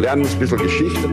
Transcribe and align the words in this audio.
lernen 0.00 0.26
ein 0.26 0.38
bisschen 0.38 0.58
Geschichte. 0.58 1.08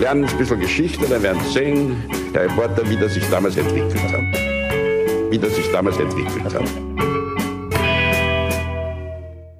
Lernen 0.00 0.24
ein 0.24 0.36
bisschen 0.36 0.58
Geschichte, 0.58 1.06
dann 1.08 1.22
werden 1.22 1.40
Sie 1.44 1.52
sehen, 1.52 1.96
Herr 2.32 2.42
Reporter, 2.42 2.88
wie 2.90 2.96
das 2.96 3.14
sich 3.14 3.24
damals 3.30 3.56
entwickelt 3.56 4.02
hat. 4.02 5.30
Wie 5.30 5.38
das 5.38 5.54
sich 5.54 5.70
damals 5.70 5.96
entwickelt 5.98 6.42
hat. 6.42 6.64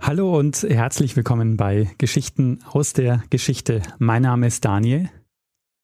Hallo 0.00 0.36
und 0.36 0.64
herzlich 0.68 1.16
willkommen 1.16 1.56
bei 1.56 1.88
Geschichten 1.98 2.58
aus 2.72 2.92
der 2.92 3.22
Geschichte. 3.30 3.82
Mein 3.98 4.22
Name 4.22 4.48
ist 4.48 4.64
Daniel. 4.64 5.08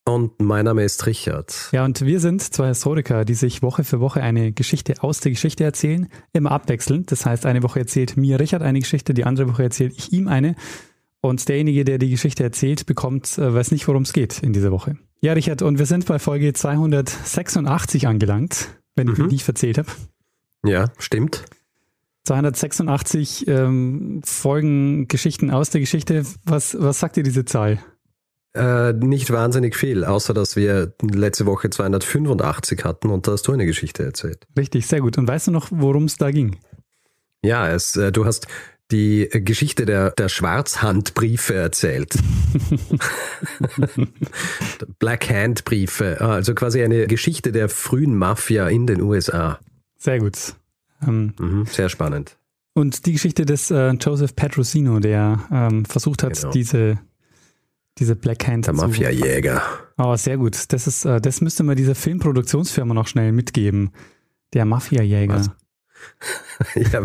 Und 0.04 0.40
mein 0.40 0.64
Name 0.64 0.82
ist 0.82 1.06
Richard. 1.06 1.68
Ja, 1.70 1.84
und 1.84 2.04
wir 2.04 2.18
sind 2.18 2.42
zwei 2.42 2.68
Historiker, 2.68 3.24
die 3.24 3.34
sich 3.34 3.62
Woche 3.62 3.84
für 3.84 4.00
Woche 4.00 4.20
eine 4.20 4.50
Geschichte 4.50 4.94
aus 5.00 5.20
der 5.20 5.30
Geschichte 5.30 5.62
erzählen, 5.62 6.08
immer 6.32 6.50
abwechselnd. 6.50 7.12
Das 7.12 7.24
heißt, 7.24 7.46
eine 7.46 7.62
Woche 7.62 7.78
erzählt 7.78 8.16
mir 8.16 8.40
Richard 8.40 8.62
eine 8.62 8.80
Geschichte, 8.80 9.14
die 9.14 9.24
andere 9.24 9.48
Woche 9.48 9.62
erzähle 9.62 9.92
ich 9.96 10.12
ihm 10.12 10.26
eine. 10.26 10.56
Und 11.22 11.48
derjenige, 11.48 11.84
der 11.84 11.98
die 11.98 12.10
Geschichte 12.10 12.42
erzählt, 12.42 12.84
bekommt, 12.84 13.38
äh, 13.38 13.54
weiß 13.54 13.70
nicht, 13.70 13.86
worum 13.86 14.02
es 14.02 14.12
geht 14.12 14.42
in 14.42 14.52
dieser 14.52 14.72
Woche. 14.72 14.96
Ja, 15.20 15.34
Richard, 15.34 15.62
und 15.62 15.78
wir 15.78 15.86
sind 15.86 16.04
bei 16.06 16.18
Folge 16.18 16.52
286 16.52 18.08
angelangt, 18.08 18.68
wenn 18.96 19.08
ich 19.08 19.16
mhm. 19.16 19.24
mich 19.24 19.32
nicht 19.32 19.44
verzählt 19.44 19.78
habe. 19.78 19.88
Ja, 20.66 20.92
stimmt. 20.98 21.44
286 22.24 23.46
ähm, 23.46 24.20
Folgen 24.24 25.06
Geschichten 25.06 25.50
aus 25.50 25.70
der 25.70 25.80
Geschichte. 25.80 26.24
Was, 26.44 26.76
was 26.78 26.98
sagt 26.98 27.16
dir 27.16 27.22
diese 27.22 27.44
Zahl? 27.44 27.78
Äh, 28.54 28.92
nicht 28.92 29.30
wahnsinnig 29.30 29.76
viel, 29.76 30.04
außer 30.04 30.34
dass 30.34 30.56
wir 30.56 30.92
letzte 31.00 31.46
Woche 31.46 31.70
285 31.70 32.84
hatten 32.84 33.10
und 33.10 33.26
da 33.26 33.32
hast 33.32 33.46
du 33.46 33.52
eine 33.52 33.64
Geschichte 33.64 34.02
erzählt. 34.04 34.44
Richtig, 34.58 34.88
sehr 34.88 35.00
gut. 35.00 35.18
Und 35.18 35.28
weißt 35.28 35.46
du 35.46 35.50
noch, 35.52 35.68
worum 35.70 36.04
es 36.04 36.16
da 36.16 36.32
ging? 36.32 36.58
Ja, 37.44 37.68
es, 37.68 37.96
äh, 37.96 38.12
du 38.12 38.24
hast 38.24 38.46
die 38.92 39.28
Geschichte 39.32 39.86
der, 39.86 40.10
der 40.10 40.28
Schwarzhandbriefe 40.28 41.54
erzählt. 41.54 42.14
Black 44.98 45.30
Hand 45.30 45.64
Briefe, 45.64 46.18
ah, 46.20 46.34
also 46.34 46.54
quasi 46.54 46.82
eine 46.82 47.06
Geschichte 47.06 47.50
der 47.50 47.68
frühen 47.68 48.14
Mafia 48.14 48.68
in 48.68 48.86
den 48.86 49.00
USA. 49.00 49.58
Sehr 49.98 50.18
gut. 50.18 50.54
Ähm, 51.06 51.32
mhm, 51.38 51.66
sehr 51.66 51.88
spannend. 51.88 52.36
Und 52.74 53.06
die 53.06 53.12
Geschichte 53.12 53.44
des 53.44 53.70
äh, 53.70 53.90
Joseph 53.92 54.36
Petrosino, 54.36 55.00
der 55.00 55.40
ähm, 55.50 55.84
versucht 55.84 56.22
hat, 56.22 56.34
genau. 56.34 56.52
diese, 56.52 56.98
diese 57.98 58.16
Black 58.16 58.46
Hand 58.46 58.66
Der 58.66 58.74
Mafia-Jäger. 58.74 59.62
Oh, 59.98 60.16
sehr 60.16 60.38
gut. 60.38 60.72
Das 60.72 60.86
ist, 60.86 61.04
äh, 61.04 61.20
das 61.20 61.40
müsste 61.40 61.64
man 61.64 61.76
dieser 61.76 61.94
Filmproduktionsfirma 61.94 62.94
noch 62.94 63.08
schnell 63.08 63.32
mitgeben. 63.32 63.90
Der 64.54 64.64
Mafia-Jäger. 64.64 65.54
ja, 66.74 67.02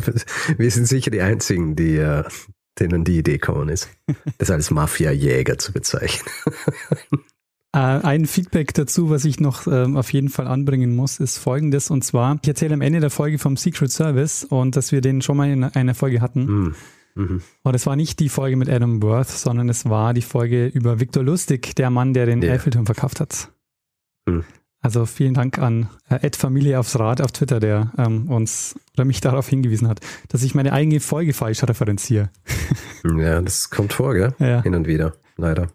wir 0.58 0.72
sind 0.72 0.88
sicher 0.88 1.12
die 1.12 1.22
Einzigen, 1.22 1.76
die, 1.76 1.98
äh, 1.98 2.24
denen 2.80 3.04
die 3.04 3.18
Idee 3.18 3.40
kommen 3.40 3.70
ist, 3.70 3.90
das 4.38 4.52
als 4.52 4.72
Mafia-Jäger 4.72 5.58
zu 5.58 5.74
bezeichnen. 5.74 6.32
Äh, 7.76 7.80
ein 7.80 8.26
Feedback 8.28 8.74
dazu, 8.74 9.10
was 9.10 9.26
ich 9.26 9.42
noch 9.42 9.68
ähm, 9.68 9.98
auf 9.98 10.14
jeden 10.14 10.30
Fall 10.30 10.48
anbringen 10.48 10.96
muss, 10.96 11.20
ist 11.20 11.38
folgendes. 11.38 11.92
Und 11.92 12.02
zwar, 12.02 12.40
ich 12.42 12.48
erzähle 12.48 12.74
am 12.74 12.82
Ende 12.82 13.02
der 13.02 13.10
Folge 13.10 13.38
vom 13.40 13.58
Secret 13.58 13.92
Service 13.92 14.46
und 14.46 14.78
dass 14.78 14.94
wir 14.94 15.02
den 15.02 15.22
schon 15.22 15.36
mal 15.36 15.50
in 15.50 15.66
einer 15.66 15.94
Folge 15.94 16.22
hatten. 16.22 16.46
Mm. 16.46 16.76
Und 17.64 17.76
es 17.76 17.86
war 17.86 17.96
nicht 17.96 18.20
die 18.20 18.30
Folge 18.30 18.56
mit 18.56 18.70
Adam 18.70 19.02
Worth, 19.02 19.30
sondern 19.30 19.70
es 19.70 19.90
war 19.90 20.14
die 20.14 20.22
Folge 20.22 20.68
über 20.68 21.00
Victor 21.00 21.24
Lustig, 21.24 21.76
der 21.76 21.90
Mann, 21.90 22.14
der 22.14 22.28
den 22.28 22.44
yeah. 22.44 22.54
Eiffelturm 22.54 22.86
verkauft 22.86 23.20
hat. 23.20 23.52
Mhm. 24.28 24.44
Also 24.88 25.06
vielen 25.06 25.34
Dank 25.34 25.60
an 25.60 25.90
äh, 26.10 26.26
Ed 26.26 26.38
Familie 26.38 26.80
aufs 26.80 26.98
Rad 26.98 27.20
auf 27.20 27.34
Twitter, 27.34 27.60
der 27.60 27.92
ähm, 27.98 28.32
uns 28.32 28.80
oder 28.94 29.04
mich 29.04 29.20
darauf 29.20 29.50
hingewiesen 29.50 29.90
hat, 29.90 30.00
dass 30.30 30.44
ich 30.44 30.56
meine 30.56 30.72
eigene 30.72 31.02
Folge 31.02 31.34
falsch 31.34 31.62
referenziere. 31.62 32.30
ja, 33.04 33.42
das 33.42 33.70
kommt 33.70 33.92
vor, 33.92 34.14
gell? 34.14 34.34
Ja. 34.40 34.64
Hin 34.64 34.76
und 34.76 34.88
wieder, 34.88 35.14
leider. 35.36 35.68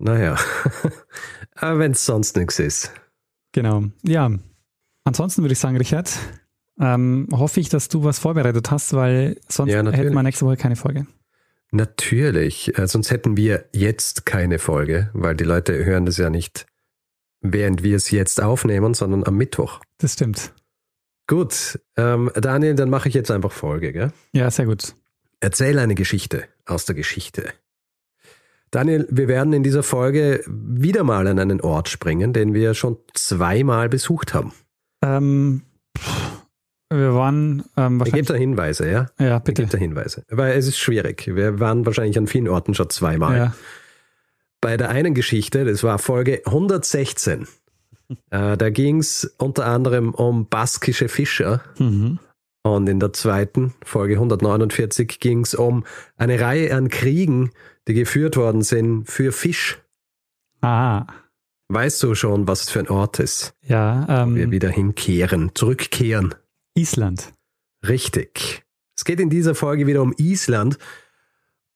Naja, 0.00 0.34
aber 1.54 1.78
wenn 1.78 1.92
es 1.92 2.04
sonst 2.04 2.36
nichts 2.36 2.58
ist. 2.58 2.92
Genau, 3.52 3.84
ja. 4.02 4.32
Ansonsten 5.04 5.42
würde 5.42 5.52
ich 5.52 5.60
sagen, 5.60 5.76
Richard, 5.76 6.10
ähm, 6.80 7.28
hoffe 7.30 7.60
ich, 7.60 7.68
dass 7.68 7.86
du 7.86 8.02
was 8.02 8.18
vorbereitet 8.18 8.68
hast, 8.72 8.94
weil 8.94 9.36
sonst 9.46 9.70
ja, 9.70 9.88
hätten 9.92 10.12
wir 10.12 10.22
nächste 10.24 10.44
Woche 10.44 10.56
keine 10.56 10.74
Folge. 10.74 11.06
Natürlich, 11.70 12.76
äh, 12.76 12.88
sonst 12.88 13.12
hätten 13.12 13.36
wir 13.36 13.66
jetzt 13.72 14.26
keine 14.26 14.58
Folge, 14.58 15.10
weil 15.12 15.36
die 15.36 15.44
Leute 15.44 15.84
hören 15.84 16.04
das 16.04 16.16
ja 16.16 16.30
nicht 16.30 16.66
während 17.40 17.82
wir 17.82 17.96
es 17.96 18.10
jetzt 18.10 18.42
aufnehmen, 18.42 18.94
sondern 18.94 19.24
am 19.24 19.36
Mittwoch. 19.36 19.80
Das 19.98 20.14
stimmt. 20.14 20.52
Gut, 21.26 21.78
ähm, 21.96 22.30
Daniel, 22.34 22.74
dann 22.74 22.90
mache 22.90 23.08
ich 23.08 23.14
jetzt 23.14 23.30
einfach 23.30 23.52
Folge, 23.52 23.92
gell? 23.92 24.12
Ja, 24.32 24.50
sehr 24.50 24.66
gut. 24.66 24.96
Erzähl 25.38 25.78
eine 25.78 25.94
Geschichte 25.94 26.44
aus 26.66 26.84
der 26.86 26.94
Geschichte. 26.94 27.52
Daniel, 28.70 29.06
wir 29.10 29.28
werden 29.28 29.52
in 29.52 29.62
dieser 29.62 29.82
Folge 29.82 30.44
wieder 30.46 31.02
mal 31.02 31.26
an 31.26 31.38
einen 31.38 31.60
Ort 31.60 31.88
springen, 31.88 32.32
den 32.32 32.52
wir 32.52 32.74
schon 32.74 32.98
zweimal 33.14 33.88
besucht 33.88 34.34
haben. 34.34 34.52
Ähm, 35.02 35.62
wir 36.92 37.14
waren 37.14 37.64
ähm, 37.76 38.00
wahrscheinlich. 38.00 38.06
Ich 38.06 38.12
gebe 38.12 38.26
da 38.26 38.34
Hinweise, 38.34 38.90
ja? 38.90 39.06
Ja, 39.18 39.38
bitte. 39.38 39.62
Gebe 39.62 39.72
da 39.72 39.78
Hinweise. 39.78 40.24
Weil 40.28 40.58
es 40.58 40.66
ist 40.66 40.78
schwierig. 40.78 41.30
Wir 41.32 41.58
waren 41.58 41.86
wahrscheinlich 41.86 42.18
an 42.18 42.26
vielen 42.26 42.48
Orten 42.48 42.74
schon 42.74 42.90
zweimal. 42.90 43.36
Ja 43.36 43.54
bei 44.60 44.76
der 44.76 44.90
einen 44.90 45.14
Geschichte, 45.14 45.64
das 45.64 45.82
war 45.82 45.98
Folge 45.98 46.42
116. 46.44 47.46
äh, 48.30 48.56
da 48.56 48.70
ging 48.70 48.98
es 48.98 49.34
unter 49.38 49.66
anderem 49.66 50.14
um 50.14 50.46
baskische 50.46 51.08
Fischer. 51.08 51.62
Mhm. 51.78 52.18
Und 52.62 52.88
in 52.88 53.00
der 53.00 53.12
zweiten, 53.14 53.72
Folge 53.82 54.14
149, 54.14 55.18
ging 55.18 55.40
es 55.40 55.54
um 55.54 55.84
eine 56.16 56.40
Reihe 56.40 56.74
an 56.74 56.88
Kriegen, 56.88 57.52
die 57.88 57.94
geführt 57.94 58.36
worden 58.36 58.62
sind 58.62 59.06
für 59.06 59.32
Fisch. 59.32 59.80
Ah. 60.60 61.06
Weißt 61.68 62.02
du 62.02 62.14
schon, 62.14 62.46
was 62.48 62.62
es 62.62 62.70
für 62.70 62.80
ein 62.80 62.88
Ort 62.88 63.18
ist? 63.18 63.54
Ja. 63.62 64.24
Ähm, 64.24 64.34
wir 64.34 64.50
wieder 64.50 64.68
hinkehren, 64.68 65.52
zurückkehren. 65.54 66.34
Island. 66.74 67.32
Richtig. 67.86 68.64
Es 68.96 69.04
geht 69.04 69.20
in 69.20 69.30
dieser 69.30 69.54
Folge 69.54 69.86
wieder 69.86 70.02
um 70.02 70.12
Island 70.18 70.76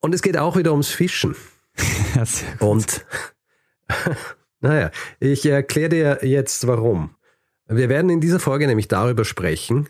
und 0.00 0.14
es 0.14 0.20
geht 0.20 0.36
auch 0.36 0.56
wieder 0.56 0.72
ums 0.72 0.88
Fischen. 0.90 1.34
Und 2.60 3.04
naja, 4.60 4.90
ich 5.20 5.46
erkläre 5.46 5.88
dir 5.88 6.18
jetzt 6.22 6.66
warum. 6.66 7.14
Wir 7.66 7.88
werden 7.88 8.10
in 8.10 8.20
dieser 8.20 8.40
Folge 8.40 8.66
nämlich 8.66 8.88
darüber 8.88 9.24
sprechen, 9.24 9.88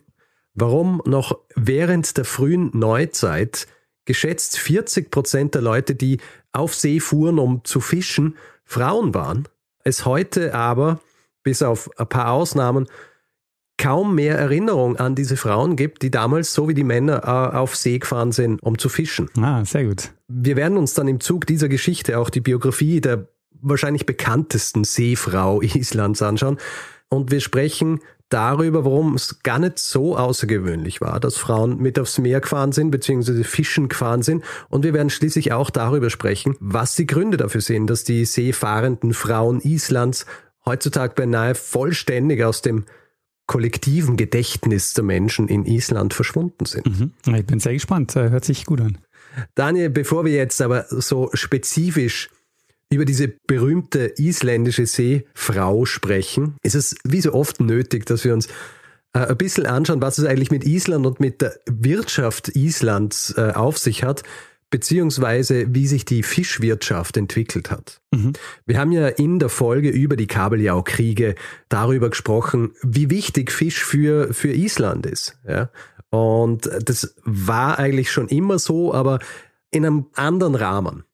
warum 0.54 1.02
noch 1.04 1.40
während 1.56 2.16
der 2.16 2.24
frühen 2.24 2.70
Neuzeit 2.72 3.66
geschätzt 4.04 4.58
40 4.58 5.10
Prozent 5.10 5.54
der 5.54 5.62
Leute, 5.62 5.94
die 5.94 6.18
auf 6.52 6.74
See 6.74 7.00
fuhren, 7.00 7.38
um 7.38 7.64
zu 7.64 7.80
fischen, 7.80 8.36
Frauen 8.64 9.14
waren. 9.14 9.48
Es 9.82 10.06
heute 10.06 10.54
aber, 10.54 11.00
bis 11.42 11.62
auf 11.62 11.90
ein 11.98 12.08
paar 12.08 12.30
Ausnahmen, 12.30 12.86
kaum 13.78 14.14
mehr 14.14 14.38
Erinnerung 14.38 14.96
an 14.96 15.14
diese 15.14 15.36
Frauen 15.36 15.76
gibt, 15.76 16.02
die 16.02 16.10
damals, 16.10 16.52
so 16.52 16.68
wie 16.68 16.74
die 16.74 16.84
Männer, 16.84 17.24
äh, 17.24 17.56
auf 17.56 17.76
See 17.76 17.98
gefahren 17.98 18.32
sind, 18.32 18.62
um 18.62 18.78
zu 18.78 18.88
fischen. 18.88 19.28
Ah, 19.38 19.64
sehr 19.64 19.84
gut. 19.84 20.12
Wir 20.28 20.56
werden 20.56 20.78
uns 20.78 20.94
dann 20.94 21.08
im 21.08 21.20
Zug 21.20 21.46
dieser 21.46 21.68
Geschichte 21.68 22.18
auch 22.18 22.30
die 22.30 22.40
Biografie 22.40 23.00
der 23.00 23.28
wahrscheinlich 23.60 24.06
bekanntesten 24.06 24.84
Seefrau 24.84 25.60
Islands 25.62 26.22
anschauen. 26.22 26.58
Und 27.08 27.30
wir 27.30 27.40
sprechen 27.40 28.00
darüber, 28.28 28.84
warum 28.84 29.14
es 29.14 29.42
gar 29.42 29.58
nicht 29.58 29.78
so 29.78 30.16
außergewöhnlich 30.16 31.00
war, 31.00 31.20
dass 31.20 31.36
Frauen 31.36 31.78
mit 31.78 31.98
aufs 31.98 32.18
Meer 32.18 32.40
gefahren 32.40 32.72
sind, 32.72 32.90
beziehungsweise 32.90 33.44
fischen 33.44 33.88
gefahren 33.88 34.22
sind. 34.22 34.44
Und 34.70 34.82
wir 34.84 34.92
werden 34.92 35.10
schließlich 35.10 35.52
auch 35.52 35.70
darüber 35.70 36.10
sprechen, 36.10 36.56
was 36.58 36.96
die 36.96 37.06
Gründe 37.06 37.36
dafür 37.36 37.60
sind, 37.60 37.88
dass 37.88 38.04
die 38.04 38.24
seefahrenden 38.24 39.14
Frauen 39.14 39.60
Islands 39.60 40.26
heutzutage 40.66 41.14
beinahe 41.14 41.54
vollständig 41.54 42.42
aus 42.42 42.62
dem 42.62 42.84
kollektiven 43.46 44.16
Gedächtnis 44.16 44.94
der 44.94 45.04
Menschen 45.04 45.48
in 45.48 45.66
Island 45.66 46.14
verschwunden 46.14 46.64
sind. 46.64 46.86
Mhm. 46.86 47.34
Ich 47.34 47.46
bin 47.46 47.60
sehr 47.60 47.74
gespannt, 47.74 48.16
äh, 48.16 48.30
hört 48.30 48.44
sich 48.44 48.64
gut 48.64 48.80
an. 48.80 48.98
Daniel, 49.54 49.90
bevor 49.90 50.24
wir 50.24 50.32
jetzt 50.32 50.60
aber 50.62 50.86
so 50.88 51.30
spezifisch 51.34 52.30
über 52.90 53.04
diese 53.04 53.28
berühmte 53.46 54.14
isländische 54.16 54.86
Seefrau 54.86 55.84
sprechen, 55.84 56.54
ist 56.62 56.74
es 56.74 56.94
wie 57.04 57.20
so 57.20 57.34
oft 57.34 57.60
nötig, 57.60 58.06
dass 58.06 58.24
wir 58.24 58.32
uns 58.32 58.46
äh, 59.12 59.20
ein 59.20 59.36
bisschen 59.36 59.66
anschauen, 59.66 60.00
was 60.00 60.18
es 60.18 60.24
eigentlich 60.24 60.50
mit 60.50 60.64
Island 60.64 61.06
und 61.06 61.20
mit 61.20 61.42
der 61.42 61.58
Wirtschaft 61.66 62.48
Islands 62.50 63.34
äh, 63.36 63.52
auf 63.54 63.78
sich 63.78 64.04
hat 64.04 64.22
beziehungsweise 64.70 65.74
wie 65.74 65.86
sich 65.86 66.04
die 66.04 66.22
Fischwirtschaft 66.22 67.16
entwickelt 67.16 67.70
hat. 67.70 68.00
Mhm. 68.10 68.32
Wir 68.66 68.78
haben 68.78 68.92
ja 68.92 69.08
in 69.08 69.38
der 69.38 69.48
Folge 69.48 69.90
über 69.90 70.16
die 70.16 70.26
Kabeljau-Kriege 70.26 71.34
darüber 71.68 72.10
gesprochen, 72.10 72.72
wie 72.82 73.10
wichtig 73.10 73.52
Fisch 73.52 73.84
für, 73.84 74.34
für 74.34 74.52
Island 74.52 75.06
ist. 75.06 75.38
Ja? 75.46 75.70
Und 76.10 76.70
das 76.82 77.14
war 77.24 77.78
eigentlich 77.78 78.10
schon 78.10 78.28
immer 78.28 78.58
so, 78.58 78.92
aber 78.94 79.18
in 79.70 79.84
einem 79.84 80.06
anderen 80.14 80.54
Rahmen. 80.54 81.04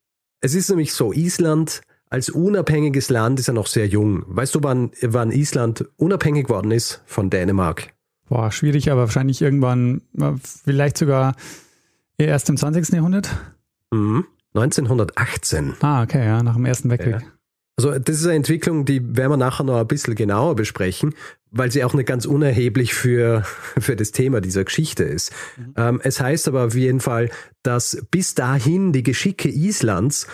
Es 0.41 0.55
ist 0.55 0.71
nämlich 0.71 0.93
so, 0.93 1.13
Island 1.13 1.83
als 2.11 2.29
unabhängiges 2.29 3.09
Land 3.09 3.39
ist 3.39 3.47
ja 3.47 3.55
noch 3.55 3.69
sehr 3.69 3.87
jung. 3.87 4.25
Weißt 4.27 4.55
du, 4.55 4.63
wann, 4.63 4.91
wann 5.01 5.31
Island 5.31 5.89
unabhängig 5.97 6.49
worden 6.49 6.73
ist 6.73 7.03
von 7.07 7.31
Dänemark? 7.31 7.95
Boah, 8.29 8.51
schwierig, 8.51 8.91
aber 8.91 9.03
wahrscheinlich 9.03 9.41
irgendwann, 9.41 10.03
vielleicht 10.65 10.99
sogar 10.99 11.35
Erst 12.27 12.49
im 12.49 12.57
20. 12.57 12.91
Jahrhundert? 12.95 13.31
Mhm. 13.91 14.27
1918. 14.55 15.75
Ah, 15.81 16.03
okay, 16.03 16.25
ja, 16.25 16.43
nach 16.43 16.55
dem 16.55 16.65
Ersten 16.65 16.91
Weltkrieg. 16.91 17.21
Ja. 17.21 17.27
Also 17.77 17.99
das 17.99 18.17
ist 18.17 18.27
eine 18.27 18.35
Entwicklung, 18.35 18.85
die 18.85 19.17
werden 19.17 19.33
wir 19.33 19.37
nachher 19.39 19.65
noch 19.65 19.79
ein 19.79 19.87
bisschen 19.87 20.15
genauer 20.15 20.55
besprechen, 20.55 21.15
weil 21.51 21.71
sie 21.71 21.83
auch 21.83 21.95
nicht 21.95 22.07
ganz 22.07 22.27
unerheblich 22.27 22.93
für, 22.93 23.45
für 23.79 23.97
das 23.97 24.13
Thema 24.13 24.41
dieser 24.41 24.65
Geschichte 24.65 25.05
ist. 25.05 25.33
Mhm. 25.57 25.75
Ähm, 25.77 26.01
es 26.05 26.21
heißt 26.21 26.49
aber 26.49 26.67
auf 26.67 26.75
jeden 26.75 27.01
Fall, 27.01 27.31
dass 27.63 28.05
bis 28.11 28.35
dahin 28.35 28.93
die 28.93 29.03
Geschicke 29.03 29.49
Islands 29.49 30.27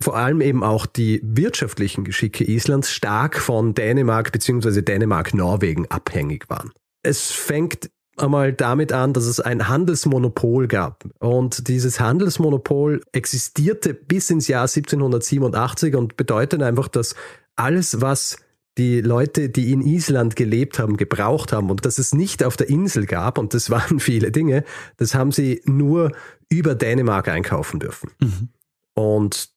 vor 0.00 0.16
allem 0.16 0.40
eben 0.40 0.64
auch 0.64 0.86
die 0.86 1.20
wirtschaftlichen 1.22 2.04
Geschicke 2.04 2.44
Islands 2.44 2.90
stark 2.90 3.38
von 3.38 3.74
Dänemark 3.74 4.32
bzw. 4.32 4.82
Dänemark-Norwegen 4.82 5.90
abhängig 5.90 6.48
waren. 6.48 6.72
Es 7.02 7.30
fängt 7.30 7.90
einmal 8.16 8.52
damit 8.52 8.92
an, 8.92 9.12
dass 9.12 9.24
es 9.24 9.40
ein 9.40 9.68
Handelsmonopol 9.68 10.68
gab. 10.68 11.04
Und 11.18 11.68
dieses 11.68 12.00
Handelsmonopol 12.00 13.00
existierte 13.12 13.94
bis 13.94 14.30
ins 14.30 14.48
Jahr 14.48 14.62
1787 14.62 15.94
und 15.94 16.16
bedeutet 16.16 16.62
einfach, 16.62 16.88
dass 16.88 17.14
alles, 17.56 18.00
was 18.00 18.38
die 18.76 19.00
Leute, 19.00 19.48
die 19.48 19.72
in 19.72 19.82
Island 19.82 20.34
gelebt 20.36 20.78
haben, 20.78 20.96
gebraucht 20.96 21.52
haben 21.52 21.70
und 21.70 21.86
dass 21.86 21.98
es 21.98 22.12
nicht 22.12 22.42
auf 22.42 22.56
der 22.56 22.68
Insel 22.68 23.06
gab, 23.06 23.38
und 23.38 23.54
das 23.54 23.70
waren 23.70 24.00
viele 24.00 24.30
Dinge, 24.30 24.64
das 24.96 25.14
haben 25.14 25.32
sie 25.32 25.62
nur 25.64 26.12
über 26.48 26.74
Dänemark 26.74 27.28
einkaufen 27.28 27.80
dürfen. 27.80 28.10
Mhm. 28.20 28.48
Und 28.94 29.50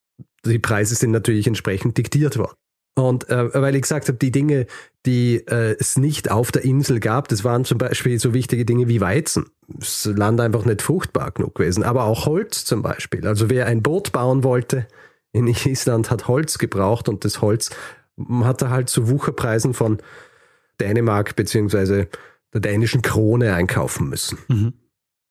die 0.45 0.59
Preise 0.59 0.95
sind 0.95 1.11
natürlich 1.11 1.47
entsprechend 1.47 1.97
diktiert 1.97 2.37
worden. 2.37 2.55
Und 2.97 3.29
äh, 3.29 3.53
weil 3.53 3.75
ich 3.75 3.83
gesagt 3.83 4.07
habe, 4.07 4.17
die 4.17 4.31
Dinge, 4.31 4.65
die 5.05 5.35
äh, 5.47 5.75
es 5.79 5.97
nicht 5.97 6.31
auf 6.31 6.51
der 6.51 6.63
Insel 6.63 6.99
gab, 6.99 7.27
das 7.27 7.43
waren 7.43 7.63
zum 7.63 7.77
Beispiel 7.77 8.19
so 8.19 8.33
wichtige 8.33 8.65
Dinge 8.65 8.87
wie 8.87 9.01
Weizen. 9.01 9.51
Das 9.67 10.05
Land 10.05 10.41
einfach 10.41 10.65
nicht 10.65 10.81
fruchtbar 10.81 11.29
genug 11.29 11.53
gewesen. 11.53 11.83
Aber 11.83 12.05
auch 12.05 12.25
Holz 12.25 12.65
zum 12.65 12.81
Beispiel. 12.81 13.27
Also 13.27 13.51
wer 13.51 13.67
ein 13.67 13.83
Boot 13.83 14.11
bauen 14.13 14.43
wollte 14.43 14.87
in 15.31 15.45
Island, 15.45 16.09
hat 16.09 16.27
Holz 16.27 16.57
gebraucht 16.57 17.07
und 17.07 17.23
das 17.23 17.39
Holz 17.39 17.69
hat 18.41 18.63
er 18.63 18.71
halt 18.71 18.89
zu 18.89 19.09
Wucherpreisen 19.09 19.75
von 19.75 19.99
Dänemark 20.81 21.35
beziehungsweise 21.35 22.07
der 22.51 22.61
dänischen 22.61 23.03
Krone 23.03 23.53
einkaufen 23.53 24.09
müssen. 24.09 24.39
Mhm. 24.47 24.73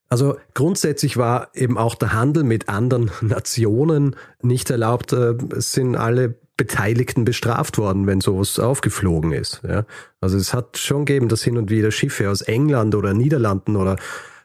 Also 0.09 0.37
grundsätzlich 0.55 1.17
war 1.17 1.51
eben 1.53 1.79
auch 1.79 1.97
der 1.97 2.13
Handel 2.13 2.45
mit 2.45 2.69
anderen 2.69 3.11
Nationen 3.23 4.15
nicht 4.41 4.71
erlaubt. 4.71 5.13
Äh, 5.13 5.35
es 5.57 5.73
sind 5.73 5.97
alle 5.97 6.37
Beteiligten 6.57 7.25
bestraft 7.25 7.79
worden, 7.79 8.07
wenn 8.07 8.21
sowas 8.21 8.59
aufgeflogen 8.59 9.33
ist. 9.33 9.61
Ja. 9.67 9.85
Also 10.21 10.39
es 10.39 10.55
hat 10.55 10.79
schon 10.79 11.05
gegeben, 11.05 11.29
dass 11.29 11.43
hin 11.43 11.59
und 11.59 11.71
wieder 11.71 11.91
Schiffe 11.91 12.31
aus 12.31 12.41
England 12.41 12.95
oder 12.95 13.13
Niederlanden 13.13 13.77
oder 13.77 13.97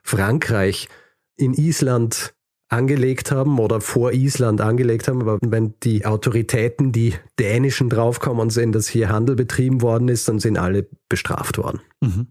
Frankreich 0.03 0.89
in 1.37 1.53
Island 1.53 2.33
angelegt 2.67 3.31
haben 3.31 3.59
oder 3.59 3.81
vor 3.81 4.13
Island 4.13 4.61
angelegt 4.61 5.07
haben, 5.07 5.21
aber 5.21 5.39
wenn 5.41 5.73
die 5.83 6.05
Autoritäten, 6.05 6.91
die 6.91 7.15
dänischen 7.37 7.89
draufkommen 7.89 8.49
sind, 8.49 8.73
dass 8.73 8.87
hier 8.87 9.09
Handel 9.09 9.35
betrieben 9.35 9.81
worden 9.81 10.07
ist, 10.07 10.27
dann 10.27 10.39
sind 10.39 10.57
alle 10.57 10.87
bestraft 11.09 11.57
worden. 11.57 11.81
Mhm. 11.99 12.27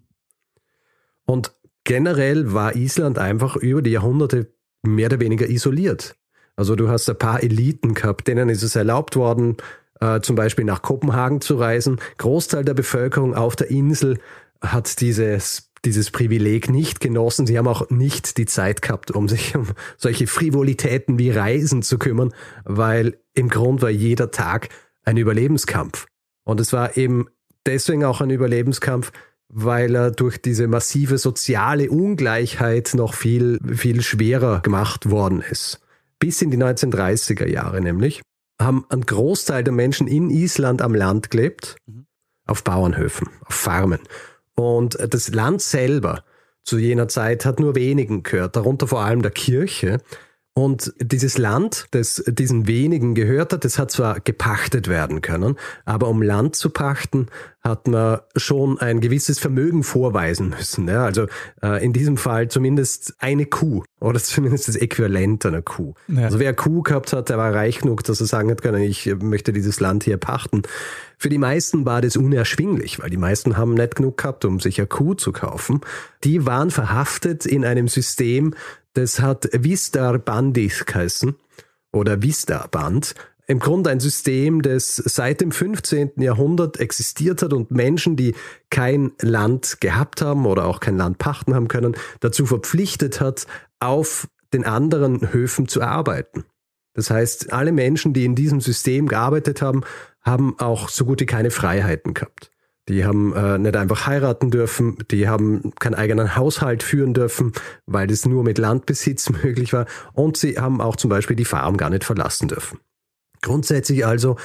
Und 1.27 1.55
generell 1.85 2.55
war 2.55 2.75
Island 2.75 3.19
einfach 3.19 3.57
über 3.57 3.83
die 3.83 3.91
Jahrhunderte 3.91 4.53
mehr 4.83 5.07
oder 5.07 5.21
weniger 5.21 5.49
isoliert. 5.49 6.17
Also 6.61 6.77
du 6.77 6.91
hast 6.91 7.09
ein 7.09 7.17
paar 7.17 7.43
Eliten 7.43 7.95
gehabt, 7.95 8.29
denen 8.29 8.51
ist 8.51 8.63
es 8.63 8.77
erlaubt 8.77 9.17
worden, 9.17 9.57
äh, 9.99 10.21
zum 10.21 10.37
Beispiel 10.37 10.67
nach 10.67 10.83
Kopenhagen 10.83 11.41
zu 11.41 11.57
reisen. 11.57 11.99
Großteil 12.19 12.67
der 12.67 12.75
Bevölkerung 12.75 13.35
auf 13.35 13.57
der 13.57 13.71
Insel 13.71 14.19
hat 14.61 15.01
dieses, 15.01 15.71
dieses 15.87 16.11
Privileg 16.11 16.69
nicht 16.69 17.01
genossen. 17.01 17.47
Sie 17.47 17.57
haben 17.57 17.67
auch 17.67 17.89
nicht 17.89 18.37
die 18.37 18.45
Zeit 18.45 18.83
gehabt, 18.83 19.11
um 19.11 19.27
sich 19.27 19.57
um 19.57 19.69
solche 19.97 20.27
Frivolitäten 20.27 21.19
wie 21.19 21.31
Reisen 21.31 21.81
zu 21.81 21.97
kümmern, 21.97 22.35
weil 22.67 23.17
im 23.33 23.49
Grund 23.49 23.81
war 23.81 23.89
jeder 23.89 24.31
Tag 24.31 24.69
ein 25.03 25.17
Überlebenskampf. 25.17 26.09
Und 26.45 26.61
es 26.61 26.75
war 26.75 26.99
eben 26.99 27.29
deswegen 27.65 28.05
auch 28.05 28.21
ein 28.21 28.29
Überlebenskampf, 28.29 29.13
weil 29.49 29.95
er 29.95 30.11
durch 30.11 30.43
diese 30.43 30.69
massive 30.69 31.17
soziale 31.17 31.91
Ungleichheit 31.91 32.93
noch 32.93 33.15
viel, 33.15 33.59
viel 33.75 34.03
schwerer 34.03 34.61
gemacht 34.61 35.09
worden 35.11 35.41
ist 35.41 35.81
bis 36.21 36.41
in 36.43 36.53
die 36.53 36.59
1930er 36.59 37.49
Jahre 37.49 37.81
nämlich, 37.81 38.23
haben 38.61 38.85
ein 38.91 39.01
Großteil 39.01 39.65
der 39.65 39.73
Menschen 39.73 40.07
in 40.07 40.31
Island 40.31 40.83
am 40.83 40.95
Land 40.95 41.31
gelebt, 41.31 41.77
mhm. 41.87 42.07
auf 42.47 42.63
Bauernhöfen, 42.63 43.29
auf 43.47 43.55
Farmen. 43.55 44.01
Und 44.55 44.99
das 45.13 45.29
Land 45.35 45.63
selber 45.63 46.23
zu 46.63 46.79
jener 46.79 47.09
Zeit 47.09 47.45
hat 47.45 47.59
nur 47.59 47.75
wenigen 47.75 48.23
gehört, 48.23 48.55
darunter 48.55 48.87
vor 48.87 49.01
allem 49.01 49.23
der 49.23 49.31
Kirche. 49.31 50.03
Und 50.53 50.93
dieses 51.01 51.39
Land, 51.39 51.87
das 51.93 52.25
diesen 52.27 52.67
wenigen 52.67 53.15
gehört 53.15 53.53
hat, 53.53 53.65
das 53.65 53.79
hat 53.79 53.93
zwar 53.93 54.19
gepachtet 54.19 54.89
werden 54.89 55.23
können, 55.23 55.57
aber 55.85 56.09
um 56.09 56.23
Land 56.23 56.57
zu 56.57 56.71
pachten, 56.71 57.29
hat 57.63 57.87
man 57.87 58.21
schon 58.37 58.79
ein 58.79 59.01
gewisses 59.01 59.39
Vermögen 59.39 59.85
vorweisen 59.85 60.49
müssen. 60.49 60.89
Ja, 60.89 61.05
also 61.05 61.27
äh, 61.63 61.85
in 61.85 61.93
diesem 61.93 62.17
Fall 62.17 62.49
zumindest 62.49 63.15
eine 63.19 63.47
Kuh 63.47 63.85
oder 64.01 64.19
zumindest 64.23 64.67
das 64.67 64.77
Äquivalent 64.77 65.47
einer 65.47 65.63
Kuh. 65.63 65.95
Ja. 66.09 66.25
Also 66.25 66.41
wer 66.41 66.49
eine 66.49 66.57
Kuh 66.57 66.83
gehabt 66.83 67.13
hat, 67.13 67.29
der 67.29 67.39
war 67.39 67.55
reich 67.55 67.81
genug, 67.81 68.03
dass 68.05 68.21
er 68.21 68.27
sagen 68.27 68.51
hat 68.51 68.63
können, 68.63 68.83
ich 68.83 69.15
möchte 69.21 69.53
dieses 69.53 69.79
Land 69.79 70.05
hier 70.05 70.17
pachten. 70.17 70.63
Für 71.19 71.29
die 71.29 71.39
meisten 71.39 71.85
war 71.85 72.01
das 72.01 72.17
unerschwinglich, 72.17 72.99
weil 72.99 73.11
die 73.11 73.19
meisten 73.19 73.59
haben 73.59 73.75
nicht 73.75 73.97
genug 73.97 74.17
gehabt, 74.17 74.47
um 74.47 74.59
sich 74.59 74.79
eine 74.79 74.87
Kuh 74.87 75.13
zu 75.13 75.33
kaufen. 75.33 75.83
Die 76.25 76.47
waren 76.47 76.71
verhaftet 76.71 77.45
in 77.45 77.67
einem 77.67 77.89
System, 77.89 78.55
das 78.95 79.21
hat 79.21 79.49
Vistar 79.53 80.19
Bandit 80.19 80.87
geheißen 80.87 81.37
oder 81.93 82.23
Vista 82.23 82.67
Band. 82.67 83.15
Im 83.47 83.59
Grunde 83.59 83.91
ein 83.91 83.99
System, 83.99 84.63
das 84.63 84.95
seit 84.95 85.41
dem 85.41 85.51
15. 85.51 86.13
Jahrhundert 86.19 86.79
existiert 86.79 87.43
hat 87.43 87.53
und 87.53 87.73
Menschen, 87.73 88.15
die 88.15 88.35
kein 88.71 89.11
Land 89.21 89.81
gehabt 89.81 90.23
haben 90.23 90.47
oder 90.47 90.67
auch 90.67 90.79
kein 90.79 90.97
Land 90.97 91.19
pachten 91.19 91.55
haben 91.55 91.67
können, 91.67 91.97
dazu 92.21 92.47
verpflichtet 92.47 93.21
hat, 93.21 93.47
auf 93.81 94.29
den 94.53 94.65
anderen 94.65 95.33
Höfen 95.33 95.67
zu 95.67 95.83
arbeiten. 95.83 96.45
Das 96.95 97.11
heißt, 97.11 97.53
alle 97.53 97.73
Menschen, 97.73 98.13
die 98.13 98.25
in 98.25 98.35
diesem 98.35 98.61
System 98.61 99.09
gearbeitet 99.09 99.63
haben, 99.63 99.83
haben 100.23 100.59
auch 100.59 100.89
so 100.89 101.05
gut 101.05 101.21
wie 101.21 101.27
keine 101.27 101.51
Freiheiten 101.51 102.15
gehabt. 102.15 102.50
Die 102.91 103.05
haben 103.05 103.33
äh, 103.35 103.57
nicht 103.57 103.77
einfach 103.77 104.09
heiraten 104.09 104.51
dürfen, 104.51 104.99
die 105.13 105.29
haben 105.29 105.73
keinen 105.79 105.95
eigenen 105.95 106.35
Haushalt 106.35 106.83
führen 106.83 107.15
dürfen, 107.15 107.53
weil 107.87 108.09
das 108.09 108.27
nur 108.27 108.43
mit 108.43 108.59
Landbesitz 108.59 109.31
möglich 109.45 109.73
war. 109.73 109.87
Und 110.13 110.37
sie 110.37 110.59
haben 110.59 110.81
auch 110.81 110.97
zum 110.97 111.09
Beispiel 111.09 111.37
die 111.37 111.45
Farm 111.45 111.77
gar 111.77 111.89
nicht 111.89 112.03
verlassen 112.03 112.49
dürfen. 112.49 112.81
Grundsätzlich 113.43 114.05
also 114.05 114.39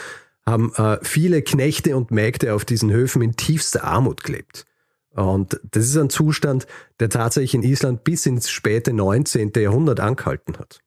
haben 0.46 0.72
äh, 0.76 1.00
viele 1.02 1.42
Knechte 1.42 1.98
und 1.98 2.12
Mägde 2.12 2.54
auf 2.54 2.66
diesen 2.66 2.92
Höfen 2.92 3.24
in 3.24 3.36
tiefster 3.36 3.84
Armut 3.84 4.24
gelebt. 4.24 4.66
Und 5.16 5.60
das 5.72 5.86
ist 5.86 5.98
ein 5.98 6.12
Zustand, 6.12 6.68
der 7.00 7.10
tatsächlich 7.10 7.56
in 7.56 7.64
Island 7.64 8.04
bis 8.04 8.28
ins 8.28 8.52
späte 8.52 8.94
19. 8.94 9.54
Jahrhundert 9.56 10.00
angehalten 10.00 10.60
hat. 10.60 10.82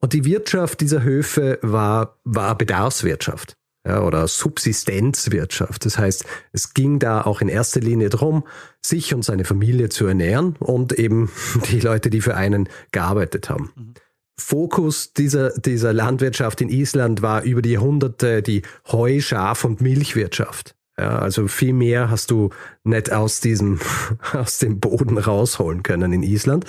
Und 0.00 0.14
die 0.14 0.24
Wirtschaft 0.24 0.80
dieser 0.80 1.02
Höfe 1.02 1.58
war, 1.60 2.18
war 2.24 2.56
Bedarfswirtschaft 2.56 3.58
ja, 3.86 4.02
oder 4.02 4.26
Subsistenzwirtschaft. 4.26 5.84
Das 5.84 5.98
heißt, 5.98 6.24
es 6.52 6.74
ging 6.74 6.98
da 6.98 7.22
auch 7.22 7.40
in 7.40 7.48
erster 7.48 7.80
Linie 7.80 8.08
darum, 8.08 8.44
sich 8.84 9.14
und 9.14 9.24
seine 9.24 9.44
Familie 9.44 9.88
zu 9.88 10.06
ernähren 10.06 10.56
und 10.58 10.92
eben 10.92 11.30
die 11.70 11.80
Leute, 11.80 12.10
die 12.10 12.20
für 12.20 12.36
einen 12.36 12.68
gearbeitet 12.92 13.48
haben. 13.48 13.72
Mhm. 13.76 13.94
Fokus 14.38 15.14
dieser, 15.14 15.58
dieser 15.58 15.94
Landwirtschaft 15.94 16.60
in 16.60 16.68
Island 16.68 17.22
war 17.22 17.42
über 17.42 17.62
die 17.62 17.70
Jahrhunderte 17.70 18.42
die 18.42 18.62
Heu-, 18.86 19.20
Schaf- 19.20 19.64
und 19.64 19.80
Milchwirtschaft. 19.80 20.74
Ja, 20.98 21.18
also 21.18 21.46
viel 21.46 21.72
mehr 21.72 22.10
hast 22.10 22.30
du 22.30 22.50
nicht 22.84 23.12
aus 23.12 23.40
diesem, 23.40 23.80
aus 24.32 24.58
dem 24.58 24.80
Boden 24.80 25.18
rausholen 25.18 25.82
können 25.82 26.12
in 26.12 26.22
Island. 26.22 26.64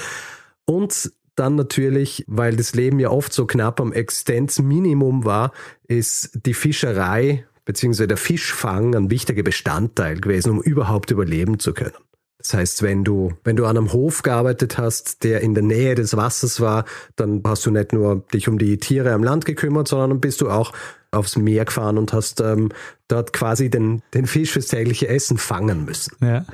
Und 0.66 1.12
dann 1.40 1.56
natürlich, 1.56 2.24
weil 2.28 2.56
das 2.56 2.76
Leben 2.76 3.00
ja 3.00 3.10
oft 3.10 3.32
so 3.32 3.46
knapp 3.46 3.80
am 3.80 3.94
Existenzminimum 3.94 5.26
war, 5.26 5.52
ist 5.88 6.32
die 6.46 6.54
Fischerei 6.54 7.46
bzw. 7.66 8.08
der 8.08 8.18
Fischfang 8.18 8.96
ein 8.96 9.10
wichtiger 9.10 9.44
Bestandteil 9.44 10.20
gewesen, 10.20 10.52
um 10.52 10.62
überhaupt 10.62 11.12
überleben 11.12 11.60
zu 11.60 11.74
können. 11.74 11.96
Das 12.38 12.54
heißt, 12.54 12.84
wenn 12.84 13.04
du, 13.04 13.34
wenn 13.44 13.56
du 13.56 13.66
an 13.66 13.78
einem 13.78 13.92
Hof 13.92 14.22
gearbeitet 14.22 14.78
hast, 14.78 15.24
der 15.24 15.42
in 15.42 15.54
der 15.54 15.64
Nähe 15.64 15.96
des 15.96 16.16
Wassers 16.16 16.62
war, 16.62 16.86
dann 17.16 17.42
hast 17.46 17.66
du 17.66 17.72
nicht 17.72 17.94
nur 17.94 18.24
dich 18.34 18.48
um 18.48 18.58
die 18.58 18.78
Tiere 18.78 19.12
am 19.14 19.24
Land 19.24 19.46
gekümmert, 19.46 19.88
sondern 19.88 20.22
bist 20.22 20.42
du 20.42 20.50
auch 20.50 20.72
aufs 21.12 21.36
Meer 21.36 21.66
gefahren 21.66 21.98
und 21.98 22.14
hast 22.14 22.42
ähm, 22.42 22.70
dort 23.08 23.34
quasi 23.34 23.70
den, 23.70 24.02
den 24.14 24.28
Fisch 24.28 24.52
fürs 24.52 24.68
tägliche 24.68 25.08
Essen 25.08 25.38
fangen 25.38 25.86
müssen. 25.86 26.16
Ja. 26.22 26.46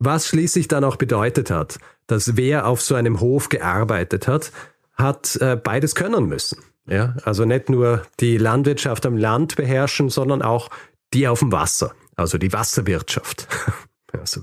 Was 0.00 0.26
schließlich 0.26 0.66
dann 0.66 0.82
auch 0.82 0.96
bedeutet 0.96 1.50
hat, 1.50 1.78
dass 2.06 2.36
wer 2.36 2.66
auf 2.66 2.80
so 2.80 2.94
einem 2.94 3.20
Hof 3.20 3.50
gearbeitet 3.50 4.26
hat, 4.26 4.50
hat 4.94 5.36
äh, 5.36 5.56
beides 5.56 5.94
können 5.94 6.26
müssen. 6.26 6.58
Ja, 6.86 7.14
also 7.24 7.44
nicht 7.44 7.68
nur 7.68 8.02
die 8.18 8.38
Landwirtschaft 8.38 9.06
am 9.06 9.16
Land 9.16 9.56
beherrschen, 9.56 10.08
sondern 10.08 10.42
auch 10.42 10.70
die 11.12 11.28
auf 11.28 11.40
dem 11.40 11.52
Wasser, 11.52 11.92
also 12.16 12.38
die 12.38 12.52
Wasserwirtschaft. 12.52 13.46
so 14.24 14.40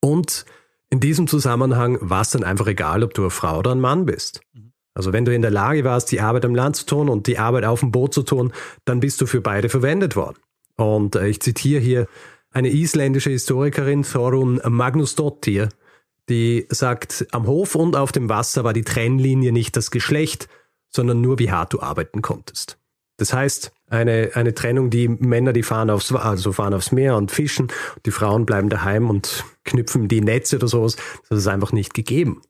Und 0.00 0.46
in 0.88 1.00
diesem 1.00 1.26
Zusammenhang 1.26 1.98
war 2.00 2.22
es 2.22 2.30
dann 2.30 2.44
einfach 2.44 2.68
egal, 2.68 3.02
ob 3.02 3.12
du 3.12 3.22
eine 3.22 3.30
Frau 3.30 3.58
oder 3.58 3.72
ein 3.72 3.80
Mann 3.80 4.06
bist. 4.06 4.40
Mhm. 4.54 4.72
Also 4.94 5.12
wenn 5.12 5.24
du 5.24 5.34
in 5.34 5.42
der 5.42 5.50
Lage 5.50 5.84
warst, 5.84 6.10
die 6.12 6.20
Arbeit 6.20 6.44
am 6.44 6.54
Land 6.54 6.76
zu 6.76 6.86
tun 6.86 7.08
und 7.08 7.26
die 7.26 7.38
Arbeit 7.38 7.64
auf 7.64 7.80
dem 7.80 7.90
Boot 7.90 8.14
zu 8.14 8.22
tun, 8.22 8.52
dann 8.84 9.00
bist 9.00 9.20
du 9.20 9.26
für 9.26 9.40
beide 9.40 9.68
verwendet 9.68 10.16
worden. 10.16 10.38
Und 10.76 11.16
äh, 11.16 11.26
ich 11.26 11.40
zitiere 11.40 11.80
hier 11.80 12.06
eine 12.56 12.70
isländische 12.70 13.28
Historikerin, 13.28 14.02
Thorun 14.02 14.62
Magnusdottir, 14.66 15.68
die 16.30 16.66
sagt, 16.70 17.26
am 17.30 17.46
Hof 17.46 17.74
und 17.74 17.96
auf 17.96 18.12
dem 18.12 18.30
Wasser 18.30 18.64
war 18.64 18.72
die 18.72 18.82
Trennlinie 18.82 19.52
nicht 19.52 19.76
das 19.76 19.90
Geschlecht, 19.90 20.48
sondern 20.88 21.20
nur 21.20 21.38
wie 21.38 21.50
hart 21.50 21.74
du 21.74 21.80
arbeiten 21.80 22.22
konntest. 22.22 22.78
Das 23.18 23.34
heißt, 23.34 23.72
eine, 23.90 24.30
eine 24.32 24.54
Trennung, 24.54 24.88
die 24.88 25.06
Männer, 25.06 25.52
die 25.52 25.62
fahren 25.62 25.90
aufs, 25.90 26.10
also 26.12 26.52
fahren 26.52 26.72
aufs 26.72 26.92
Meer 26.92 27.16
und 27.16 27.30
fischen, 27.30 27.68
die 28.06 28.10
Frauen 28.10 28.46
bleiben 28.46 28.70
daheim 28.70 29.10
und 29.10 29.44
knüpfen 29.64 30.08
die 30.08 30.22
Netze 30.22 30.56
oder 30.56 30.68
sowas, 30.68 30.96
das 31.28 31.40
ist 31.40 31.48
einfach 31.48 31.72
nicht 31.72 31.92
gegeben. 31.92 32.40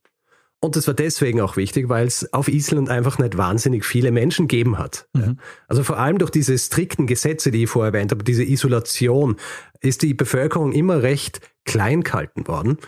Und 0.67 0.77
das 0.77 0.87
war 0.87 0.95
deswegen 0.95 1.41
auch 1.41 1.57
wichtig, 1.57 1.89
weil 1.89 2.07
es 2.07 2.33
auf 2.33 2.49
Island 2.49 2.91
einfach 2.91 3.19
nicht 3.19 3.39
wahnsinnig 3.39 3.85
viele 3.85 4.11
Menschen 4.11 4.49
gegeben 4.49 4.79
hat. 4.79 5.09
Mhm. 5.13 5.39
Also 5.69 5.85
vor 5.85 5.99
allem 5.99 6.19
durch 6.19 6.31
diese 6.31 6.59
strikten 6.59 7.07
Gesetze, 7.07 7.51
die 7.51 7.65
ich 7.65 7.71
vorher 7.71 7.95
erwähnt 7.95 8.11
habe, 8.11 8.25
diese 8.25 8.43
Isolation, 8.45 9.37
ist 9.81 10.03
die 10.03 10.13
Bevölkerung 10.13 10.73
immer 10.73 11.03
recht 11.03 11.41
klein 11.65 12.03
gehalten 12.03 12.49
worden. 12.49 12.79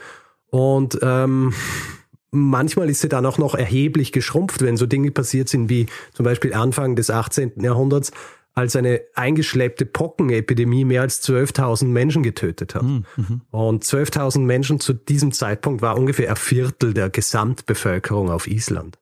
Und 0.50 0.98
ähm, 1.02 1.54
manchmal 2.30 2.90
ist 2.90 3.00
sie 3.00 3.08
dann 3.08 3.26
auch 3.26 3.38
noch 3.38 3.54
erheblich 3.54 4.12
geschrumpft, 4.12 4.60
wenn 4.62 4.76
so 4.76 4.86
Dinge 4.86 5.10
passiert 5.10 5.48
sind 5.48 5.70
wie 5.70 5.86
zum 6.12 6.24
Beispiel 6.24 6.54
Anfang 6.54 6.96
des 6.96 7.10
18. 7.10 7.52
Jahrhunderts, 7.62 8.10
als 8.58 8.74
eine 8.74 9.02
eingeschleppte 9.14 9.86
Pockenepidemie 9.86 10.84
mehr 10.84 11.02
als 11.02 11.22
12.000 11.26 11.86
Menschen 11.86 12.22
getötet 12.22 12.74
hat. 12.74 12.82
Mhm. 12.82 13.04
Und 13.50 13.84
12.000 13.84 14.40
Menschen 14.40 14.80
zu 14.80 14.92
diesem 14.92 15.32
Zeitpunkt 15.32 15.80
war 15.80 15.96
ungefähr 15.96 16.30
ein 16.30 16.36
Viertel 16.36 16.92
der 16.92 17.08
Gesamtbevölkerung 17.08 18.30
auf 18.30 18.48
Island. 18.48 18.98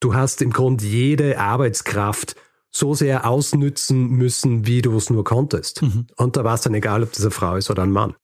Du 0.00 0.14
hast 0.14 0.42
im 0.42 0.50
Grunde 0.52 0.84
jede 0.84 1.38
Arbeitskraft 1.38 2.36
so 2.70 2.92
sehr 2.92 3.26
ausnützen 3.26 4.10
müssen, 4.10 4.66
wie 4.66 4.82
du 4.82 4.94
es 4.96 5.08
nur 5.08 5.24
konntest. 5.24 5.80
Mhm. 5.80 6.06
Und 6.16 6.36
da 6.36 6.44
war 6.44 6.54
es 6.54 6.60
dann 6.60 6.74
egal, 6.74 7.02
ob 7.02 7.12
das 7.12 7.22
eine 7.22 7.30
Frau 7.30 7.56
ist 7.56 7.70
oder 7.70 7.82
ein 7.82 7.92
Mann. 7.92 8.14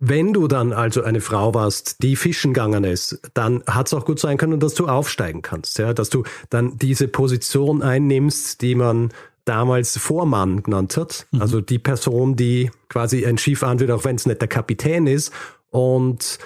Wenn 0.00 0.32
du 0.32 0.48
dann 0.48 0.72
also 0.72 1.02
eine 1.02 1.20
Frau 1.20 1.54
warst, 1.54 2.02
die 2.02 2.16
fischen 2.16 2.54
gegangen 2.54 2.84
ist, 2.84 3.20
dann 3.34 3.62
hat 3.66 3.86
es 3.86 3.94
auch 3.94 4.06
gut 4.06 4.18
sein 4.18 4.38
können, 4.38 4.60
dass 4.60 4.74
du 4.74 4.88
aufsteigen 4.88 5.42
kannst, 5.42 5.78
ja, 5.78 5.92
dass 5.92 6.10
du 6.10 6.24
dann 6.50 6.78
diese 6.78 7.06
Position 7.06 7.82
einnimmst, 7.82 8.62
die 8.62 8.74
man 8.74 9.12
damals 9.44 9.98
Vormann 9.98 10.62
genannt 10.62 10.96
hat. 10.96 11.26
Mhm. 11.30 11.42
Also 11.42 11.60
die 11.60 11.78
Person, 11.78 12.36
die 12.36 12.70
quasi 12.88 13.26
ein 13.26 13.38
Schiff 13.38 13.62
anführt, 13.62 13.90
auch 13.90 14.04
wenn 14.04 14.16
es 14.16 14.26
nicht 14.26 14.40
der 14.40 14.48
Kapitän 14.48 15.06
ist. 15.06 15.32
Und 15.70 16.38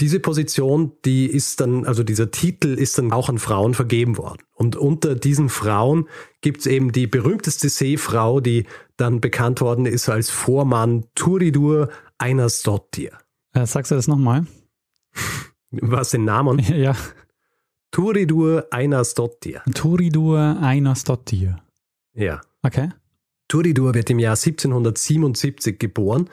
diese 0.00 0.20
Position, 0.20 0.92
die 1.04 1.26
ist 1.26 1.60
dann, 1.60 1.86
also 1.86 2.02
dieser 2.02 2.30
Titel 2.30 2.74
ist 2.74 2.98
dann 2.98 3.12
auch 3.12 3.28
an 3.28 3.38
Frauen 3.38 3.74
vergeben 3.74 4.18
worden. 4.18 4.42
Und 4.54 4.76
unter 4.76 5.14
diesen 5.14 5.48
Frauen 5.48 6.08
gibt 6.40 6.60
es 6.60 6.66
eben 6.66 6.92
die 6.92 7.06
berühmteste 7.06 7.68
Seefrau, 7.68 8.40
die 8.40 8.66
dann 8.96 9.20
bekannt 9.20 9.60
worden 9.60 9.86
ist 9.86 10.08
als 10.08 10.30
Vormann 10.30 11.04
Turidur 11.14 11.88
Einasdottir. 12.18 13.12
Äh, 13.52 13.66
sagst 13.66 13.90
du 13.90 13.94
das 13.94 14.08
nochmal? 14.08 14.46
Was 15.70 16.10
den 16.10 16.24
Namen? 16.24 16.58
ja. 16.74 16.96
Turidur 17.90 18.66
Einasdottir. 18.70 19.62
Turidur 19.74 20.56
Einasdottir. 20.60 21.62
Ja. 22.14 22.40
Okay. 22.62 22.90
Turidur 23.48 23.94
wird 23.94 24.10
im 24.10 24.18
Jahr 24.18 24.36
1777 24.36 25.78
geboren 25.78 26.30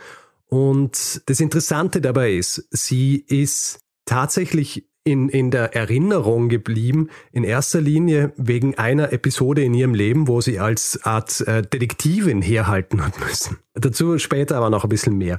und 0.50 1.22
das 1.28 1.40
Interessante 1.40 2.02
dabei 2.02 2.34
ist, 2.34 2.68
sie 2.72 3.18
ist 3.28 3.80
tatsächlich 4.06 4.90
in, 5.04 5.30
in 5.30 5.52
der 5.52 5.76
Erinnerung 5.76 6.50
geblieben, 6.50 7.10
in 7.32 7.44
erster 7.44 7.82
Linie 7.82 8.34
wegen 8.36 8.78
einer 8.78 9.14
Episode 9.14 9.64
in 9.64 9.74
ihrem 9.74 9.94
Leben, 9.94 10.28
wo 10.28 10.42
sie 10.42 10.60
als 10.60 11.04
Art 11.04 11.42
äh, 11.42 11.62
Detektivin 11.62 12.42
herhalten 12.42 13.06
hat 13.06 13.20
müssen. 13.20 13.58
Dazu 13.74 14.18
später 14.18 14.58
aber 14.58 14.70
noch 14.70 14.84
ein 14.84 14.90
bisschen 14.90 15.18
mehr. 15.18 15.38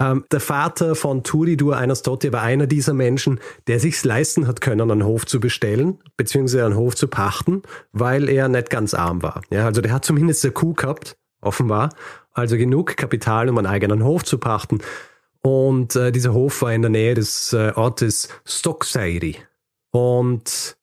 Ähm, 0.00 0.24
der 0.30 0.40
Vater 0.40 0.94
von 0.94 1.22
Turidur 1.22 1.76
Einasdottir 1.76 2.32
war 2.32 2.42
einer 2.42 2.66
dieser 2.66 2.94
Menschen, 2.94 3.40
der 3.66 3.80
sich's 3.80 4.04
leisten 4.04 4.46
hat 4.46 4.60
können, 4.60 4.90
einen 4.90 5.04
Hof 5.04 5.26
zu 5.26 5.40
bestellen, 5.40 5.98
beziehungsweise 6.16 6.64
einen 6.64 6.76
Hof 6.76 6.96
zu 6.96 7.08
pachten, 7.08 7.62
weil 7.92 8.28
er 8.28 8.48
nicht 8.48 8.70
ganz 8.70 8.94
arm 8.94 9.22
war. 9.22 9.42
Ja, 9.50 9.66
also 9.66 9.80
der 9.80 9.92
hat 9.92 10.04
zumindest 10.04 10.44
eine 10.44 10.52
Kuh 10.52 10.74
gehabt, 10.74 11.16
offenbar, 11.40 11.90
also 12.32 12.56
genug 12.56 12.96
Kapital, 12.96 13.48
um 13.48 13.58
einen 13.58 13.66
eigenen 13.66 14.04
Hof 14.04 14.24
zu 14.24 14.38
pachten. 14.38 14.80
Und 15.42 15.94
äh, 15.94 16.10
dieser 16.10 16.32
Hof 16.32 16.62
war 16.62 16.72
in 16.72 16.82
der 16.82 16.90
Nähe 16.90 17.14
des 17.14 17.52
äh, 17.52 17.72
Ortes 17.74 18.28
Stokseiri. 18.44 19.36
Und 19.90 20.76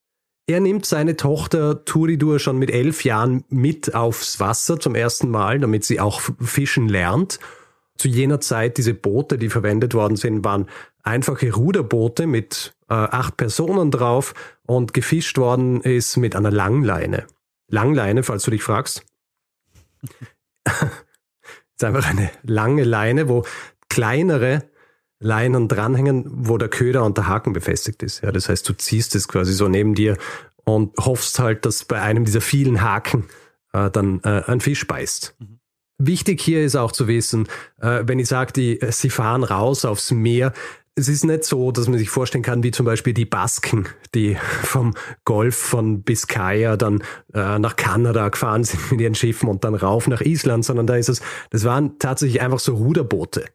er 0.47 0.59
nimmt 0.59 0.85
seine 0.85 1.17
Tochter 1.17 1.83
Turidur 1.85 2.39
schon 2.39 2.57
mit 2.57 2.71
elf 2.71 3.03
Jahren 3.03 3.43
mit 3.49 3.95
aufs 3.95 4.39
Wasser 4.39 4.79
zum 4.79 4.95
ersten 4.95 5.29
Mal, 5.29 5.59
damit 5.59 5.83
sie 5.83 5.99
auch 5.99 6.21
fischen 6.39 6.89
lernt 6.89 7.39
zu 8.01 8.07
jener 8.07 8.41
Zeit 8.41 8.77
diese 8.77 8.93
Boote, 8.93 9.37
die 9.37 9.49
verwendet 9.49 9.93
worden 9.93 10.17
sind, 10.17 10.43
waren 10.43 10.67
einfache 11.03 11.53
Ruderboote 11.53 12.25
mit 12.25 12.75
äh, 12.89 12.93
acht 12.93 13.37
Personen 13.37 13.91
drauf 13.91 14.33
und 14.65 14.93
gefischt 14.93 15.37
worden 15.37 15.81
ist 15.81 16.17
mit 16.17 16.35
einer 16.35 16.51
Langleine. 16.51 17.27
Langleine, 17.67 18.23
falls 18.23 18.43
du 18.43 18.51
dich 18.51 18.63
fragst. 18.63 19.05
ist 20.65 21.83
einfach 21.83 22.09
eine 22.09 22.31
lange 22.43 22.83
Leine, 22.83 23.29
wo 23.29 23.45
kleinere 23.87 24.63
Leinen 25.19 25.67
dranhängen, 25.67 26.25
wo 26.27 26.57
der 26.57 26.69
Köder 26.69 27.05
und 27.05 27.17
der 27.17 27.27
Haken 27.27 27.53
befestigt 27.53 28.01
ist. 28.01 28.21
Ja, 28.21 28.31
das 28.31 28.49
heißt, 28.49 28.67
du 28.67 28.73
ziehst 28.73 29.15
es 29.15 29.27
quasi 29.27 29.53
so 29.53 29.67
neben 29.67 29.93
dir 29.93 30.17
und 30.63 30.97
hoffst 30.97 31.37
halt, 31.37 31.65
dass 31.65 31.85
bei 31.85 32.01
einem 32.01 32.25
dieser 32.25 32.41
vielen 32.41 32.81
Haken 32.81 33.27
äh, 33.73 33.91
dann 33.91 34.21
äh, 34.23 34.41
ein 34.47 34.59
Fisch 34.59 34.87
beißt. 34.87 35.35
Mhm. 35.37 35.60
Wichtig 36.03 36.41
hier 36.41 36.63
ist 36.63 36.75
auch 36.75 36.91
zu 36.91 37.07
wissen, 37.07 37.47
äh, 37.79 38.01
wenn 38.05 38.17
ich 38.17 38.27
sage, 38.27 38.53
die, 38.53 38.79
sie 38.89 39.11
fahren 39.11 39.43
raus 39.43 39.85
aufs 39.85 40.11
Meer, 40.11 40.51
es 40.95 41.07
ist 41.07 41.23
nicht 41.23 41.45
so, 41.45 41.71
dass 41.71 41.87
man 41.87 41.99
sich 41.99 42.09
vorstellen 42.09 42.43
kann, 42.43 42.63
wie 42.63 42.71
zum 42.71 42.85
Beispiel 42.85 43.13
die 43.13 43.25
Basken, 43.25 43.87
die 44.15 44.35
vom 44.63 44.93
Golf 45.25 45.55
von 45.55 46.01
Biscaya 46.01 46.75
dann 46.75 47.03
äh, 47.33 47.59
nach 47.59 47.75
Kanada 47.75 48.27
gefahren 48.29 48.63
sind 48.63 48.91
mit 48.91 49.01
ihren 49.01 49.15
Schiffen 49.15 49.47
und 49.47 49.63
dann 49.63 49.75
rauf 49.75 50.07
nach 50.07 50.21
Island, 50.21 50.65
sondern 50.65 50.87
da 50.87 50.95
ist 50.95 51.09
es, 51.09 51.21
das 51.51 51.63
waren 51.65 51.99
tatsächlich 51.99 52.41
einfach 52.41 52.59
so 52.59 52.75
Ruderboote. 52.75 53.45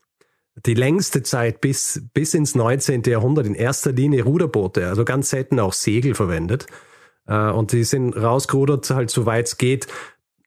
Die 0.64 0.74
längste 0.74 1.22
Zeit 1.22 1.60
bis, 1.60 2.02
bis 2.14 2.32
ins 2.32 2.54
19. 2.54 3.02
Jahrhundert 3.02 3.46
in 3.46 3.54
erster 3.54 3.92
Linie 3.92 4.22
Ruderboote, 4.22 4.86
also 4.86 5.04
ganz 5.04 5.30
selten 5.30 5.60
auch 5.60 5.72
Segel 5.74 6.14
verwendet. 6.14 6.66
Äh, 7.26 7.50
und 7.50 7.72
die 7.72 7.84
sind 7.84 8.14
rausgerudert, 8.14 8.88
halt 8.90 9.10
soweit 9.10 9.46
es 9.48 9.58
geht, 9.58 9.88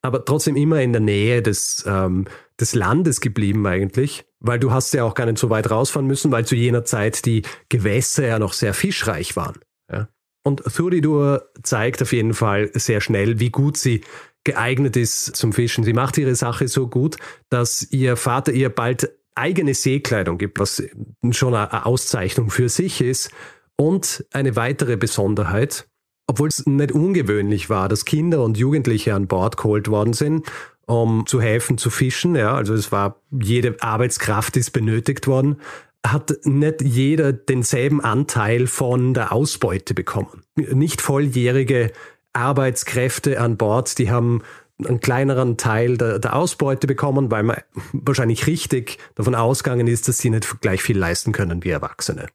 aber 0.01 0.23
trotzdem 0.25 0.55
immer 0.55 0.81
in 0.81 0.93
der 0.93 1.01
Nähe 1.01 1.41
des, 1.41 1.83
ähm, 1.87 2.25
des 2.59 2.75
Landes 2.75 3.21
geblieben 3.21 3.65
eigentlich, 3.67 4.25
weil 4.39 4.59
du 4.59 4.71
hast 4.71 4.93
ja 4.93 5.03
auch 5.03 5.13
gar 5.13 5.25
nicht 5.25 5.37
so 5.37 5.49
weit 5.49 5.69
rausfahren 5.69 6.07
müssen, 6.07 6.31
weil 6.31 6.45
zu 6.45 6.55
jener 6.55 6.85
Zeit 6.85 7.25
die 7.25 7.43
Gewässer 7.69 8.27
ja 8.27 8.39
noch 8.39 8.53
sehr 8.53 8.73
fischreich 8.73 9.35
waren. 9.35 9.59
Ja. 9.91 10.09
Und 10.43 10.63
Thuridur 10.63 11.49
zeigt 11.63 12.01
auf 12.01 12.13
jeden 12.13 12.33
Fall 12.33 12.71
sehr 12.73 13.01
schnell, 13.01 13.39
wie 13.39 13.49
gut 13.49 13.77
sie 13.77 14.01
geeignet 14.43 14.95
ist 14.95 15.35
zum 15.35 15.51
Fischen. 15.51 15.83
Sie 15.83 15.93
macht 15.93 16.17
ihre 16.17 16.35
Sache 16.35 16.67
so 16.67 16.87
gut, 16.87 17.17
dass 17.49 17.85
ihr 17.91 18.15
Vater 18.15 18.53
ihr 18.53 18.69
bald 18.69 19.11
eigene 19.35 19.73
Seekleidung 19.73 20.37
gibt, 20.37 20.59
was 20.59 20.83
schon 21.31 21.53
eine 21.53 21.85
Auszeichnung 21.85 22.49
für 22.49 22.69
sich 22.69 23.01
ist. 23.01 23.31
Und 23.75 24.25
eine 24.31 24.55
weitere 24.55 24.97
Besonderheit, 24.97 25.87
obwohl 26.29 26.49
es 26.49 26.63
nicht 26.67 26.91
ungewöhnlich 26.91 27.71
war, 27.71 27.89
dass 27.89 28.05
Kinder 28.05 28.43
und 28.43 28.55
Jugendliche 28.55 29.15
an 29.15 29.25
Bord 29.25 29.57
geholt 29.57 29.89
worden 29.89 30.13
sind, 30.13 30.45
um 30.85 31.25
zu 31.25 31.41
helfen 31.41 31.79
zu 31.79 31.89
fischen. 31.89 32.35
Ja, 32.35 32.53
also 32.53 32.75
es 32.75 32.91
war 32.91 33.15
jede 33.31 33.75
Arbeitskraft 33.81 34.55
ist 34.55 34.69
benötigt 34.69 35.25
worden. 35.25 35.59
Hat 36.05 36.31
nicht 36.43 36.83
jeder 36.83 37.33
denselben 37.33 37.99
Anteil 37.99 38.67
von 38.67 39.15
der 39.15 39.33
Ausbeute 39.33 39.95
bekommen. 39.95 40.43
Nicht 40.55 41.01
volljährige 41.01 41.91
Arbeitskräfte 42.33 43.41
an 43.41 43.57
Bord, 43.57 43.97
die 43.97 44.11
haben 44.11 44.43
einen 44.87 44.99
kleineren 44.99 45.57
Teil 45.57 45.97
der, 45.97 46.19
der, 46.19 46.35
Ausbeute 46.35 46.85
bekommen, 46.85 47.31
weil 47.31 47.41
man 47.41 47.57
wahrscheinlich 47.91 48.45
richtig 48.45 48.99
davon 49.15 49.33
ausgegangen 49.33 49.87
ist, 49.87 50.07
dass 50.07 50.19
sie 50.19 50.29
nicht 50.29 50.61
gleich 50.61 50.83
viel 50.83 50.97
leisten 50.97 51.31
können 51.31 51.63
wie 51.63 51.69
Erwachsene. 51.69 52.27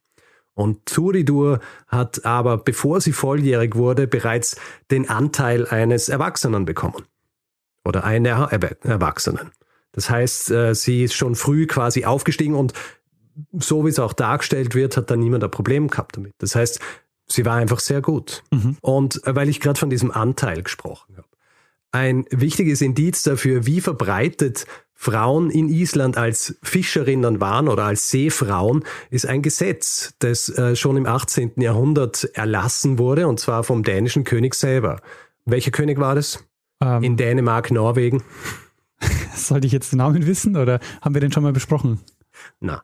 Und 0.55 0.85
Turidur 0.85 1.59
hat 1.87 2.25
aber, 2.25 2.57
bevor 2.57 3.01
sie 3.01 3.11
volljährig 3.11 3.75
wurde, 3.75 4.07
bereits 4.07 4.55
den 4.89 5.09
Anteil 5.09 5.67
eines 5.67 6.09
Erwachsenen 6.09 6.65
bekommen. 6.65 7.03
Oder 7.83 8.03
einer 8.03 8.51
Erwachsenen. 8.51 9.51
Das 9.91 10.09
heißt, 10.09 10.51
äh, 10.51 10.73
sie 10.73 11.03
ist 11.03 11.13
schon 11.13 11.35
früh 11.35 11.67
quasi 11.67 12.05
aufgestiegen 12.05 12.55
und 12.55 12.73
so 13.53 13.85
wie 13.85 13.89
es 13.89 13.99
auch 13.99 14.13
dargestellt 14.13 14.75
wird, 14.75 14.97
hat 14.97 15.11
da 15.11 15.15
niemand 15.15 15.43
ein 15.43 15.51
Problem 15.51 15.89
gehabt 15.89 16.17
damit. 16.17 16.33
Das 16.39 16.55
heißt, 16.55 16.79
sie 17.27 17.45
war 17.45 17.55
einfach 17.55 17.79
sehr 17.79 18.01
gut. 18.01 18.43
Mhm. 18.51 18.77
Und 18.81 19.25
äh, 19.27 19.35
weil 19.35 19.49
ich 19.49 19.59
gerade 19.59 19.79
von 19.79 19.89
diesem 19.89 20.11
Anteil 20.11 20.63
gesprochen 20.63 21.17
habe. 21.17 21.27
Ein 21.91 22.25
wichtiges 22.29 22.81
Indiz 22.81 23.23
dafür, 23.23 23.65
wie 23.65 23.79
verbreitet 23.79 24.65
Frauen 25.05 25.51
in 25.51 25.69
Island 25.69 26.17
als 26.17 26.57
Fischerinnen 26.63 27.39
waren 27.39 27.67
oder 27.67 27.83
als 27.83 28.09
Seefrauen, 28.09 28.83
ist 29.11 29.27
ein 29.27 29.43
Gesetz, 29.43 30.15
das 30.17 30.49
äh, 30.49 30.75
schon 30.75 30.97
im 30.97 31.05
18. 31.05 31.61
Jahrhundert 31.61 32.23
erlassen 32.33 32.97
wurde, 32.97 33.27
und 33.27 33.39
zwar 33.39 33.63
vom 33.63 33.83
dänischen 33.83 34.23
König 34.23 34.55
selber. 34.55 34.99
Welcher 35.45 35.69
König 35.69 35.99
war 35.99 36.15
das? 36.15 36.43
Ähm, 36.81 37.03
in 37.03 37.17
Dänemark, 37.17 37.69
Norwegen? 37.69 38.23
Sollte 39.35 39.67
ich 39.67 39.73
jetzt 39.73 39.91
den 39.91 39.99
Namen 39.99 40.25
wissen 40.25 40.57
oder 40.57 40.79
haben 41.01 41.13
wir 41.13 41.21
den 41.21 41.31
schon 41.31 41.43
mal 41.43 41.53
besprochen? 41.53 41.99
Na. 42.59 42.81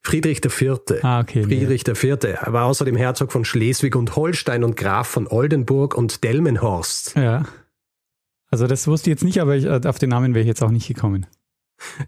Friedrich 0.00 0.42
IV. 0.42 0.80
Ah, 1.02 1.20
okay. 1.20 1.42
Friedrich 1.42 1.84
nee. 1.86 1.92
IV. 1.92 2.24
Er 2.24 2.52
war 2.54 2.64
außerdem 2.64 2.96
Herzog 2.96 3.30
von 3.30 3.44
Schleswig 3.44 3.94
und 3.94 4.16
Holstein 4.16 4.64
und 4.64 4.74
Graf 4.74 5.06
von 5.06 5.26
Oldenburg 5.28 5.98
und 5.98 6.24
Delmenhorst. 6.24 7.14
Ja. 7.14 7.44
Also 8.50 8.66
das 8.66 8.86
wusste 8.86 9.10
ich 9.10 9.16
jetzt 9.16 9.24
nicht, 9.24 9.38
aber 9.38 9.54
ich, 9.54 9.66
äh, 9.66 9.82
auf 9.84 9.98
den 9.98 10.08
Namen 10.08 10.32
wäre 10.32 10.40
ich 10.40 10.48
jetzt 10.48 10.62
auch 10.62 10.70
nicht 10.70 10.88
gekommen. 10.88 11.26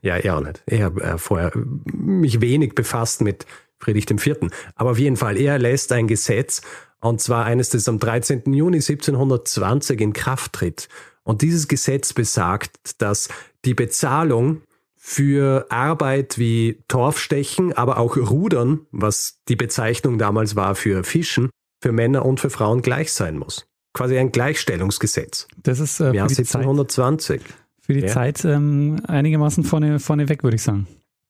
Ja, 0.02 0.16
er 0.16 0.36
auch 0.36 0.40
nicht. 0.40 0.62
Ich 0.66 0.82
habe 0.82 1.02
äh, 1.02 1.18
vorher 1.18 1.52
mich 1.54 2.40
wenig 2.40 2.74
befasst 2.74 3.20
mit 3.20 3.46
Friedrich 3.78 4.10
IV. 4.10 4.50
Aber 4.74 4.92
auf 4.92 4.98
jeden 4.98 5.16
Fall, 5.16 5.36
er 5.36 5.58
lässt 5.58 5.92
ein 5.92 6.06
Gesetz, 6.06 6.62
und 7.00 7.20
zwar 7.20 7.44
eines, 7.44 7.68
das 7.68 7.86
am 7.86 7.98
13. 7.98 8.52
Juni 8.52 8.78
1720 8.78 10.00
in 10.00 10.12
Kraft 10.14 10.54
tritt. 10.54 10.88
Und 11.22 11.42
dieses 11.42 11.68
Gesetz 11.68 12.14
besagt, 12.14 13.02
dass 13.02 13.28
die 13.64 13.74
Bezahlung 13.74 14.62
für 14.96 15.66
Arbeit 15.68 16.38
wie 16.38 16.82
Torfstechen, 16.88 17.74
aber 17.74 17.98
auch 17.98 18.16
Rudern, 18.16 18.86
was 18.90 19.38
die 19.48 19.56
Bezeichnung 19.56 20.16
damals 20.16 20.56
war 20.56 20.74
für 20.74 21.04
Fischen, 21.04 21.50
für 21.82 21.92
Männer 21.92 22.24
und 22.24 22.40
für 22.40 22.48
Frauen 22.48 22.80
gleich 22.80 23.12
sein 23.12 23.36
muss 23.36 23.66
quasi 23.94 24.18
ein 24.18 24.32
Gleichstellungsgesetz. 24.32 25.46
Das 25.62 25.80
ist 25.80 26.00
äh, 26.00 26.12
Jahr 26.12 26.28
1720. 26.28 27.40
Zeit, 27.40 27.54
für 27.84 27.92
die 27.92 28.00
ja. 28.00 28.06
Zeit 28.06 28.44
ähm, 28.44 28.96
einigermaßen 29.06 29.62
vorne, 29.62 30.00
vorne 30.00 30.28
weg, 30.28 30.42
würde 30.42 30.56
ich 30.56 30.62
sagen. 30.62 30.86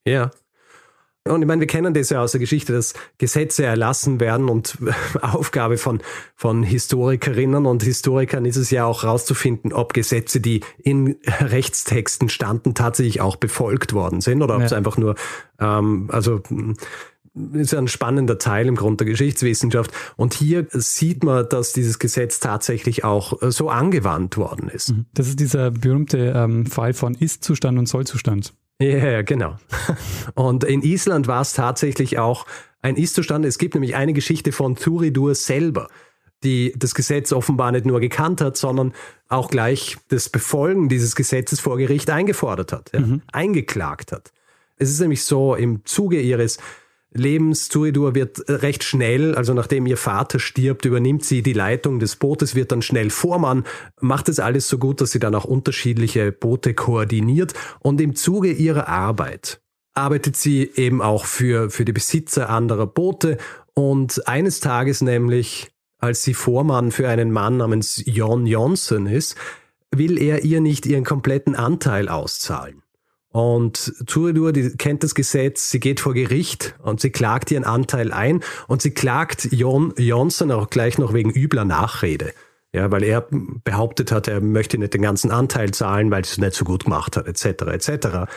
Ja. 0.07 0.31
Und 1.27 1.41
ich 1.41 1.49
meine, 1.49 1.61
wir 1.61 1.67
kennen 1.67 1.95
das 1.95 2.11
ja 2.11 2.21
aus 2.21 2.33
der 2.33 2.41
Geschichte, 2.41 2.75
dass 2.75 2.93
Gesetze 3.17 3.65
erlassen 3.65 4.21
werden 4.21 4.51
und 4.51 4.77
Aufgabe 5.23 5.79
von, 5.79 6.01
von 6.37 6.63
Historikerinnen 6.63 7.65
und 7.65 7.83
Historikern 7.83 8.45
ist 8.45 8.57
es 8.57 8.71
ja 8.71 8.85
auch 8.85 9.03
herauszufinden, 9.05 9.73
ob 9.73 9.95
Gesetze, 9.95 10.41
die 10.41 10.61
in 10.77 11.17
Rechtstexten 11.41 12.29
standen, 12.29 12.75
tatsächlich 12.75 13.23
auch 13.23 13.37
befolgt 13.37 13.95
worden 13.95 14.21
sind 14.21 14.43
oder 14.43 14.55
ob 14.55 14.61
ja. 14.61 14.67
es 14.67 14.75
einfach 14.75 14.99
nur, 14.99 15.15
ähm, 15.59 16.09
also 16.13 16.43
ist 17.53 17.73
ja 17.73 17.79
ein 17.79 17.89
spannender 17.89 18.39
Teil 18.39 18.67
im 18.67 18.77
Grunde 18.77 19.05
der 19.05 19.13
Geschichtswissenschaft. 19.13 19.91
Und 20.17 20.35
hier 20.35 20.67
sieht 20.71 21.25
man, 21.25 21.49
dass 21.49 21.73
dieses 21.73 21.99
Gesetz 21.99 22.41
tatsächlich 22.41 23.05
auch 23.05 23.43
äh, 23.43 23.51
so 23.51 23.69
angewandt 23.69 24.37
worden 24.37 24.69
ist. 24.69 24.91
Mhm. 24.91 25.07
Das 25.15 25.29
ist 25.29 25.41
dieser 25.41 25.71
berühmte 25.71 26.33
ähm, 26.37 26.67
Fall 26.67 26.95
von 26.95 27.15
Ist-Zustand 27.15 27.79
und 27.79 27.87
Soll-Zustand. 27.87 28.53
Ja, 28.81 28.89
yeah, 28.89 29.23
genau. 29.23 29.57
Und 30.35 30.65
in 30.65 30.83
Island 30.83 31.29
war 31.29 31.43
es 31.43 31.53
tatsächlich 31.53 32.19
auch 32.19 32.45
ein 32.83 32.97
Ist-Zustand. 32.97 33.45
Es 33.45 33.59
gibt 33.59 33.75
nämlich 33.75 33.95
eine 33.95 34.13
Geschichte 34.13 34.51
von 34.51 34.75
Thuridur 34.75 35.37
selber, 35.37 35.89
die 36.43 36.75
das 36.77 36.95
Gesetz 36.95 37.33
offenbar 37.33 37.71
nicht 37.71 37.87
nur 37.87 38.01
gekannt 38.01 38.41
hat, 38.41 38.57
sondern 38.57 38.93
auch 39.29 39.49
gleich 39.49 39.97
das 40.09 40.29
Befolgen 40.29 40.89
dieses 40.89 41.15
Gesetzes 41.15 41.61
vor 41.61 41.79
Gericht 41.79 42.11
eingefordert 42.11 42.73
hat, 42.73 42.91
ja, 42.93 43.01
mhm. 43.01 43.23
eingeklagt 43.33 44.11
hat. 44.11 44.33
Es 44.77 44.91
ist 44.91 45.01
nämlich 45.01 45.25
so, 45.25 45.55
im 45.55 45.85
Zuge 45.85 46.21
ihres 46.21 46.59
Lebens. 47.15 47.69
Tuidur 47.69 48.15
wird 48.15 48.45
recht 48.49 48.85
schnell, 48.85 49.35
also 49.35 49.55
nachdem 49.55 49.87
ihr 49.87 49.97
Vater 49.97 50.39
stirbt, 50.39 50.85
übernimmt 50.85 51.25
sie 51.25 51.43
die 51.43 51.53
Leitung 51.53 51.99
des 51.99 52.17
Bootes, 52.17 52.55
wird 52.55 52.73
dann 52.73 52.83
schnell 52.83 53.11
Vormann, 53.11 53.65
macht 54.01 54.29
es 54.29 54.41
alles 54.41 54.69
so 54.69 54.79
gut, 54.79 55.01
dass 55.01 55.13
sie 55.13 55.21
dann 55.21 55.35
auch 55.35 55.45
unterschiedliche 55.45 56.33
Boote 56.33 56.75
koordiniert 56.75 57.55
und 57.81 58.01
im 58.01 58.15
Zuge 58.15 58.53
ihrer 58.53 58.89
Arbeit 58.89 59.61
arbeitet 59.95 60.37
sie 60.37 60.71
eben 60.75 61.01
auch 61.01 61.25
für, 61.25 61.71
für 61.71 61.85
die 61.85 61.93
Besitzer 61.93 62.51
anderer 62.51 62.87
Boote 62.87 63.39
und 63.75 64.27
eines 64.27 64.61
Tages 64.61 65.01
nämlich, 65.01 65.71
als 65.99 66.23
sie 66.23 66.35
Vormann 66.35 66.91
für 66.91 67.09
einen 67.09 67.31
Mann 67.31 67.57
namens 67.57 68.03
Jon 68.05 68.47
Jonsson 68.47 69.07
ist, 69.07 69.37
will 69.91 70.21
er 70.21 70.45
ihr 70.45 70.61
nicht 70.61 70.87
ihren 70.87 71.05
kompletten 71.05 71.55
Anteil 71.55 72.09
auszahlen. 72.09 72.84
Und 73.35 73.93
Turidur, 74.07 74.53
die 74.53 74.77
kennt 74.77 75.03
das 75.03 75.17
Gesetz, 75.17 75.69
sie 75.69 75.81
geht 75.81 75.99
vor 75.99 76.15
Gericht 76.15 76.77
und 76.85 77.01
sie 77.01 77.11
klagt 77.11 77.51
ihren 77.51 77.65
Anteil 77.65 78.13
ein 78.13 78.45
und 78.69 78.81
sie 78.81 78.93
klagt 78.93 79.49
Jon 79.51 79.93
Johnson 79.99 80.53
auch 80.53 80.71
gleich 80.71 80.99
noch 80.99 81.13
wegen 81.13 81.33
übler 81.33 81.65
Nachrede. 81.65 82.33
Ja, 82.73 82.93
weil 82.93 83.03
er 83.03 83.27
behauptet 83.65 84.13
hat, 84.13 84.29
er 84.29 84.41
möchte 84.41 84.79
nicht 84.79 84.95
den 84.95 85.03
ganzen 85.03 85.33
Anteil 85.33 85.73
zahlen, 85.73 86.13
weil 86.13 86.23
es 86.23 86.39
nicht 86.39 86.55
so 86.55 86.65
gut 86.65 86.85
gemacht 86.85 87.17
hat, 87.17 87.27
etc., 87.27 87.63
etc. 87.73 88.31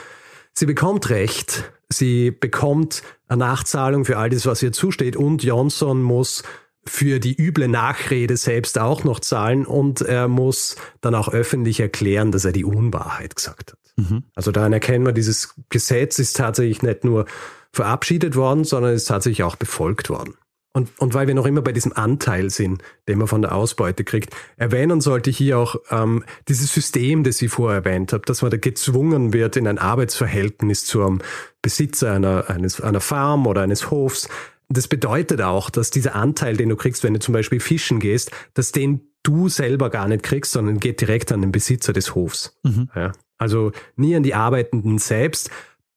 Sie 0.53 0.65
bekommt 0.65 1.11
Recht, 1.11 1.71
sie 1.89 2.31
bekommt 2.31 3.03
eine 3.27 3.37
Nachzahlung 3.37 4.03
für 4.03 4.17
all 4.17 4.31
das, 4.31 4.47
was 4.47 4.63
ihr 4.63 4.71
zusteht 4.71 5.15
und 5.15 5.43
Johnson 5.43 6.01
muss 6.01 6.41
für 6.87 7.19
die 7.19 7.35
üble 7.35 7.67
Nachrede 7.67 8.37
selbst 8.37 8.79
auch 8.79 9.03
noch 9.03 9.19
zahlen 9.19 9.65
und 9.65 10.01
er 10.01 10.27
muss 10.27 10.75
dann 11.01 11.15
auch 11.15 11.29
öffentlich 11.29 11.79
erklären, 11.79 12.31
dass 12.31 12.45
er 12.45 12.51
die 12.51 12.65
Unwahrheit 12.65 13.35
gesagt 13.35 13.73
hat. 13.73 13.79
Mhm. 13.97 14.23
Also 14.35 14.51
daran 14.51 14.73
erkennen 14.73 15.05
wir, 15.05 15.11
dieses 15.11 15.55
Gesetz 15.69 16.19
ist 16.19 16.35
tatsächlich 16.35 16.81
nicht 16.81 17.03
nur 17.03 17.25
verabschiedet 17.71 18.35
worden, 18.35 18.63
sondern 18.63 18.93
ist 18.93 19.05
tatsächlich 19.05 19.43
auch 19.43 19.55
befolgt 19.55 20.09
worden. 20.09 20.35
Und, 20.77 20.91
und 20.99 21.15
weil 21.15 21.25
wir 21.25 21.33
noch 21.33 21.47
immer 21.47 21.61
bei 21.61 21.71
diesem 21.71 21.93
Anteil 21.93 22.51
sind, 22.51 22.83
den 23.07 23.17
man 23.17 23.27
von 23.27 23.41
der 23.41 23.55
Ausbeute 23.55 24.03
kriegt, 24.03 24.35
erwähnen 24.57 25.01
sollte 25.01 25.31
ich 25.31 25.37
hier 25.37 25.57
auch 25.57 25.77
ähm, 25.89 26.23
dieses 26.47 26.71
System, 26.71 27.23
das 27.23 27.41
ich 27.41 27.49
vorher 27.49 27.79
erwähnt 27.79 28.13
habe, 28.13 28.25
dass 28.25 28.43
man 28.43 28.51
da 28.51 28.57
gezwungen 28.57 29.33
wird 29.33 29.55
in 29.55 29.67
ein 29.67 29.79
Arbeitsverhältnis 29.79 30.85
zum 30.85 31.19
Besitzer 31.63 32.13
einer, 32.13 32.51
eines, 32.51 32.79
einer 32.79 32.99
Farm 32.99 33.47
oder 33.47 33.61
eines 33.61 33.89
Hofs. 33.89 34.29
Das 34.69 34.87
bedeutet 34.87 35.41
auch, 35.41 35.69
dass 35.69 35.91
dieser 35.91 36.15
Anteil, 36.15 36.57
den 36.57 36.69
du 36.69 36.75
kriegst, 36.75 37.03
wenn 37.03 37.13
du 37.13 37.19
zum 37.19 37.33
Beispiel 37.33 37.59
fischen 37.59 37.99
gehst, 37.99 38.31
dass 38.53 38.71
den 38.71 39.13
du 39.23 39.49
selber 39.49 39.89
gar 39.89 40.07
nicht 40.07 40.23
kriegst, 40.23 40.51
sondern 40.51 40.79
geht 40.79 41.01
direkt 41.01 41.31
an 41.31 41.41
den 41.41 41.51
Besitzer 41.51 41.93
des 41.93 42.15
Hofs. 42.15 42.57
Mhm. 42.63 42.89
Ja. 42.95 43.11
Also 43.37 43.71
nie 43.95 44.15
an 44.15 44.23
die 44.23 44.33
Arbeitenden 44.33 44.97
selbst, 44.97 45.49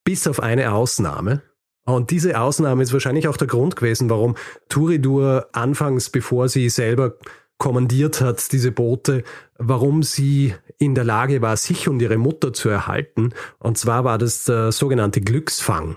bis 0.04 0.26
auf 0.26 0.40
eine 0.40 0.72
Ausnahme. 0.72 1.42
Und 1.84 2.10
diese 2.10 2.40
Ausnahme 2.40 2.82
ist 2.82 2.92
wahrscheinlich 2.92 3.28
auch 3.28 3.36
der 3.36 3.48
Grund 3.48 3.76
gewesen, 3.76 4.10
warum 4.10 4.36
Turidur 4.68 5.48
anfangs, 5.52 6.10
bevor 6.10 6.48
sie 6.48 6.68
selber 6.68 7.14
kommandiert 7.58 8.20
hat, 8.20 8.52
diese 8.52 8.72
Boote, 8.72 9.22
warum 9.58 10.02
sie 10.02 10.54
in 10.78 10.94
der 10.94 11.04
Lage 11.04 11.42
war, 11.42 11.56
sich 11.56 11.88
und 11.88 12.00
ihre 12.00 12.16
Mutter 12.16 12.52
zu 12.52 12.68
erhalten. 12.68 13.34
Und 13.58 13.78
zwar 13.78 14.04
war 14.04 14.18
das 14.18 14.44
der 14.44 14.72
sogenannte 14.72 15.20
Glücksfang. 15.20 15.96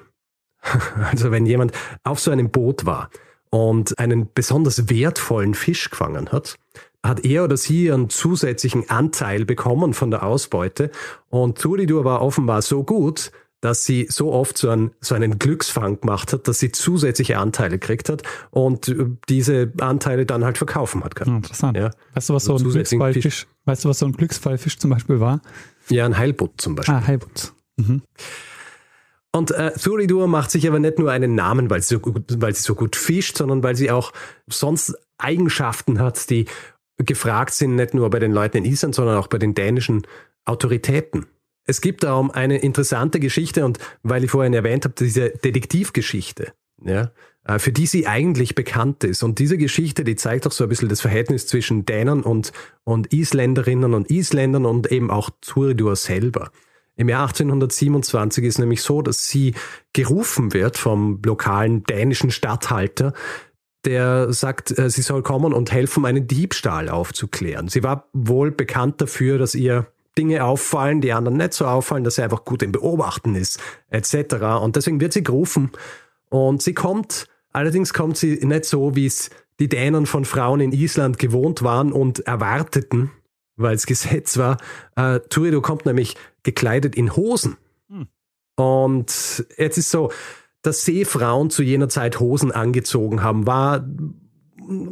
Also 1.12 1.32
wenn 1.32 1.46
jemand 1.46 1.74
auf 2.04 2.20
so 2.20 2.32
einem 2.32 2.50
Boot 2.50 2.86
war 2.86 3.10
und 3.50 3.98
einen 4.00 4.30
besonders 4.34 4.90
wertvollen 4.90 5.54
Fisch 5.54 5.90
gefangen 5.90 6.32
hat, 6.32 6.58
hat 7.06 7.26
er 7.26 7.44
oder 7.44 7.58
sie 7.58 7.92
einen 7.92 8.10
zusätzlichen 8.10 8.90
Anteil 8.90 9.46
bekommen 9.46 9.94
von 9.94 10.10
der 10.10 10.24
Ausbeute. 10.24 10.90
Und 11.30 11.58
Turidur 11.60 12.06
war 12.06 12.22
offenbar 12.22 12.62
so 12.62 12.84
gut, 12.84 13.32
dass 13.64 13.86
sie 13.86 14.08
so 14.10 14.34
oft 14.34 14.58
so 14.58 14.70
einen, 14.70 14.92
so 15.00 15.16
einen 15.16 15.40
Glücksfang 15.40 16.02
gemacht 16.02 16.34
hat, 16.34 16.48
dass 16.48 16.60
sie 16.60 16.72
zusätzliche 16.72 17.38
Anteile 17.38 17.80
gekriegt 17.80 18.10
hat 18.10 18.24
und 18.52 18.90
äh, 18.90 19.06
diese 19.30 19.72
Anteile 19.80 20.26
dann 20.26 20.44
halt 20.44 20.58
verkaufen 20.58 21.04
hat 21.04 21.16
können. 21.16 21.38
Interessant. 21.38 21.78
Ja. 21.78 21.92
Weißt 22.14 22.30
du, 22.30 22.34
was 22.34 22.44
so 22.44 22.58
ein 22.58 22.64
Glücksfallfisch, 22.64 23.48
weißt 23.66 23.86
du, 23.86 23.90
was 23.90 24.00
so 24.00 24.06
ein 24.06 24.12
Glücksfallfisch 24.12 24.80
zum 24.80 24.90
Beispiel 24.90 25.22
war? 25.22 25.42
Ja, 25.90 26.06
ein 26.06 26.18
Heilbutt 26.18 26.60
zum 26.60 26.76
Beispiel. 26.76 26.96
Ah, 26.96 27.08
Heilbutt. 27.08 27.54
Mhm. 27.78 28.02
Und 29.36 29.50
äh, 29.52 29.72
Thuridur 29.72 30.28
macht 30.28 30.52
sich 30.52 30.68
aber 30.68 30.80
nicht 30.80 31.00
nur 31.00 31.12
einen 31.12 31.34
Namen, 31.34 31.70
weil 31.70 31.82
sie, 31.82 31.96
so 31.96 32.00
gut, 32.00 32.24
weil 32.38 32.54
sie 32.54 32.62
so 32.62 32.76
gut 32.76 32.96
fischt, 32.96 33.38
sondern 33.38 33.64
weil 33.64 33.76
sie 33.76 33.90
auch 33.90 34.14
sonst 34.48 34.96
Eigenschaften 35.18 36.00
hat, 36.00 36.30
die 36.30 36.46
gefragt 36.98 37.54
sind, 37.54 37.76
nicht 37.76 37.96
nur 37.96 38.10
bei 38.12 38.20
den 38.20 38.32
Leuten 38.32 38.58
in 38.58 38.66
Island, 38.66 38.94
sondern 38.94 39.18
auch 39.18 39.28
bei 39.28 39.40
den 39.40 39.56
dänischen 39.56 40.06
Autoritäten. 40.46 41.26
Es 41.66 41.82
gibt 41.82 42.04
darum 42.04 42.30
eine 42.30 42.58
interessante 42.60 43.20
Geschichte 43.20 43.66
und 43.66 43.80
weil 44.04 44.24
ich 44.24 44.32
vorhin 44.32 44.54
erwähnt 44.54 44.86
habe, 44.86 44.96
diese 45.00 45.30
Detektivgeschichte, 45.30 46.54
ja, 46.84 47.12
äh, 47.46 47.58
für 47.58 47.72
die 47.72 47.88
sie 47.88 48.06
eigentlich 48.06 48.54
bekannt 48.54 49.04
ist. 49.04 49.24
Und 49.24 49.40
diese 49.40 49.58
Geschichte, 49.58 50.04
die 50.04 50.16
zeigt 50.16 50.46
auch 50.46 50.52
so 50.52 50.66
ein 50.66 50.70
bisschen 50.70 50.90
das 50.90 51.02
Verhältnis 51.02 51.48
zwischen 51.48 51.86
Dänern 51.86 52.22
und, 52.22 52.52
und 52.84 53.12
Isländerinnen 53.12 53.96
und 53.96 54.12
Isländern 54.12 54.66
und 54.66 54.92
eben 54.92 55.10
auch 55.10 55.32
Turidur 55.42 55.96
selber. 55.96 56.52
Im 56.96 57.10
Jahr 57.10 57.28
1827 57.28 58.44
ist 58.44 58.60
nämlich 58.60 58.82
so, 58.82 59.02
dass 59.02 59.28
sie 59.28 59.56
gerufen 59.94 60.54
wird 60.54 60.78
vom 60.78 61.20
lokalen 61.26 61.84
dänischen 61.84 62.30
Statthalter, 62.30 63.14
der 63.86 64.32
sagt, 64.32 64.78
äh, 64.78 64.90
sie 64.90 65.02
soll 65.02 65.24
kommen 65.24 65.54
und 65.54 65.72
helfen, 65.72 66.06
einen 66.06 66.28
Diebstahl 66.28 66.90
aufzuklären. 66.90 67.68
Sie 67.68 67.84
war 67.84 68.08
wohl 68.14 68.52
bekannt 68.52 69.02
dafür, 69.02 69.38
dass 69.38 69.56
ihr 69.56 69.88
Dinge 70.18 70.46
auffallen, 70.46 71.02
die 71.02 71.12
anderen 71.12 71.38
nicht 71.38 71.54
so 71.54 71.66
auffallen, 71.66 72.04
dass 72.04 72.16
sie 72.16 72.24
einfach 72.24 72.46
gut 72.46 72.62
im 72.62 72.72
Beobachten 72.72 73.36
ist, 73.36 73.60
etc. 73.90 74.36
Und 74.62 74.76
deswegen 74.76 75.02
wird 75.02 75.14
sie 75.14 75.24
gerufen 75.24 75.72
und 76.30 76.62
sie 76.62 76.74
kommt, 76.74 77.28
allerdings 77.52 77.94
kommt 77.94 78.18
sie 78.18 78.40
nicht 78.46 78.66
so, 78.66 78.96
wie 78.96 79.08
es 79.08 79.32
die 79.60 79.70
Dänen 79.70 80.06
von 80.06 80.26
Frauen 80.26 80.60
in 80.60 80.72
Island 80.72 81.18
gewohnt 81.18 81.64
waren 81.64 81.92
und 81.92 82.20
erwarteten, 82.22 83.12
weil 83.56 83.76
es 83.76 83.86
Gesetz 83.86 84.38
war. 84.38 84.58
Äh, 84.96 85.20
Turido 85.30 85.62
kommt 85.62 85.86
nämlich 85.86 86.16
gekleidet 86.44 86.96
in 86.96 87.16
Hosen. 87.16 87.58
Und 88.56 89.46
jetzt 89.58 89.78
ist 89.78 89.90
so, 89.90 90.12
dass 90.62 90.86
Seefrauen 90.86 91.50
zu 91.50 91.64
jener 91.64 91.90
Zeit 91.90 92.20
Hosen 92.20 92.52
angezogen 92.52 93.24
haben, 93.24 93.46
war 93.48 93.86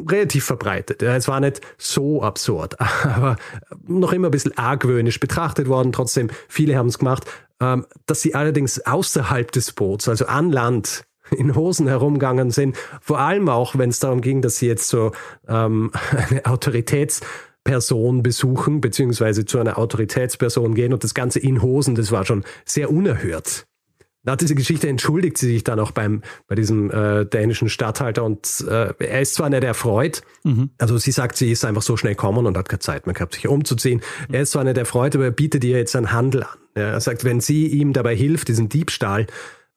relativ 0.08 0.44
verbreitet. 0.44 1.02
Es 1.02 1.28
war 1.28 1.40
nicht 1.40 1.62
so 1.78 2.24
absurd, 2.24 2.80
aber 3.04 3.38
noch 3.86 4.12
immer 4.12 4.28
ein 4.28 4.32
bisschen 4.32 4.58
argwöhnisch 4.58 5.20
betrachtet 5.20 5.68
worden. 5.68 5.92
Trotzdem, 5.92 6.30
viele 6.48 6.76
haben 6.76 6.88
es 6.88 7.00
gemacht. 7.00 7.26
Ähm, 7.62 7.86
dass 8.08 8.22
sie 8.22 8.34
allerdings 8.34 8.86
außerhalb 8.86 9.52
des 9.52 9.74
Boots, 9.74 10.10
also 10.10 10.26
an 10.26 10.52
Land, 10.52 11.04
in 11.32 11.56
Hosen 11.56 11.88
herumgegangen 11.88 12.50
sind, 12.50 12.76
vor 13.02 13.20
allem 13.20 13.50
auch, 13.50 13.78
wenn 13.78 13.92
es 13.92 14.00
darum 14.00 14.22
ging, 14.22 14.42
dass 14.42 14.58
sie 14.58 14.68
jetzt 14.68 14.90
so 14.90 15.12
ähm, 15.48 15.92
eine 16.30 16.46
Autoritätsperson 17.68 18.24
besuchen, 18.24 18.82
beziehungsweise 18.82 19.46
zu 19.46 19.60
einer 19.60 19.78
Autoritätsperson 19.78 20.74
gehen 20.74 20.94
und 20.94 21.04
das 21.04 21.14
Ganze 21.14 21.40
in 21.40 21.62
Hosen, 21.62 21.96
das 21.96 22.12
war 22.12 22.26
schon 22.26 22.44
sehr 22.66 22.92
unerhört 22.92 23.66
nach 24.24 24.36
dieser 24.36 24.56
Geschichte 24.56 24.88
entschuldigt 24.88 25.38
sie 25.38 25.48
sich 25.48 25.64
dann 25.64 25.80
auch 25.80 25.92
beim, 25.92 26.22
bei 26.48 26.56
diesem 26.56 26.92
äh, 26.92 27.26
dänischen 27.26 27.70
Stadthalter 27.70 28.24
und 28.24 28.64
äh, 28.68 28.94
er 29.00 29.22
ist 29.22 29.34
zwar 29.34 29.50
nicht 29.50 29.64
erfreut, 29.64 30.22
mhm. 30.44 30.70
also 30.78 30.98
sie 30.98 31.12
sagt, 31.12 31.38
sie 31.38 31.52
ist 31.52 31.66
einfach 31.66 31.82
so 31.82 31.98
schnell 31.98 32.16
kommen 32.16 32.46
und 32.46 32.56
hat 32.58 32.70
keine 32.70 32.80
Zeit 32.80 33.08
mehr 33.08 33.16
gehabt, 33.16 33.34
sich 33.34 33.48
umzuziehen. 33.48 34.02
Mhm. 34.28 34.36
Er 34.36 34.42
ist 34.42 34.52
zwar 34.52 34.64
nicht 34.64 34.78
erfreut, 34.78 35.16
aber 35.16 35.26
er 35.26 35.32
bietet 35.32 35.64
ihr 35.64 35.78
jetzt 35.78 35.96
einen 35.96 36.12
Handel 36.12 36.44
an. 36.44 36.58
Er 36.76 37.02
sagt, 37.02 37.24
wenn 37.24 37.42
sie 37.42 37.68
ihm 37.68 37.94
dabei 37.94 38.16
hilft, 38.16 38.48
diesen 38.48 38.70
Diebstahl 38.70 39.26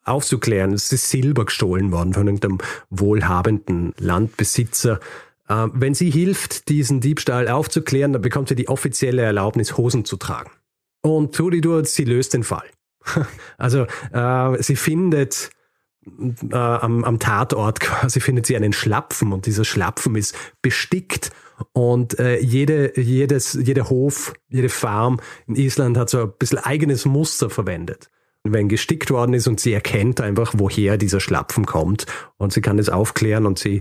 aufzuklären, 0.05 0.75
es 0.75 0.93
ist 0.93 1.09
Silber 1.09 1.47
gestohlen 1.47 1.91
worden 1.91 2.13
von 2.13 2.27
irgendeinem 2.27 2.59
wohlhabenden 2.91 3.95
Landbesitzer, 3.99 5.01
äh, 5.49 5.67
wenn 5.73 5.95
sie 5.95 6.11
hilft, 6.11 6.69
diesen 6.69 7.01
Diebstahl 7.01 7.49
aufzuklären, 7.49 8.13
dann 8.13 8.23
bekommt 8.23 8.49
sie 8.49 8.55
die 8.55 8.69
offizielle 8.69 9.23
Erlaubnis, 9.23 9.77
Hosen 9.77 10.05
zu 10.05 10.17
tragen. 10.17 10.51
Und 11.03 11.35
Tulidur, 11.35 11.85
sie 11.85 12.05
löst 12.05 12.35
den 12.35 12.45
Fall. 12.45 12.69
Also 13.59 13.87
äh, 14.13 14.63
sie 14.63 14.77
findet 14.77 15.51
äh, 16.51 16.57
am, 16.57 17.05
am 17.05 17.19
Tatort 17.19 17.81
quasi 17.81 18.21
findet 18.21 18.47
sie 18.47 18.57
einen 18.57 18.73
Schlapfen 18.73 19.33
und 19.33 19.47
dieser 19.47 19.65
Schlapfen 19.65 20.17
ist 20.17 20.35
bestickt 20.63 21.31
und 21.73 22.19
äh, 22.19 22.39
jede, 22.41 22.99
jedes, 22.99 23.55
jeder 23.55 23.89
Hof, 23.89 24.35
jede 24.49 24.69
Farm 24.69 25.21
in 25.47 25.57
Island 25.57 25.97
hat 25.97 26.11
so 26.11 26.23
ein 26.23 26.33
bisschen 26.39 26.59
eigenes 26.59 27.05
Muster 27.05 27.51
verwendet. 27.51 28.11
wenn 28.43 28.69
gestickt 28.69 29.11
worden 29.11 29.35
ist 29.35 29.47
und 29.47 29.61
sie 29.61 29.73
erkennt 29.73 30.21
einfach, 30.21 30.55
woher 30.57 30.99
dieser 30.99 31.21
Schlapfen 31.21 31.65
kommt 31.65 32.07
und 32.37 32.53
sie 32.53 32.61
kann 32.61 32.79
es 32.79 32.89
aufklären 32.89 33.47
und 33.47 33.59
sie, 33.59 33.81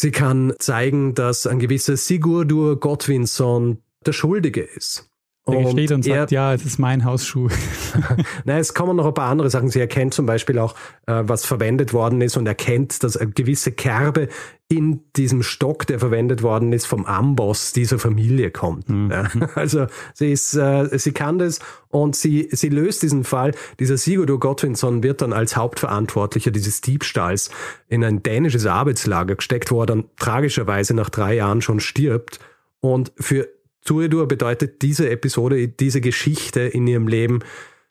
sie 0.00 0.10
kann 0.10 0.54
zeigen, 0.58 1.14
dass 1.14 1.46
ein 1.46 1.58
gewisser 1.58 1.96
Sigurdur 1.96 2.80
Gottwinsson 2.80 3.82
der 4.06 4.12
Schuldige 4.12 4.62
ist. 4.62 5.09
Der 5.50 5.66
und 5.66 5.72
steht 5.72 5.92
und 5.92 6.04
sagt, 6.04 6.30
ja, 6.30 6.54
es 6.54 6.64
ist 6.64 6.78
mein 6.78 7.04
Hausschuh. 7.04 7.48
Nein, 8.44 8.58
es 8.58 8.74
kommen 8.74 8.96
noch 8.96 9.06
ein 9.06 9.14
paar 9.14 9.28
andere 9.28 9.50
Sachen. 9.50 9.70
Sie 9.70 9.80
erkennt 9.80 10.14
zum 10.14 10.26
Beispiel 10.26 10.58
auch, 10.58 10.74
äh, 11.06 11.22
was 11.24 11.44
verwendet 11.44 11.92
worden 11.92 12.20
ist 12.20 12.36
und 12.36 12.46
erkennt, 12.46 13.02
dass 13.02 13.16
eine 13.16 13.30
gewisse 13.30 13.72
Kerbe 13.72 14.28
in 14.70 15.00
diesem 15.16 15.42
Stock, 15.42 15.84
der 15.88 15.98
verwendet 15.98 16.42
worden 16.44 16.72
ist, 16.72 16.86
vom 16.86 17.04
Amboss 17.04 17.72
dieser 17.72 17.98
Familie 17.98 18.52
kommt. 18.52 18.88
Mhm. 18.88 19.10
Ja, 19.10 19.28
also 19.56 19.86
sie 20.14 20.30
ist, 20.30 20.54
äh, 20.54 20.96
sie 20.96 21.12
kann 21.12 21.40
das 21.40 21.58
und 21.88 22.14
sie, 22.14 22.48
sie 22.52 22.68
löst 22.68 23.02
diesen 23.02 23.24
Fall. 23.24 23.52
Dieser 23.80 23.96
Sigurdur 23.96 24.38
Gottwinsson 24.38 25.02
wird 25.02 25.22
dann 25.22 25.32
als 25.32 25.56
Hauptverantwortlicher 25.56 26.52
dieses 26.52 26.80
Diebstahls 26.82 27.50
in 27.88 28.04
ein 28.04 28.22
dänisches 28.22 28.64
Arbeitslager 28.64 29.34
gesteckt, 29.34 29.72
wo 29.72 29.82
er 29.82 29.86
dann 29.86 30.04
tragischerweise 30.18 30.94
nach 30.94 31.10
drei 31.10 31.34
Jahren 31.34 31.62
schon 31.62 31.80
stirbt. 31.80 32.38
Und 32.78 33.12
für 33.18 33.48
Turedur 33.84 34.26
bedeutet 34.28 34.82
diese 34.82 35.08
Episode, 35.10 35.68
diese 35.68 36.00
Geschichte 36.00 36.60
in 36.60 36.86
ihrem 36.86 37.08
Leben 37.08 37.40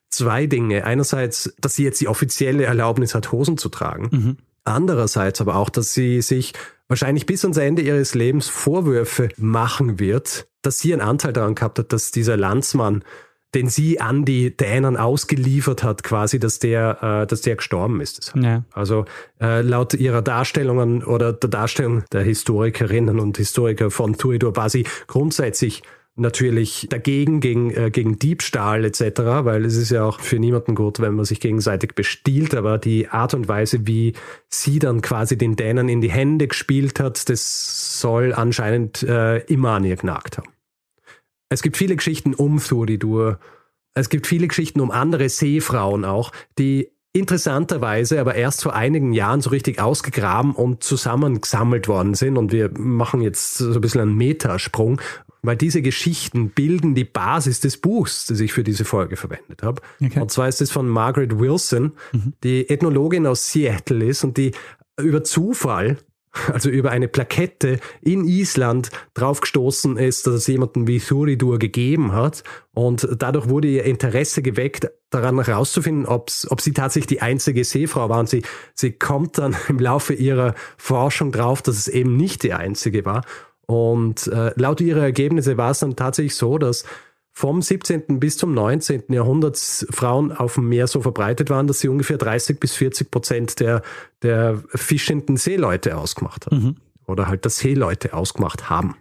zwei 0.08 0.46
Dinge. 0.46 0.84
Einerseits, 0.84 1.54
dass 1.60 1.74
sie 1.74 1.84
jetzt 1.84 2.00
die 2.00 2.08
offizielle 2.08 2.64
Erlaubnis 2.64 3.14
hat, 3.14 3.32
Hosen 3.32 3.58
zu 3.58 3.68
tragen. 3.68 4.08
Mhm. 4.10 4.36
Andererseits 4.64 5.40
aber 5.40 5.56
auch, 5.56 5.70
dass 5.70 5.94
sie 5.94 6.20
sich 6.20 6.52
wahrscheinlich 6.88 7.26
bis 7.26 7.44
ans 7.44 7.56
Ende 7.56 7.82
ihres 7.82 8.14
Lebens 8.14 8.48
Vorwürfe 8.48 9.28
machen 9.36 9.98
wird, 9.98 10.48
dass 10.62 10.80
sie 10.80 10.92
einen 10.92 11.02
Anteil 11.02 11.32
daran 11.32 11.54
gehabt 11.54 11.78
hat, 11.78 11.92
dass 11.92 12.10
dieser 12.10 12.36
Landsmann 12.36 13.04
den 13.54 13.68
sie 13.68 14.00
an 14.00 14.24
die 14.24 14.56
Dänen 14.56 14.96
ausgeliefert 14.96 15.82
hat, 15.82 16.02
quasi, 16.02 16.38
dass 16.38 16.58
der, 16.58 17.22
äh, 17.22 17.26
dass 17.26 17.40
der 17.40 17.56
gestorben 17.56 18.00
ist. 18.00 18.32
Ja. 18.40 18.64
Also 18.72 19.06
äh, 19.40 19.62
laut 19.62 19.94
ihrer 19.94 20.22
Darstellungen 20.22 21.02
oder 21.02 21.32
der 21.32 21.50
Darstellung 21.50 22.04
der 22.12 22.22
Historikerinnen 22.22 23.18
und 23.18 23.36
Historiker 23.36 23.90
von 23.90 24.16
Turidor 24.16 24.56
war 24.56 24.70
sie 24.70 24.86
grundsätzlich 25.06 25.82
natürlich 26.16 26.86
dagegen, 26.90 27.40
gegen, 27.40 27.70
äh, 27.70 27.90
gegen 27.90 28.18
Diebstahl 28.18 28.84
etc., 28.84 29.00
weil 29.44 29.64
es 29.64 29.76
ist 29.76 29.90
ja 29.90 30.04
auch 30.04 30.20
für 30.20 30.38
niemanden 30.38 30.74
gut, 30.74 31.00
wenn 31.00 31.14
man 31.14 31.24
sich 31.24 31.40
gegenseitig 31.40 31.94
bestiehlt, 31.94 32.54
aber 32.54 32.78
die 32.78 33.08
Art 33.08 33.34
und 33.34 33.48
Weise, 33.48 33.86
wie 33.86 34.12
sie 34.48 34.78
dann 34.78 35.00
quasi 35.00 35.38
den 35.38 35.56
Dänern 35.56 35.88
in 35.88 36.00
die 36.00 36.10
Hände 36.10 36.46
gespielt 36.48 37.00
hat, 37.00 37.28
das 37.28 38.00
soll 38.00 38.32
anscheinend 38.32 39.02
äh, 39.02 39.38
immer 39.44 39.70
an 39.70 39.84
ihr 39.84 39.96
genagt 39.96 40.38
haben. 40.38 40.48
Es 41.50 41.62
gibt 41.62 41.76
viele 41.76 41.96
Geschichten 41.96 42.32
um 42.32 42.58
Thuridur. 42.58 43.38
Es 43.92 44.08
gibt 44.08 44.26
viele 44.26 44.48
Geschichten 44.48 44.80
um 44.80 44.90
andere 44.90 45.28
Seefrauen 45.28 46.04
auch, 46.04 46.32
die 46.58 46.92
interessanterweise 47.12 48.20
aber 48.20 48.36
erst 48.36 48.62
vor 48.62 48.74
einigen 48.74 49.12
Jahren 49.12 49.40
so 49.40 49.50
richtig 49.50 49.80
ausgegraben 49.80 50.54
und 50.54 50.84
zusammengesammelt 50.84 51.88
worden 51.88 52.14
sind. 52.14 52.38
Und 52.38 52.52
wir 52.52 52.70
machen 52.78 53.20
jetzt 53.20 53.58
so 53.58 53.72
ein 53.72 53.80
bisschen 53.80 54.00
einen 54.00 54.16
Metasprung, 54.16 55.00
weil 55.42 55.56
diese 55.56 55.82
Geschichten 55.82 56.50
bilden 56.50 56.94
die 56.94 57.04
Basis 57.04 57.58
des 57.58 57.78
Buchs, 57.78 58.26
das 58.26 58.38
ich 58.38 58.52
für 58.52 58.62
diese 58.62 58.84
Folge 58.84 59.16
verwendet 59.16 59.64
habe. 59.64 59.82
Okay. 60.00 60.20
Und 60.20 60.30
zwar 60.30 60.48
ist 60.48 60.60
es 60.60 60.70
von 60.70 60.88
Margaret 60.88 61.40
Wilson, 61.40 61.92
mhm. 62.12 62.34
die 62.44 62.68
Ethnologin 62.68 63.26
aus 63.26 63.50
Seattle 63.50 64.04
ist 64.04 64.22
und 64.22 64.36
die 64.36 64.52
über 65.00 65.24
Zufall 65.24 65.96
also 66.52 66.68
über 66.68 66.90
eine 66.90 67.08
Plakette 67.08 67.80
in 68.00 68.24
Island 68.24 68.90
draufgestoßen 69.14 69.96
ist, 69.96 70.26
dass 70.26 70.34
es 70.34 70.46
jemanden 70.46 70.86
wie 70.86 71.00
Thuridur 71.00 71.58
gegeben 71.58 72.12
hat. 72.12 72.44
Und 72.72 73.08
dadurch 73.18 73.48
wurde 73.48 73.68
ihr 73.68 73.84
Interesse 73.84 74.42
geweckt, 74.42 74.90
daran 75.10 75.42
herauszufinden, 75.42 76.06
ob 76.06 76.30
sie 76.30 76.72
tatsächlich 76.72 77.08
die 77.08 77.22
einzige 77.22 77.64
Seefrau 77.64 78.08
war. 78.08 78.20
Und 78.20 78.28
sie, 78.28 78.42
sie 78.74 78.92
kommt 78.92 79.38
dann 79.38 79.56
im 79.68 79.78
Laufe 79.78 80.14
ihrer 80.14 80.54
Forschung 80.76 81.32
drauf, 81.32 81.62
dass 81.62 81.76
es 81.76 81.88
eben 81.88 82.16
nicht 82.16 82.42
die 82.42 82.52
einzige 82.52 83.04
war. 83.04 83.22
Und 83.66 84.26
äh, 84.28 84.52
laut 84.56 84.80
ihrer 84.80 85.02
Ergebnisse 85.02 85.56
war 85.56 85.70
es 85.70 85.78
dann 85.80 85.94
tatsächlich 85.94 86.34
so, 86.34 86.58
dass 86.58 86.84
vom 87.32 87.62
17. 87.62 88.20
bis 88.20 88.36
zum 88.36 88.52
19. 88.54 89.04
Jahrhundert 89.08 89.56
Frauen 89.56 90.32
auf 90.32 90.54
dem 90.54 90.68
Meer 90.68 90.86
so 90.86 91.00
verbreitet 91.00 91.50
waren, 91.50 91.66
dass 91.66 91.80
sie 91.80 91.88
ungefähr 91.88 92.18
30 92.18 92.58
bis 92.60 92.74
40 92.74 93.10
Prozent 93.10 93.60
der, 93.60 93.82
der 94.22 94.62
fischenden 94.74 95.36
Seeleute 95.36 95.96
ausgemacht 95.96 96.46
haben. 96.46 96.62
Mhm. 96.62 96.76
Oder 97.06 97.28
halt 97.28 97.44
der 97.44 97.50
Seeleute 97.50 98.14
ausgemacht 98.14 98.68
haben. 98.70 98.96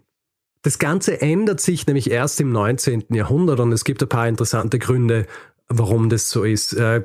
Das 0.62 0.78
Ganze 0.78 1.22
ändert 1.22 1.62
sich 1.62 1.88
nämlich 1.88 2.12
erst 2.12 2.42
im 2.42 2.52
19. 2.52 3.06
Jahrhundert 3.10 3.60
und 3.60 3.72
es 3.72 3.86
gibt 3.86 4.02
ein 4.02 4.10
paar 4.10 4.28
interessante 4.28 4.78
Gründe, 4.78 5.26
warum 5.68 6.10
das 6.10 6.30
so 6.30 6.44
ist. 6.44 6.74
Äh, 6.74 7.04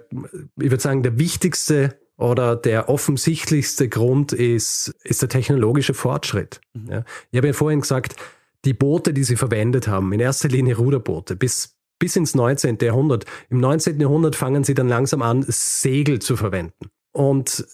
ich 0.56 0.70
würde 0.70 0.80
sagen, 0.80 1.02
der 1.02 1.18
wichtigste 1.18 1.96
oder 2.16 2.56
der 2.56 2.88
offensichtlichste 2.88 3.88
Grund 3.88 4.32
ist, 4.32 4.94
ist 5.02 5.22
der 5.22 5.28
technologische 5.28 5.94
Fortschritt. 5.94 6.60
Mhm. 6.72 7.04
Ich 7.30 7.36
habe 7.36 7.48
ja 7.48 7.52
vorhin 7.52 7.80
gesagt, 7.80 8.16
die 8.64 8.74
Boote, 8.74 9.12
die 9.12 9.24
sie 9.24 9.36
verwendet 9.36 9.88
haben, 9.88 10.12
in 10.12 10.20
erster 10.20 10.48
Linie 10.48 10.76
Ruderboote, 10.76 11.36
bis, 11.36 11.76
bis 11.98 12.16
ins 12.16 12.34
19. 12.34 12.78
Jahrhundert. 12.80 13.24
Im 13.50 13.60
19. 13.60 14.00
Jahrhundert 14.00 14.36
fangen 14.36 14.64
sie 14.64 14.74
dann 14.74 14.88
langsam 14.88 15.22
an, 15.22 15.44
Segel 15.46 16.20
zu 16.20 16.36
verwenden. 16.36 16.90
Und 17.12 17.66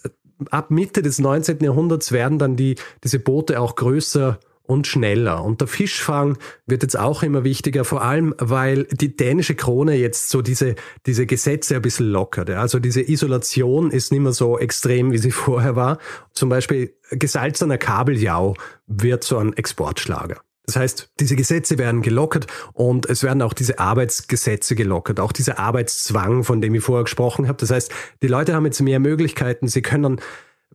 ab 0.50 0.70
Mitte 0.70 1.02
des 1.02 1.18
19. 1.18 1.58
Jahrhunderts 1.60 2.12
werden 2.12 2.38
dann 2.38 2.56
die, 2.56 2.76
diese 3.04 3.18
Boote 3.18 3.60
auch 3.60 3.76
größer 3.76 4.38
und 4.70 4.86
schneller. 4.86 5.42
Und 5.42 5.60
der 5.60 5.68
Fischfang 5.68 6.38
wird 6.66 6.84
jetzt 6.84 6.98
auch 6.98 7.24
immer 7.24 7.42
wichtiger, 7.42 7.84
vor 7.84 8.02
allem 8.02 8.34
weil 8.38 8.84
die 8.84 9.16
dänische 9.16 9.56
Krone 9.56 9.96
jetzt 9.96 10.30
so 10.30 10.42
diese, 10.42 10.76
diese 11.06 11.26
Gesetze 11.26 11.74
ein 11.74 11.82
bisschen 11.82 12.06
lockert. 12.06 12.50
Also 12.50 12.78
diese 12.78 13.02
Isolation 13.02 13.90
ist 13.90 14.12
nicht 14.12 14.20
mehr 14.20 14.32
so 14.32 14.58
extrem, 14.58 15.10
wie 15.10 15.18
sie 15.18 15.30
vorher 15.32 15.74
war. 15.74 15.98
Zum 16.32 16.48
Beispiel 16.48 16.94
gesalzener 17.10 17.78
Kabeljau 17.78 18.54
wird 18.86 19.24
so 19.24 19.38
ein 19.38 19.52
Exportschlager. 19.54 20.40
Das 20.70 20.80
heißt, 20.80 21.10
diese 21.18 21.34
Gesetze 21.34 21.78
werden 21.78 22.00
gelockert 22.00 22.46
und 22.72 23.06
es 23.06 23.22
werden 23.22 23.42
auch 23.42 23.52
diese 23.52 23.78
Arbeitsgesetze 23.80 24.76
gelockert, 24.76 25.18
auch 25.18 25.32
dieser 25.32 25.58
Arbeitszwang, 25.58 26.44
von 26.44 26.60
dem 26.60 26.74
ich 26.74 26.84
vorher 26.84 27.04
gesprochen 27.04 27.48
habe. 27.48 27.58
Das 27.58 27.70
heißt, 27.70 27.90
die 28.22 28.28
Leute 28.28 28.54
haben 28.54 28.66
jetzt 28.66 28.80
mehr 28.80 29.00
Möglichkeiten, 29.00 29.66
sie 29.66 29.82
können 29.82 30.20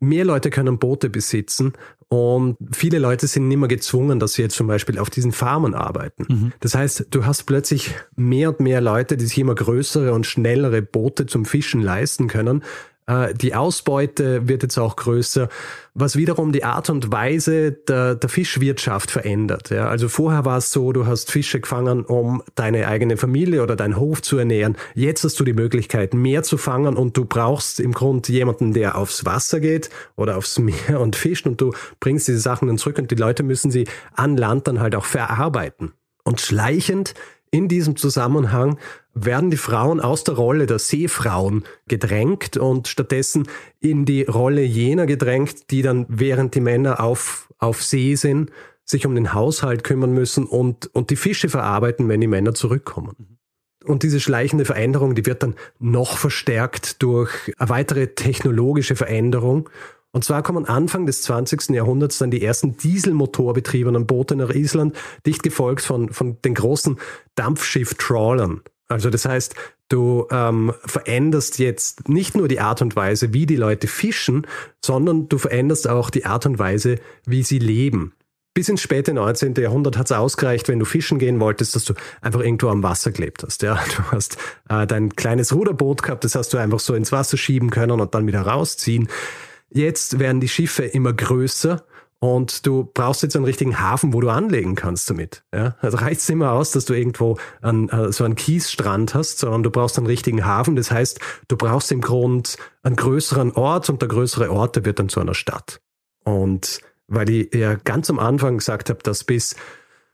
Mehr 0.01 0.25
Leute 0.25 0.49
können 0.49 0.77
Boote 0.77 1.09
besitzen 1.09 1.71
und 2.09 2.57
viele 2.73 2.99
Leute 2.99 3.27
sind 3.27 3.47
nicht 3.47 3.57
mehr 3.57 3.69
gezwungen, 3.69 4.19
dass 4.19 4.33
sie 4.33 4.41
jetzt 4.41 4.57
zum 4.57 4.67
Beispiel 4.67 4.99
auf 4.99 5.09
diesen 5.09 5.31
Farmen 5.31 5.73
arbeiten. 5.73 6.25
Mhm. 6.27 6.53
Das 6.59 6.75
heißt, 6.75 7.07
du 7.11 7.25
hast 7.25 7.43
plötzlich 7.43 7.95
mehr 8.17 8.49
und 8.49 8.59
mehr 8.59 8.81
Leute, 8.81 9.15
die 9.15 9.25
sich 9.25 9.37
immer 9.37 9.55
größere 9.55 10.11
und 10.11 10.25
schnellere 10.25 10.81
Boote 10.81 11.27
zum 11.27 11.45
Fischen 11.45 11.81
leisten 11.81 12.27
können, 12.27 12.61
die 13.07 13.53
Ausbeute 13.53 14.47
wird 14.47 14.63
jetzt 14.63 14.79
auch 14.79 14.95
größer, 14.95 15.47
was 15.93 16.15
wiederum 16.15 16.51
die 16.51 16.63
Art 16.63 16.89
und 16.89 17.11
Weise 17.11 17.71
der, 17.71 18.15
der 18.15 18.29
Fischwirtschaft 18.29 19.11
verändert. 19.11 19.69
Ja, 19.69 19.87
also 19.87 20.09
vorher 20.09 20.43
war 20.43 20.57
es 20.57 20.71
so, 20.71 20.91
du 20.91 21.05
hast 21.05 21.31
Fische 21.31 21.59
gefangen, 21.59 22.03
um 22.03 22.41
deine 22.55 22.87
eigene 22.87 23.17
Familie 23.17 23.61
oder 23.61 23.75
deinen 23.75 23.97
Hof 23.97 24.23
zu 24.23 24.37
ernähren. 24.37 24.75
Jetzt 24.95 25.23
hast 25.23 25.39
du 25.39 25.43
die 25.43 25.53
Möglichkeit, 25.53 26.15
mehr 26.15 26.41
zu 26.41 26.57
fangen 26.57 26.97
und 26.97 27.15
du 27.15 27.25
brauchst 27.25 27.79
im 27.79 27.93
Grunde 27.93 28.31
jemanden, 28.31 28.73
der 28.73 28.97
aufs 28.97 29.23
Wasser 29.23 29.59
geht 29.59 29.91
oder 30.15 30.37
aufs 30.37 30.57
Meer 30.57 30.99
und 30.99 31.15
fischt 31.15 31.45
und 31.45 31.61
du 31.61 31.73
bringst 31.99 32.27
diese 32.27 32.39
Sachen 32.39 32.67
dann 32.67 32.79
zurück 32.79 32.97
und 32.97 33.11
die 33.11 33.15
Leute 33.15 33.43
müssen 33.43 33.69
sie 33.69 33.87
an 34.15 34.35
Land 34.35 34.67
dann 34.67 34.79
halt 34.79 34.95
auch 34.95 35.05
verarbeiten. 35.05 35.93
Und 36.23 36.41
schleichend 36.41 37.13
in 37.55 37.69
diesem 37.69 37.95
Zusammenhang 37.95 38.77
werden 39.13 39.49
die 39.49 39.55
Frauen 39.55 40.01
aus 40.01 40.25
der 40.25 40.35
Rolle 40.35 40.65
der 40.65 40.77
Seefrauen 40.77 41.63
gedrängt 41.87 42.57
und 42.57 42.89
stattdessen 42.89 43.47
in 43.79 44.03
die 44.03 44.23
Rolle 44.23 44.61
jener 44.61 45.05
gedrängt, 45.05 45.71
die 45.71 45.81
dann, 45.81 46.05
während 46.09 46.53
die 46.53 46.59
Männer 46.59 46.99
auf, 46.99 47.53
auf 47.57 47.81
See 47.81 48.15
sind, 48.15 48.51
sich 48.83 49.05
um 49.05 49.15
den 49.15 49.33
Haushalt 49.33 49.85
kümmern 49.85 50.11
müssen 50.11 50.45
und, 50.45 50.93
und 50.93 51.11
die 51.11 51.15
Fische 51.15 51.47
verarbeiten, 51.47 52.09
wenn 52.09 52.19
die 52.19 52.27
Männer 52.27 52.53
zurückkommen. 52.53 53.39
Und 53.85 54.03
diese 54.03 54.19
schleichende 54.19 54.65
Veränderung, 54.65 55.15
die 55.15 55.25
wird 55.25 55.41
dann 55.41 55.55
noch 55.79 56.17
verstärkt 56.17 57.01
durch 57.01 57.31
eine 57.57 57.69
weitere 57.69 58.07
technologische 58.07 58.97
Veränderung 58.97 59.69
und 60.15 60.23
zwar 60.23 60.43
kommen 60.43 60.63
Anfang 60.63 61.05
des 61.05 61.23
20. 61.23 61.71
Jahrhunderts 61.71 62.19
dann 62.19 62.31
die 62.31 62.41
ersten 62.41 62.77
dieselmotorbetriebenen 62.77 64.07
Boote 64.07 64.37
nach 64.37 64.49
Island, 64.49 64.95
dicht 65.25 65.43
gefolgt 65.43 65.81
von, 65.81 66.07
von 66.13 66.41
den 66.41 66.53
großen 66.53 66.97
Dampfschiff-Trawlern. 67.35 68.61
Also 68.87 69.09
das 69.09 69.25
heißt, 69.25 69.55
du 69.89 70.25
ähm, 70.31 70.71
veränderst 70.85 71.59
jetzt 71.59 72.07
nicht 72.07 72.33
nur 72.33 72.47
die 72.47 72.61
Art 72.61 72.81
und 72.81 72.95
Weise, 72.95 73.33
wie 73.33 73.45
die 73.45 73.57
Leute 73.57 73.87
fischen, 73.87 74.47
sondern 74.81 75.27
du 75.27 75.37
veränderst 75.37 75.89
auch 75.89 76.09
die 76.09 76.23
Art 76.23 76.45
und 76.45 76.59
Weise, 76.59 76.95
wie 77.25 77.43
sie 77.43 77.59
leben. 77.59 78.13
Bis 78.53 78.69
ins 78.69 78.79
späte 78.79 79.13
19. 79.13 79.55
Jahrhundert 79.55 79.97
hat 79.97 80.05
es 80.05 80.13
ausgereicht, 80.13 80.69
wenn 80.69 80.79
du 80.79 80.85
fischen 80.85 81.19
gehen 81.19 81.41
wolltest, 81.41 81.75
dass 81.75 81.83
du 81.83 81.93
einfach 82.21 82.39
irgendwo 82.39 82.69
am 82.69 82.83
Wasser 82.83 83.11
gelebt 83.11 83.43
hast. 83.43 83.63
Ja, 83.63 83.83
du 83.97 84.03
hast 84.13 84.37
äh, 84.69 84.87
dein 84.87 85.13
kleines 85.17 85.53
Ruderboot 85.53 86.03
gehabt, 86.03 86.23
das 86.23 86.35
hast 86.35 86.53
du 86.53 86.57
einfach 86.57 86.79
so 86.79 86.95
ins 86.95 87.11
Wasser 87.11 87.35
schieben 87.35 87.69
können 87.69 87.99
und 87.99 88.15
dann 88.15 88.27
wieder 88.27 88.43
rausziehen. 88.43 89.09
Jetzt 89.75 90.19
werden 90.19 90.39
die 90.39 90.47
Schiffe 90.47 90.85
immer 90.85 91.11
größer 91.11 91.85
und 92.19 92.65
du 92.65 92.89
brauchst 92.93 93.23
jetzt 93.23 93.35
einen 93.35 93.43
richtigen 93.43 93.77
Hafen, 93.81 94.13
wo 94.13 94.21
du 94.21 94.29
anlegen 94.29 94.75
kannst 94.75 95.09
damit. 95.09 95.43
Ja? 95.53 95.75
Also 95.81 95.97
reicht 95.97 96.21
es 96.21 96.29
immer 96.29 96.53
aus, 96.53 96.71
dass 96.71 96.85
du 96.85 96.93
irgendwo 96.93 97.37
an, 97.61 97.89
äh, 97.89 98.09
so 98.13 98.23
einen 98.23 98.35
Kiesstrand 98.35 99.13
hast, 99.13 99.39
sondern 99.39 99.63
du 99.63 99.71
brauchst 99.71 99.97
einen 99.97 100.07
richtigen 100.07 100.45
Hafen. 100.45 100.77
Das 100.77 100.91
heißt, 100.91 101.19
du 101.49 101.57
brauchst 101.57 101.91
im 101.91 101.99
Grund 101.99 102.55
einen 102.83 102.95
größeren 102.95 103.51
Ort 103.51 103.89
und 103.89 104.01
der 104.01 104.07
größere 104.07 104.49
Ort, 104.49 104.77
der 104.77 104.85
wird 104.85 104.99
dann 104.99 105.09
zu 105.09 105.19
einer 105.19 105.33
Stadt. 105.33 105.81
Und 106.23 106.79
weil 107.07 107.29
ich 107.29 107.53
ja 107.53 107.75
ganz 107.75 108.09
am 108.09 108.17
Anfang 108.17 108.59
gesagt 108.59 108.89
habe, 108.89 109.03
dass 109.03 109.25
bis 109.25 109.57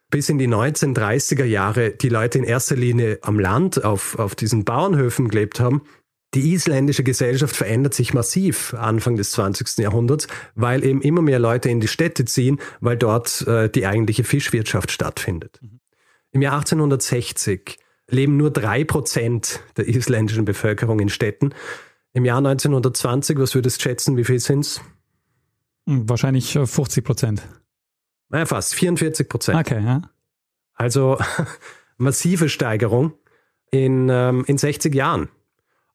bis 0.10 0.28
in 0.28 0.38
die 0.38 0.48
1930er 0.48 1.46
Jahre 1.46 1.92
die 1.92 2.10
Leute 2.10 2.38
in 2.38 2.44
erster 2.44 2.76
Linie 2.76 3.20
am 3.22 3.40
Land 3.40 3.86
auf, 3.86 4.20
auf 4.20 4.36
diesen 4.36 4.66
Bauernhöfen 4.66 5.30
gelebt 5.30 5.62
haben, 5.62 5.84
die 6.34 6.54
isländische 6.54 7.04
Gesellschaft 7.04 7.56
verändert 7.56 7.94
sich 7.94 8.14
massiv 8.14 8.74
Anfang 8.74 9.18
des 9.18 9.32
20. 9.32 9.80
Jahrhunderts, 9.80 10.28
weil 10.56 10.86
eben 10.86 11.02
immer 11.02 11.22
mehr 11.22 11.40
Leute 11.40 11.70
in 11.70 11.82
die 11.82 11.90
Städte 11.90 12.24
ziehen, 12.26 12.60
weil 12.80 12.98
dort 12.98 13.46
äh, 13.48 13.70
die 13.70 13.86
eigentliche 13.86 14.24
Fischwirtschaft 14.24 14.92
stattfindet. 14.92 15.60
Mhm. 15.62 15.80
Im 16.32 16.42
Jahr 16.42 16.54
1860 16.54 17.78
leben 18.08 18.38
nur 18.38 18.52
drei 18.52 18.84
Prozent 18.86 19.62
der 19.76 19.88
isländischen 19.88 20.46
Bevölkerung 20.46 21.00
in 21.00 21.10
Städten. 21.10 21.54
Im 22.14 22.26
Jahr 22.26 22.38
1920, 22.38 23.38
was 23.38 23.56
würdest 23.56 23.80
du 23.80 23.84
schätzen, 23.84 24.18
wie 24.18 24.24
viel 24.24 24.40
sind 24.40 24.62
es? 24.62 24.82
Hm, 25.88 26.08
wahrscheinlich 26.10 26.54
50 26.54 26.98
äh, 26.98 27.02
Prozent. 27.02 27.42
Naja, 28.30 28.46
fast 28.46 28.76
44 28.76 29.28
Prozent. 29.28 29.60
Okay, 29.60 29.84
ja. 29.84 30.02
Also 30.74 31.18
massive 31.98 32.48
Steigerung 32.48 33.14
in, 33.72 34.08
ähm, 34.10 34.46
in 34.48 34.58
60 34.58 34.96
Jahren. 34.96 35.30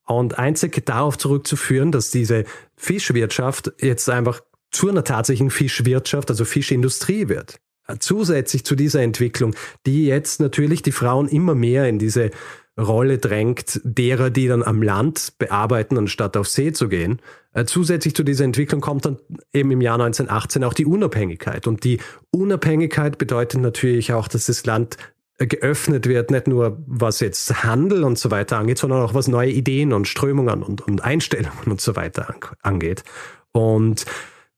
Und 0.07 0.39
einzig 0.39 0.87
darauf 0.87 1.19
zurückzuführen, 1.19 1.93
dass 1.93 2.11
diese 2.11 2.45
Fischwirtschaft 2.77 3.73
jetzt 3.81 4.09
einfach 4.09 4.41
zu 4.71 4.89
einer 4.89 5.05
tatsächlichen 5.05 5.51
Fischwirtschaft, 5.51 6.31
also 6.31 6.45
Fischindustrie 6.45 7.29
wird. 7.29 7.59
Zusätzlich 8.01 8.65
zu 8.65 8.75
dieser 8.75 9.03
Entwicklung, 9.03 9.55
die 9.85 10.07
jetzt 10.07 10.41
natürlich 10.41 10.83
die 10.83 10.93
Frauen 10.93 11.29
immer 11.29 11.55
mehr 11.55 11.89
in 11.89 11.99
diese 11.99 12.31
Rolle 12.79 13.19
drängt, 13.19 13.81
derer, 13.85 14.29
die 14.31 14.49
dann 14.49 14.63
am 14.63 14.83
Land 14.83 15.35
bearbeiten, 15.39 15.97
anstatt 15.97 16.37
auf 16.37 16.49
See 16.49 16.73
zu 16.73 16.89
gehen. 16.89 17.21
Äh, 17.55 17.65
zusätzlich 17.65 18.15
zu 18.15 18.23
dieser 18.23 18.45
Entwicklung 18.45 18.83
kommt 18.83 19.07
dann 19.07 19.19
eben 19.53 19.71
im 19.71 19.81
Jahr 19.81 19.95
1918 19.95 20.63
auch 20.63 20.75
die 20.75 20.85
Unabhängigkeit. 20.85 21.67
Und 21.67 21.85
die 21.85 22.01
Unabhängigkeit 22.31 23.17
bedeutet 23.17 23.63
natürlich 23.63 24.13
auch, 24.13 24.29
dass 24.29 24.47
das 24.47 24.67
Land 24.67 24.99
geöffnet 25.39 26.09
wird, 26.09 26.31
nicht 26.31 26.47
nur 26.47 26.83
was 26.87 27.21
jetzt 27.21 27.63
Handel 27.63 28.05
und 28.05 28.19
so 28.19 28.31
weiter 28.31 28.59
angeht, 28.59 28.79
sondern 28.79 29.03
auch 29.03 29.15
was 29.15 29.29
neue 29.29 29.51
Ideen 29.51 29.93
und 29.93 30.09
Strömungen 30.09 30.63
und, 30.63 30.81
und 30.81 31.05
Einstellungen 31.05 31.67
und 31.67 31.81
so 31.81 31.95
weiter 31.97 32.35
angeht. 32.63 33.05
Und 33.53 34.07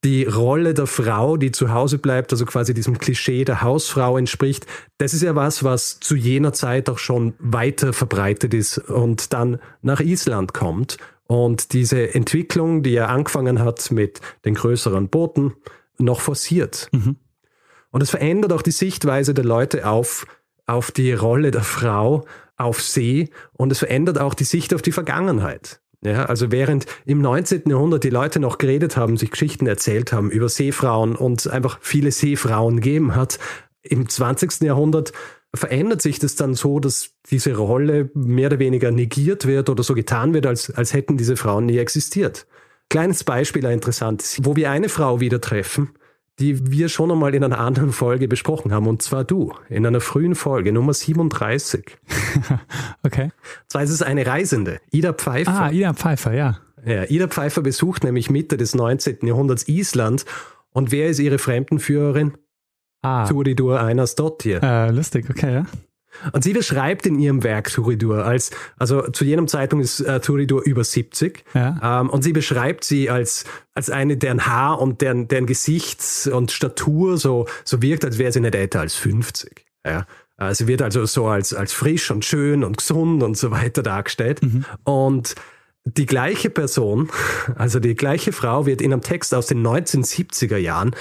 die 0.04 0.24
Rolle 0.24 0.74
der 0.74 0.86
Frau, 0.86 1.36
die 1.36 1.50
zu 1.50 1.72
Hause 1.72 1.98
bleibt, 1.98 2.32
also 2.32 2.46
quasi 2.46 2.72
diesem 2.72 2.98
Klischee 2.98 3.44
der 3.44 3.62
Hausfrau 3.62 4.16
entspricht, 4.16 4.66
das 4.98 5.12
ist 5.12 5.22
ja 5.22 5.34
was, 5.34 5.64
was 5.64 5.98
zu 5.98 6.14
jener 6.14 6.52
Zeit 6.52 6.88
auch 6.88 6.98
schon 6.98 7.34
weiter 7.40 7.92
verbreitet 7.92 8.54
ist 8.54 8.78
und 8.78 9.32
dann 9.32 9.58
nach 9.82 10.00
Island 10.00 10.54
kommt. 10.54 10.98
Und 11.26 11.72
diese 11.72 12.14
Entwicklung, 12.14 12.84
die 12.84 12.92
ja 12.92 13.06
angefangen 13.06 13.60
hat 13.60 13.90
mit 13.90 14.20
den 14.44 14.54
größeren 14.54 15.08
Booten, 15.08 15.54
noch 15.98 16.20
forciert. 16.20 16.88
Mhm. 16.92 17.16
Und 17.90 18.02
es 18.02 18.10
verändert 18.10 18.52
auch 18.52 18.62
die 18.62 18.70
Sichtweise 18.70 19.34
der 19.34 19.44
Leute 19.44 19.86
auf 19.86 20.26
auf 20.68 20.90
die 20.90 21.12
Rolle 21.12 21.50
der 21.50 21.62
Frau 21.62 22.24
auf 22.56 22.82
See 22.82 23.30
und 23.52 23.72
es 23.72 23.78
verändert 23.78 24.20
auch 24.20 24.34
die 24.34 24.44
Sicht 24.44 24.74
auf 24.74 24.82
die 24.82 24.92
Vergangenheit. 24.92 25.80
Ja, 26.04 26.26
also 26.26 26.52
während 26.52 26.86
im 27.06 27.20
19. 27.20 27.62
Jahrhundert 27.66 28.04
die 28.04 28.10
Leute 28.10 28.38
noch 28.38 28.58
geredet 28.58 28.96
haben, 28.96 29.16
sich 29.16 29.32
Geschichten 29.32 29.66
erzählt 29.66 30.12
haben 30.12 30.30
über 30.30 30.48
Seefrauen 30.48 31.16
und 31.16 31.48
einfach 31.48 31.78
viele 31.80 32.12
Seefrauen 32.12 32.76
gegeben 32.76 33.16
hat, 33.16 33.40
im 33.82 34.08
20. 34.08 34.60
Jahrhundert 34.60 35.12
verändert 35.54 36.02
sich 36.02 36.18
das 36.18 36.36
dann 36.36 36.54
so, 36.54 36.78
dass 36.78 37.10
diese 37.30 37.56
Rolle 37.56 38.10
mehr 38.14 38.48
oder 38.48 38.58
weniger 38.58 38.90
negiert 38.90 39.46
wird 39.46 39.70
oder 39.70 39.82
so 39.82 39.94
getan 39.94 40.34
wird, 40.34 40.46
als, 40.46 40.70
als 40.70 40.92
hätten 40.92 41.16
diese 41.16 41.36
Frauen 41.36 41.66
nie 41.66 41.78
existiert. 41.78 42.46
Kleines 42.90 43.24
Beispiel, 43.24 43.66
ein 43.66 43.74
interessantes, 43.74 44.38
wo 44.42 44.56
wir 44.56 44.70
eine 44.70 44.88
Frau 44.88 45.20
wieder 45.20 45.40
treffen, 45.40 45.90
die 46.38 46.70
wir 46.70 46.88
schon 46.88 47.10
einmal 47.10 47.34
in 47.34 47.44
einer 47.44 47.58
anderen 47.58 47.92
Folge 47.92 48.28
besprochen 48.28 48.72
haben, 48.72 48.86
und 48.86 49.02
zwar 49.02 49.24
du, 49.24 49.52
in 49.68 49.86
einer 49.86 50.00
frühen 50.00 50.34
Folge, 50.34 50.72
Nummer 50.72 50.94
37. 50.94 51.98
okay. 53.02 53.30
Zwar 53.66 53.82
ist 53.82 53.90
es 53.90 54.02
eine 54.02 54.26
Reisende, 54.26 54.80
Ida 54.90 55.12
Pfeiffer. 55.12 55.52
Ah, 55.52 55.70
Ida 55.70 55.94
Pfeiffer, 55.94 56.32
ja. 56.32 56.58
Ja, 56.84 57.04
Ida 57.04 57.28
Pfeiffer 57.28 57.62
besucht 57.62 58.04
nämlich 58.04 58.30
Mitte 58.30 58.56
des 58.56 58.74
19. 58.74 59.18
Jahrhunderts 59.26 59.68
Island. 59.68 60.24
Und 60.70 60.92
wer 60.92 61.08
ist 61.08 61.18
ihre 61.18 61.38
Fremdenführerin? 61.38 62.34
Ah. 63.02 63.26
Turidur 63.26 63.80
Einarsdottir. 63.80 64.62
Äh, 64.62 64.90
lustig, 64.90 65.28
okay, 65.30 65.54
ja. 65.54 65.66
Und 66.32 66.44
sie 66.44 66.52
beschreibt 66.52 67.06
in 67.06 67.18
ihrem 67.18 67.44
Werk 67.44 67.70
Turidur 67.70 68.24
als, 68.24 68.50
also 68.76 69.02
zu 69.10 69.24
jenem 69.24 69.48
Zeitpunkt 69.48 69.84
ist 69.84 70.00
äh, 70.00 70.20
Turidur 70.20 70.62
über 70.64 70.84
70. 70.84 71.44
Ja. 71.54 72.00
Ähm, 72.00 72.10
und 72.10 72.22
sie 72.22 72.32
beschreibt 72.32 72.84
sie 72.84 73.10
als, 73.10 73.44
als 73.74 73.90
eine, 73.90 74.16
deren 74.16 74.46
Haar 74.46 74.80
und 74.80 75.00
deren, 75.00 75.28
deren 75.28 75.46
Gesicht 75.46 76.28
und 76.32 76.50
Statur 76.50 77.18
so, 77.18 77.46
so 77.64 77.82
wirkt, 77.82 78.04
als 78.04 78.18
wäre 78.18 78.32
sie 78.32 78.40
nicht 78.40 78.54
älter 78.54 78.80
als 78.80 78.94
50. 78.94 79.64
Ja. 79.86 80.06
Äh, 80.38 80.54
sie 80.54 80.66
wird 80.66 80.82
also 80.82 81.04
so 81.06 81.26
als, 81.26 81.52
als 81.54 81.72
frisch 81.72 82.10
und 82.10 82.24
schön 82.24 82.64
und 82.64 82.78
gesund 82.78 83.22
und 83.22 83.36
so 83.36 83.50
weiter 83.50 83.82
dargestellt. 83.82 84.42
Mhm. 84.42 84.64
Und 84.84 85.34
die 85.96 86.06
gleiche 86.06 86.50
Person, 86.50 87.08
also 87.56 87.80
die 87.80 87.94
gleiche 87.94 88.32
Frau, 88.32 88.66
wird 88.66 88.82
in 88.82 88.92
einem 88.92 89.02
Text 89.02 89.34
aus 89.34 89.46
den 89.46 89.66
1970er 89.66 90.56
Jahren 90.56 90.94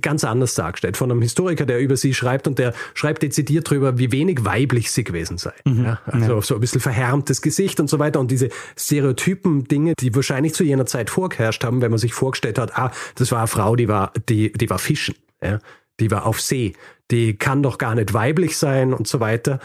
ganz 0.00 0.24
anders 0.24 0.54
dargestellt. 0.54 0.96
Von 0.96 1.10
einem 1.10 1.22
Historiker, 1.22 1.66
der 1.66 1.78
über 1.80 1.96
sie 1.96 2.14
schreibt 2.14 2.46
und 2.46 2.58
der 2.58 2.74
schreibt 2.94 3.22
dezidiert 3.22 3.70
darüber, 3.70 3.98
wie 3.98 4.12
wenig 4.12 4.44
weiblich 4.44 4.90
sie 4.90 5.04
gewesen 5.04 5.38
sei. 5.38 5.52
Mhm. 5.64 5.84
Ja, 5.84 6.00
also 6.06 6.34
ja. 6.34 6.42
so 6.42 6.54
ein 6.54 6.60
bisschen 6.60 6.80
verhärmtes 6.80 7.42
Gesicht 7.42 7.80
und 7.80 7.88
so 7.88 7.98
weiter. 7.98 8.18
Und 8.18 8.30
diese 8.30 8.48
Stereotypen 8.76 9.64
Dinge, 9.64 9.94
die 10.00 10.14
wahrscheinlich 10.14 10.54
zu 10.54 10.64
jener 10.64 10.86
Zeit 10.86 11.10
vorgeherrscht 11.10 11.62
haben, 11.64 11.80
wenn 11.80 11.90
man 11.90 11.98
sich 11.98 12.14
vorgestellt 12.14 12.58
hat, 12.58 12.76
ah, 12.76 12.90
das 13.14 13.30
war 13.30 13.38
eine 13.38 13.48
Frau, 13.48 13.76
die 13.76 13.88
war, 13.88 14.12
die, 14.28 14.52
die 14.52 14.70
war 14.70 14.78
fischen. 14.78 15.14
Ja, 15.42 15.58
die 16.00 16.10
war 16.10 16.26
auf 16.26 16.40
See. 16.40 16.74
Die 17.10 17.36
kann 17.36 17.62
doch 17.62 17.78
gar 17.78 17.94
nicht 17.94 18.14
weiblich 18.14 18.56
sein 18.56 18.94
und 18.94 19.06
so 19.06 19.20
weiter. 19.20 19.60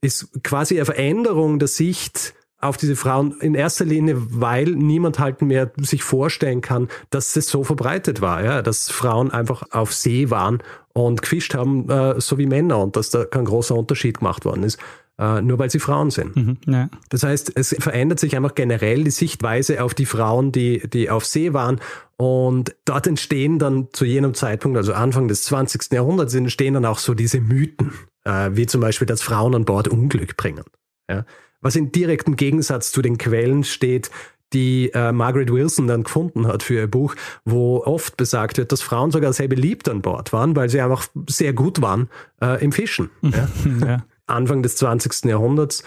Ist 0.00 0.42
quasi 0.42 0.76
eine 0.76 0.84
Veränderung 0.84 1.58
der 1.60 1.68
Sicht 1.68 2.34
auf 2.62 2.76
diese 2.76 2.96
Frauen 2.96 3.38
in 3.40 3.54
erster 3.54 3.84
Linie, 3.84 4.16
weil 4.16 4.66
niemand 4.66 5.18
halt 5.18 5.42
mehr 5.42 5.72
sich 5.76 6.02
vorstellen 6.04 6.60
kann, 6.60 6.88
dass 7.10 7.36
es 7.36 7.48
so 7.48 7.64
verbreitet 7.64 8.20
war, 8.20 8.42
ja, 8.42 8.62
dass 8.62 8.90
Frauen 8.90 9.30
einfach 9.30 9.64
auf 9.72 9.92
See 9.92 10.30
waren 10.30 10.62
und 10.94 11.22
gefischt 11.22 11.54
haben, 11.54 11.90
äh, 11.90 12.20
so 12.20 12.38
wie 12.38 12.46
Männer 12.46 12.78
und 12.78 12.96
dass 12.96 13.10
da 13.10 13.24
kein 13.24 13.44
großer 13.44 13.74
Unterschied 13.74 14.18
gemacht 14.18 14.44
worden 14.44 14.62
ist. 14.62 14.78
äh, 15.18 15.42
nur 15.42 15.58
weil 15.58 15.70
sie 15.70 15.78
Frauen 15.78 16.10
sind. 16.10 16.34
Mhm, 16.34 16.56
ja. 16.66 16.88
Das 17.10 17.22
heißt, 17.22 17.52
es 17.54 17.76
verändert 17.78 18.18
sich 18.18 18.34
einfach 18.34 18.54
generell 18.54 19.04
die 19.04 19.10
Sichtweise 19.10 19.82
auf 19.82 19.94
die 19.94 20.06
Frauen, 20.06 20.52
die, 20.52 20.88
die 20.88 21.10
auf 21.10 21.26
See 21.26 21.52
waren. 21.52 21.80
Und 22.16 22.74
dort 22.86 23.06
entstehen 23.06 23.58
dann 23.58 23.88
zu 23.92 24.04
jenem 24.04 24.34
Zeitpunkt, 24.34 24.78
also 24.78 24.94
Anfang 24.94 25.28
des 25.28 25.44
20. 25.44 25.92
Jahrhunderts, 25.92 26.34
entstehen 26.34 26.74
dann 26.74 26.86
auch 26.86 26.98
so 26.98 27.14
diese 27.14 27.40
Mythen, 27.40 27.92
äh, 28.24 28.50
wie 28.52 28.66
zum 28.66 28.80
Beispiel, 28.80 29.06
dass 29.06 29.22
Frauen 29.22 29.54
an 29.54 29.64
Bord 29.64 29.86
Unglück 29.86 30.36
bringen. 30.36 30.64
Ja? 31.10 31.24
Was 31.62 31.76
in 31.76 31.92
direktem 31.92 32.36
Gegensatz 32.36 32.92
zu 32.92 33.00
den 33.00 33.16
Quellen 33.16 33.64
steht, 33.64 34.10
die 34.52 34.90
äh, 34.92 35.12
Margaret 35.12 35.50
Wilson 35.50 35.86
dann 35.86 36.02
gefunden 36.04 36.46
hat 36.46 36.62
für 36.62 36.74
ihr 36.74 36.86
Buch, 36.86 37.14
wo 37.44 37.82
oft 37.84 38.16
besagt 38.16 38.58
wird, 38.58 38.72
dass 38.72 38.82
Frauen 38.82 39.10
sogar 39.10 39.32
sehr 39.32 39.48
beliebt 39.48 39.88
an 39.88 40.02
Bord 40.02 40.32
waren, 40.32 40.54
weil 40.56 40.68
sie 40.68 40.80
einfach 40.80 41.06
sehr 41.28 41.52
gut 41.52 41.80
waren 41.80 42.08
äh, 42.40 42.62
im 42.62 42.72
Fischen. 42.72 43.10
Ja? 43.22 43.48
ja. 43.86 44.04
Anfang 44.26 44.62
des 44.62 44.76
20. 44.76 45.24
Jahrhunderts 45.24 45.82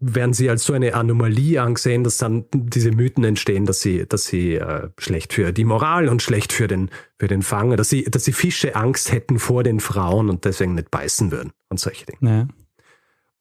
werden 0.00 0.32
sie 0.32 0.48
als 0.48 0.64
so 0.64 0.72
eine 0.72 0.94
Anomalie 0.94 1.60
angesehen, 1.60 2.04
dass 2.04 2.16
dann 2.16 2.46
diese 2.52 2.90
Mythen 2.90 3.22
entstehen, 3.22 3.66
dass 3.66 3.80
sie, 3.80 4.06
dass 4.06 4.24
sie 4.24 4.54
äh, 4.54 4.88
schlecht 4.98 5.34
für 5.34 5.52
die 5.52 5.64
Moral 5.64 6.08
und 6.08 6.22
schlecht 6.22 6.52
für 6.52 6.66
den, 6.66 6.90
für 7.18 7.28
den 7.28 7.42
Fang, 7.42 7.76
dass 7.76 7.90
sie, 7.90 8.04
dass 8.04 8.24
die 8.24 8.32
Fische 8.32 8.76
Angst 8.76 9.12
hätten 9.12 9.38
vor 9.38 9.62
den 9.62 9.78
Frauen 9.78 10.30
und 10.30 10.46
deswegen 10.46 10.74
nicht 10.74 10.90
beißen 10.90 11.30
würden 11.30 11.52
und 11.68 11.78
solche 11.78 12.06
Dinge. 12.06 12.18
Ja. 12.30 12.48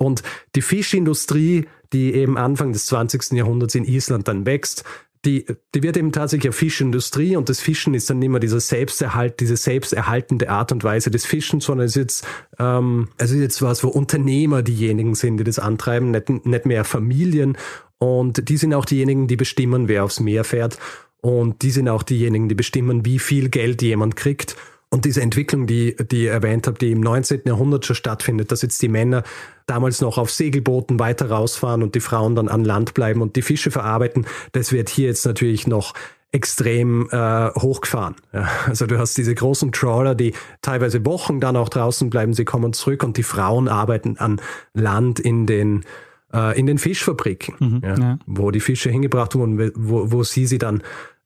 Und 0.02 0.24
die 0.56 0.62
Fischindustrie, 0.62 1.68
die 1.94 2.14
eben 2.14 2.38
Anfang 2.38 2.72
des 2.72 2.86
20. 2.88 3.34
Jahrhunderts 3.34 3.76
in 3.76 3.86
Island 3.86 4.28
dann 4.28 4.46
wächst, 4.46 4.86
die, 5.26 5.46
die 5.76 5.84
wird 5.84 5.98
eben 5.98 6.14
tatsächlich 6.14 6.46
eine 6.46 6.54
Fischindustrie 6.54 7.36
und 7.36 7.50
das 7.50 7.60
Fischen 7.60 7.94
ist 7.94 8.10
dann 8.10 8.20
nicht 8.20 8.30
mehr 8.30 8.40
dieser 8.40 8.62
Selbsterhalt, 8.62 9.42
diese 9.42 9.58
selbsterhaltende 9.58 10.50
Art 10.50 10.72
und 10.72 10.84
Weise 10.86 11.12
des 11.12 11.26
Fischens, 11.26 11.66
sondern 11.66 11.88
es 11.88 11.98
ist 11.98 12.02
jetzt, 12.02 12.28
ähm, 12.58 13.10
es 13.18 13.32
ist 13.32 13.42
jetzt 13.42 13.62
was, 13.62 13.84
wo 13.84 13.90
Unternehmer 13.90 14.62
diejenigen 14.62 15.16
sind, 15.16 15.38
die 15.38 15.44
das 15.44 15.60
antreiben, 15.60 16.12
nicht, 16.12 16.30
nicht 16.46 16.66
mehr 16.66 16.86
Familien 16.86 17.58
und 17.98 18.48
die 18.48 18.56
sind 18.56 18.74
auch 18.74 18.86
diejenigen, 18.86 19.28
die 19.28 19.36
bestimmen, 19.36 19.90
wer 19.90 20.06
aufs 20.06 20.22
Meer 20.22 20.46
fährt 20.46 20.78
und 21.20 21.64
die 21.64 21.72
sind 21.72 21.90
auch 21.90 22.04
diejenigen, 22.04 22.48
die 22.48 22.56
bestimmen, 22.56 23.04
wie 23.04 23.20
viel 23.20 23.50
Geld 23.50 23.82
jemand 23.82 24.16
kriegt 24.16 24.56
und 24.92 25.06
diese 25.06 25.22
Entwicklung, 25.22 25.68
die, 25.68 25.96
die 25.96 26.24
ihr 26.24 26.32
erwähnt 26.32 26.66
habt, 26.66 26.82
die 26.82 26.92
im 26.92 27.02
19. 27.02 27.42
Jahrhundert 27.46 27.86
schon 27.86 27.96
stattfindet, 27.96 28.52
dass 28.52 28.64
jetzt 28.64 28.82
die 28.82 28.88
Männer 28.88 29.24
damals 29.68 30.02
noch 30.02 30.18
auf 30.18 30.32
Segelbooten 30.32 31.00
weiter 31.00 31.30
rausfahren 31.30 31.84
und 31.84 31.94
die 31.94 32.00
Frauen 32.00 32.36
dann 32.36 32.48
an 32.48 32.66
Land 32.66 32.96
bleiben 32.96 33.22
und 33.22 33.36
die 33.36 33.44
Fische 33.44 33.70
verarbeiten, 33.70 34.26
das 34.52 34.72
wird 34.72 34.90
hier 34.90 35.08
jetzt 35.08 35.26
natürlich 35.26 35.68
noch 35.68 35.94
extrem 36.32 37.08
äh, 37.12 37.50
hochgefahren. 37.52 38.16
Ja, 38.34 38.48
also 38.68 38.86
du 38.86 38.98
hast 38.98 39.18
diese 39.18 39.34
großen 39.34 39.72
Trawler, 39.72 40.16
die 40.16 40.34
teilweise 40.62 41.06
Wochen 41.06 41.40
dann 41.40 41.56
auch 41.56 41.70
draußen 41.70 42.10
bleiben, 42.10 42.34
sie 42.34 42.46
kommen 42.46 42.74
zurück 42.74 43.04
und 43.04 43.18
die 43.18 43.24
Frauen 43.24 43.68
arbeiten 43.68 44.18
an 44.18 44.42
Land 44.74 45.20
in 45.20 45.46
den 45.46 45.86
äh, 46.34 46.60
in 46.60 46.68
den 46.68 46.78
Fischfabriken, 46.78 47.56
mhm, 47.60 47.82
ja, 47.84 47.96
ja. 47.96 48.20
wo 48.28 48.52
die 48.52 48.60
Fische 48.60 48.90
hingebracht 48.90 49.36
wurden, 49.36 49.72
wo, 49.76 50.12
wo 50.12 50.24
sie 50.24 50.46
sie 50.46 50.60
dann 50.60 50.84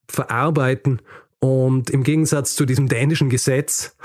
verarbeiten 0.08 1.02
und 1.44 1.90
im 1.90 2.04
Gegensatz 2.04 2.56
zu 2.56 2.66
diesem 2.66 2.88
dänischen 2.88 3.28
Gesetz 3.28 3.98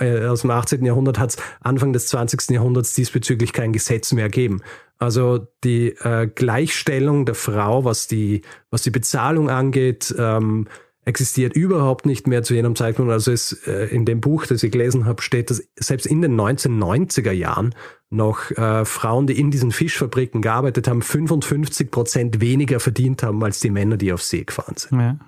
äh, 0.00 0.26
aus 0.26 0.42
dem 0.42 0.50
18. 0.50 0.84
Jahrhundert 0.84 1.18
hat 1.18 1.30
es 1.30 1.36
Anfang 1.62 1.94
des 1.94 2.08
20. 2.08 2.50
Jahrhunderts 2.50 2.92
diesbezüglich 2.92 3.54
kein 3.54 3.72
Gesetz 3.72 4.12
mehr 4.12 4.28
gegeben. 4.28 4.60
Also 4.98 5.46
die 5.64 5.94
äh, 6.02 6.26
Gleichstellung 6.26 7.24
der 7.24 7.36
Frau, 7.36 7.86
was 7.86 8.06
die, 8.06 8.42
was 8.70 8.82
die 8.82 8.90
Bezahlung 8.90 9.48
angeht, 9.48 10.14
ähm, 10.18 10.66
existiert 11.06 11.56
überhaupt 11.56 12.04
nicht 12.04 12.26
mehr 12.26 12.42
zu 12.42 12.52
jenem 12.52 12.76
Zeitpunkt. 12.76 13.12
Also 13.12 13.32
es, 13.32 13.52
äh, 13.66 13.86
in 13.86 14.04
dem 14.04 14.20
Buch, 14.20 14.44
das 14.44 14.62
ich 14.62 14.70
gelesen 14.70 15.06
habe, 15.06 15.22
steht, 15.22 15.48
dass 15.48 15.66
selbst 15.76 16.04
in 16.04 16.20
den 16.20 16.38
1990er 16.38 17.32
Jahren 17.32 17.74
noch 18.10 18.50
äh, 18.50 18.84
Frauen, 18.84 19.26
die 19.26 19.40
in 19.40 19.50
diesen 19.50 19.70
Fischfabriken 19.70 20.42
gearbeitet 20.42 20.86
haben, 20.86 21.00
55 21.00 21.90
Prozent 21.90 22.42
weniger 22.42 22.78
verdient 22.78 23.22
haben 23.22 23.42
als 23.42 23.58
die 23.60 23.70
Männer, 23.70 23.96
die 23.96 24.12
auf 24.12 24.22
See 24.22 24.44
gefahren 24.44 24.74
sind. 24.76 25.00
Ja. 25.00 25.18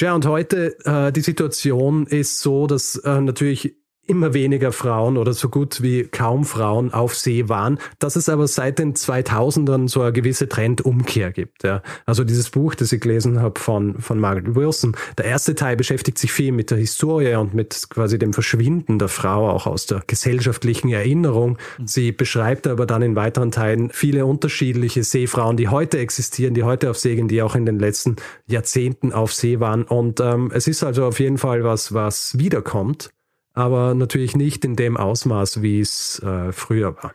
Ja, 0.00 0.14
und 0.14 0.26
heute 0.26 0.76
äh, 0.84 1.10
die 1.10 1.22
Situation 1.22 2.06
ist 2.06 2.40
so, 2.40 2.68
dass 2.68 2.96
äh, 2.96 3.20
natürlich 3.20 3.76
immer 4.08 4.32
weniger 4.32 4.72
Frauen 4.72 5.16
oder 5.18 5.34
so 5.34 5.48
gut 5.48 5.82
wie 5.82 6.04
kaum 6.04 6.44
Frauen 6.44 6.92
auf 6.92 7.14
See 7.14 7.48
waren, 7.48 7.78
dass 7.98 8.16
es 8.16 8.28
aber 8.28 8.48
seit 8.48 8.78
den 8.78 8.94
2000ern 8.94 9.88
so 9.88 10.00
eine 10.00 10.12
gewisse 10.12 10.48
Trendumkehr 10.48 11.30
gibt. 11.30 11.62
Ja. 11.62 11.82
Also 12.06 12.24
dieses 12.24 12.50
Buch, 12.50 12.74
das 12.74 12.90
ich 12.90 13.00
gelesen 13.00 13.40
habe 13.40 13.60
von, 13.60 14.00
von 14.00 14.18
Margaret 14.18 14.54
Wilson, 14.54 14.96
der 15.18 15.26
erste 15.26 15.54
Teil 15.54 15.76
beschäftigt 15.76 16.18
sich 16.18 16.32
viel 16.32 16.52
mit 16.52 16.70
der 16.70 16.78
Historie 16.78 17.34
und 17.34 17.52
mit 17.52 17.88
quasi 17.90 18.18
dem 18.18 18.32
Verschwinden 18.32 18.98
der 18.98 19.08
Frau 19.08 19.50
auch 19.50 19.66
aus 19.66 19.86
der 19.86 20.02
gesellschaftlichen 20.06 20.88
Erinnerung. 20.88 21.58
Sie 21.84 22.12
beschreibt 22.12 22.66
aber 22.66 22.86
dann 22.86 23.02
in 23.02 23.14
weiteren 23.14 23.50
Teilen 23.50 23.90
viele 23.90 24.24
unterschiedliche 24.24 25.04
Seefrauen, 25.04 25.56
die 25.58 25.68
heute 25.68 25.98
existieren, 25.98 26.54
die 26.54 26.62
heute 26.62 26.90
auf 26.90 26.98
See 26.98 27.14
gehen, 27.14 27.28
die 27.28 27.42
auch 27.42 27.54
in 27.54 27.66
den 27.66 27.78
letzten 27.78 28.16
Jahrzehnten 28.46 29.12
auf 29.12 29.34
See 29.34 29.60
waren. 29.60 29.82
Und 29.82 30.20
ähm, 30.20 30.50
es 30.54 30.66
ist 30.66 30.82
also 30.82 31.04
auf 31.04 31.20
jeden 31.20 31.36
Fall 31.36 31.62
was, 31.62 31.92
was 31.92 32.38
wiederkommt 32.38 33.10
aber 33.58 33.94
natürlich 33.94 34.36
nicht 34.36 34.64
in 34.64 34.76
dem 34.76 34.96
Ausmaß, 34.96 35.62
wie 35.62 35.80
es 35.80 36.20
äh, 36.20 36.52
früher 36.52 36.96
war. 36.96 37.12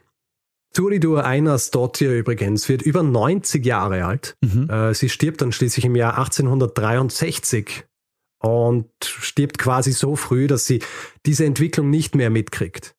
Turidur 0.73 1.23
Einersdottir 1.23 2.17
übrigens 2.17 2.67
wird 2.67 2.81
über 2.81 3.01
90 3.01 3.65
Jahre 3.65 4.05
alt. 4.05 4.35
Mhm. 4.41 4.69
Äh, 4.69 4.93
sie 4.93 5.07
stirbt 5.07 5.41
dann 5.41 5.51
schließlich 5.51 5.85
im 5.85 5.95
Jahr 5.95 6.17
1863 6.17 7.85
und 8.39 8.89
stirbt 9.01 9.57
quasi 9.57 9.93
so 9.93 10.15
früh, 10.17 10.47
dass 10.47 10.65
sie 10.65 10.81
diese 11.25 11.45
Entwicklung 11.45 11.89
nicht 11.89 12.15
mehr 12.15 12.29
mitkriegt. 12.29 12.93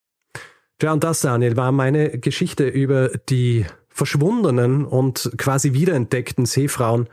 Ja, 0.81 0.93
und 0.93 1.05
das, 1.05 1.21
Daniel, 1.21 1.57
war 1.57 1.71
meine 1.71 2.19
Geschichte 2.19 2.67
über 2.67 3.09
die 3.29 3.67
verschwundenen 3.89 4.85
und 4.87 5.33
quasi 5.37 5.75
wiederentdeckten 5.75 6.47
Seefrauen 6.47 7.09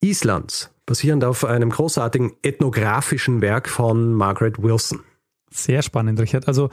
Islands, 0.00 0.70
basierend 0.86 1.24
auf 1.24 1.44
einem 1.44 1.70
großartigen 1.70 2.32
ethnografischen 2.42 3.40
Werk 3.40 3.68
von 3.68 4.14
Margaret 4.14 4.62
Wilson. 4.62 5.00
Sehr 5.52 5.82
spannend, 5.82 6.20
Richard. 6.20 6.48
Also 6.48 6.70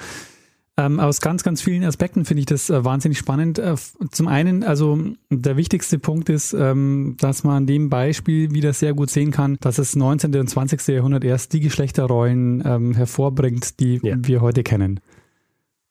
ähm, 0.80 1.00
aus 1.00 1.20
ganz, 1.20 1.44
ganz 1.44 1.62
vielen 1.62 1.84
Aspekten 1.84 2.24
finde 2.24 2.40
ich 2.40 2.46
das 2.46 2.70
äh, 2.70 2.86
wahnsinnig 2.86 3.18
spannend. 3.18 3.60
Äh, 3.60 3.76
zum 4.12 4.28
einen, 4.30 4.64
also 4.64 4.98
der 5.30 5.58
wichtigste 5.58 6.00
Punkt 6.00 6.30
ist, 6.30 6.54
ähm, 6.54 7.18
dass 7.20 7.44
man 7.44 7.58
an 7.58 7.68
dem 7.68 7.90
Beispiel 7.90 8.52
wieder 8.52 8.72
sehr 8.72 8.94
gut 8.94 9.10
sehen 9.10 9.32
kann, 9.32 9.58
dass 9.60 9.76
das 9.76 9.98
19. 9.98 10.34
und 10.36 10.50
20. 10.50 10.88
Jahrhundert 10.88 11.26
erst 11.26 11.52
die 11.52 11.60
Geschlechterrollen 11.60 12.64
ähm, 12.66 12.96
hervorbringt, 12.96 13.80
die 13.82 14.00
ja. 14.02 14.16
wir 14.20 14.40
heute 14.40 14.64
kennen. 14.64 15.02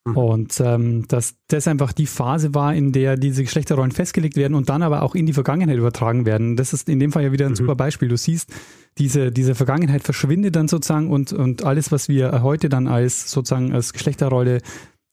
Mhm. 0.06 0.16
Und 0.16 0.60
ähm, 0.60 1.08
dass 1.08 1.36
das 1.48 1.68
einfach 1.68 1.92
die 1.92 2.06
Phase 2.06 2.54
war, 2.54 2.74
in 2.74 2.92
der 2.92 3.16
diese 3.16 3.42
Geschlechterrollen 3.42 3.92
festgelegt 3.92 4.36
werden 4.36 4.54
und 4.54 4.68
dann 4.68 4.82
aber 4.82 5.02
auch 5.02 5.14
in 5.14 5.26
die 5.26 5.32
Vergangenheit 5.32 5.76
übertragen 5.76 6.26
werden. 6.26 6.56
Das 6.56 6.72
ist 6.72 6.88
in 6.88 6.98
dem 6.98 7.12
Fall 7.12 7.24
ja 7.24 7.32
wieder 7.32 7.46
ein 7.46 7.52
mhm. 7.52 7.56
super 7.56 7.76
Beispiel. 7.76 8.08
Du 8.08 8.16
siehst, 8.16 8.52
diese, 8.98 9.30
diese 9.30 9.54
Vergangenheit 9.54 10.02
verschwindet 10.02 10.56
dann 10.56 10.68
sozusagen 10.68 11.10
und, 11.10 11.32
und 11.32 11.64
alles, 11.64 11.92
was 11.92 12.08
wir 12.08 12.42
heute 12.42 12.68
dann 12.68 12.88
als 12.88 13.30
sozusagen 13.30 13.72
als 13.72 13.92
Geschlechterrolle 13.92 14.60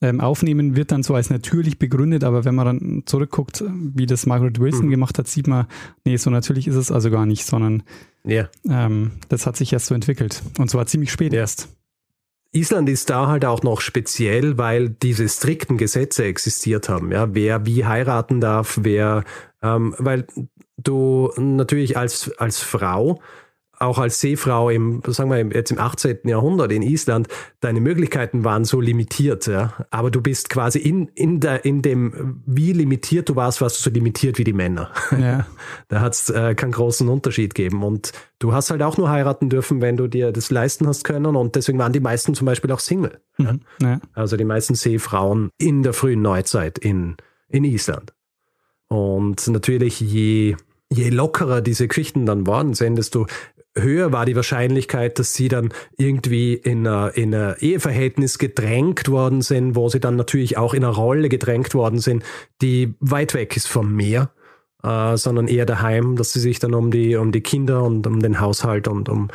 ähm, 0.02 0.20
aufnehmen, 0.20 0.76
wird 0.76 0.92
dann 0.92 1.04
so 1.04 1.16
als 1.16 1.30
natürlich 1.30 1.80
begründet, 1.80 2.24
aber 2.24 2.44
wenn 2.46 2.56
man 2.56 2.66
dann 2.66 3.04
zurückguckt, 3.06 3.64
wie 3.70 4.06
das 4.06 4.26
Margaret 4.26 4.60
Wilson 4.60 4.88
mhm. 4.88 4.92
gemacht 4.92 5.18
hat, 5.18 5.28
sieht 5.28 5.48
man, 5.48 5.68
nee, 6.04 6.18
so 6.18 6.30
natürlich 6.30 6.68
ist 6.68 6.76
es 6.76 6.92
also 6.92 7.10
gar 7.10 7.26
nicht, 7.26 7.46
sondern 7.46 7.84
yeah. 8.26 8.50
ähm, 8.70 9.12
das 9.30 9.46
hat 9.46 9.56
sich 9.56 9.72
erst 9.72 9.88
so 9.88 9.96
entwickelt. 9.96 10.42
Und 10.58 10.70
zwar 10.70 10.86
ziemlich 10.86 11.12
spät 11.12 11.34
erst. 11.34 11.70
Island 12.56 12.90
ist 12.90 13.10
da 13.10 13.28
halt 13.28 13.46
auch 13.46 13.64
noch 13.64 13.82
speziell, 13.82 14.58
weil 14.58 14.90
diese 14.90 15.28
strikten 15.28 15.78
Gesetze 15.78 16.24
existiert 16.24 16.90
haben. 16.90 17.12
Ja, 17.12 17.34
wer 17.34 17.66
wie 17.66 17.86
heiraten 17.86 18.40
darf, 18.40 18.80
wer, 18.82 19.24
ähm, 19.62 19.94
weil 19.98 20.26
du 20.78 21.32
natürlich 21.38 21.98
als 21.98 22.32
als 22.38 22.60
Frau 22.60 23.20
auch 23.80 23.98
als 23.98 24.20
Seefrau 24.20 24.70
im, 24.70 25.02
sagen 25.08 25.30
wir 25.30 25.38
jetzt 25.38 25.72
im 25.72 25.80
18. 25.80 26.20
Jahrhundert 26.26 26.72
in 26.72 26.82
Island, 26.82 27.28
deine 27.60 27.82
Möglichkeiten 27.82 28.44
waren 28.44 28.66
so 28.66 28.80
limitiert, 28.80 29.48
ja. 29.48 29.74
Aber 29.90 30.12
du 30.12 30.22
bist 30.22 30.50
quasi 30.50 30.80
in, 30.80 31.08
in 31.10 31.40
der, 31.40 31.66
in 31.66 31.82
dem, 31.82 32.42
wie 32.46 32.74
limitiert 32.74 33.30
du 33.30 33.36
warst, 33.36 33.62
warst 33.62 33.78
du 33.80 33.90
so 33.90 33.94
limitiert 33.94 34.38
wie 34.38 34.44
die 34.44 34.54
Männer. 34.54 34.92
Ja. 35.20 35.46
da 35.88 36.02
hat 36.02 36.14
es 36.14 36.30
äh, 36.30 36.56
keinen 36.56 36.72
großen 36.72 37.08
Unterschied 37.08 37.56
gegeben. 37.56 37.84
Und 37.84 38.12
du 38.40 38.54
hast 38.54 38.72
halt 38.72 38.82
auch 38.82 38.98
nur 38.98 39.10
heiraten 39.10 39.50
dürfen, 39.50 39.82
wenn 39.82 39.98
du 39.98 40.08
dir 40.08 40.32
das 40.32 40.52
leisten 40.52 40.88
hast 40.88 41.04
können. 41.04 41.36
Und 41.36 41.56
deswegen 41.56 41.80
waren 41.80 41.94
die 41.94 42.00
meisten 42.00 42.34
zum 42.34 42.46
Beispiel 42.46 42.72
auch 42.72 42.80
Single. 42.80 43.20
Mhm. 43.38 43.62
Ja. 43.82 44.00
Also 44.14 44.38
die 44.38 44.46
meisten 44.46 44.76
Seefrauen 44.76 45.50
in 45.58 45.84
der 45.84 45.94
frühen 45.94 46.22
Neuzeit 46.22 46.78
in, 46.78 47.18
in 47.50 47.64
Island. 47.64 48.14
Und 48.88 49.48
natürlich 49.48 50.00
je 50.00 50.56
je 50.90 51.10
lockerer 51.10 51.62
diese 51.62 51.88
Geschichten 51.88 52.26
dann 52.26 52.48
worden 52.48 52.74
sind, 52.74 52.96
desto 52.96 53.28
höher 53.78 54.12
war 54.12 54.26
die 54.26 54.36
Wahrscheinlichkeit, 54.36 55.20
dass 55.20 55.34
sie 55.34 55.48
dann 55.48 55.74
irgendwie 55.98 56.54
in 56.54 56.88
ein 56.88 57.12
in 57.12 57.34
Eheverhältnis 57.34 58.38
gedrängt 58.38 59.10
worden 59.10 59.42
sind, 59.42 59.76
wo 59.76 59.90
sie 59.90 60.00
dann 60.00 60.16
natürlich 60.16 60.58
auch 60.58 60.74
in 60.74 60.84
eine 60.84 60.94
Rolle 60.94 61.30
gedrängt 61.30 61.74
worden 61.74 62.00
sind, 62.00 62.24
die 62.62 62.96
weit 63.00 63.34
weg 63.34 63.56
ist 63.58 63.68
vom 63.68 63.94
Meer, 63.94 64.32
äh, 64.84 65.18
sondern 65.18 65.48
eher 65.48 65.66
daheim, 65.66 66.16
dass 66.16 66.34
sie 66.34 66.40
sich 66.40 66.60
dann 66.60 66.74
um 66.74 66.92
die, 66.92 67.16
um 67.16 67.32
die 67.32 67.42
Kinder 67.42 67.84
und 67.84 68.08
um 68.08 68.22
den 68.22 68.40
Haushalt 68.40 68.88
und 68.88 69.10
um 69.10 69.30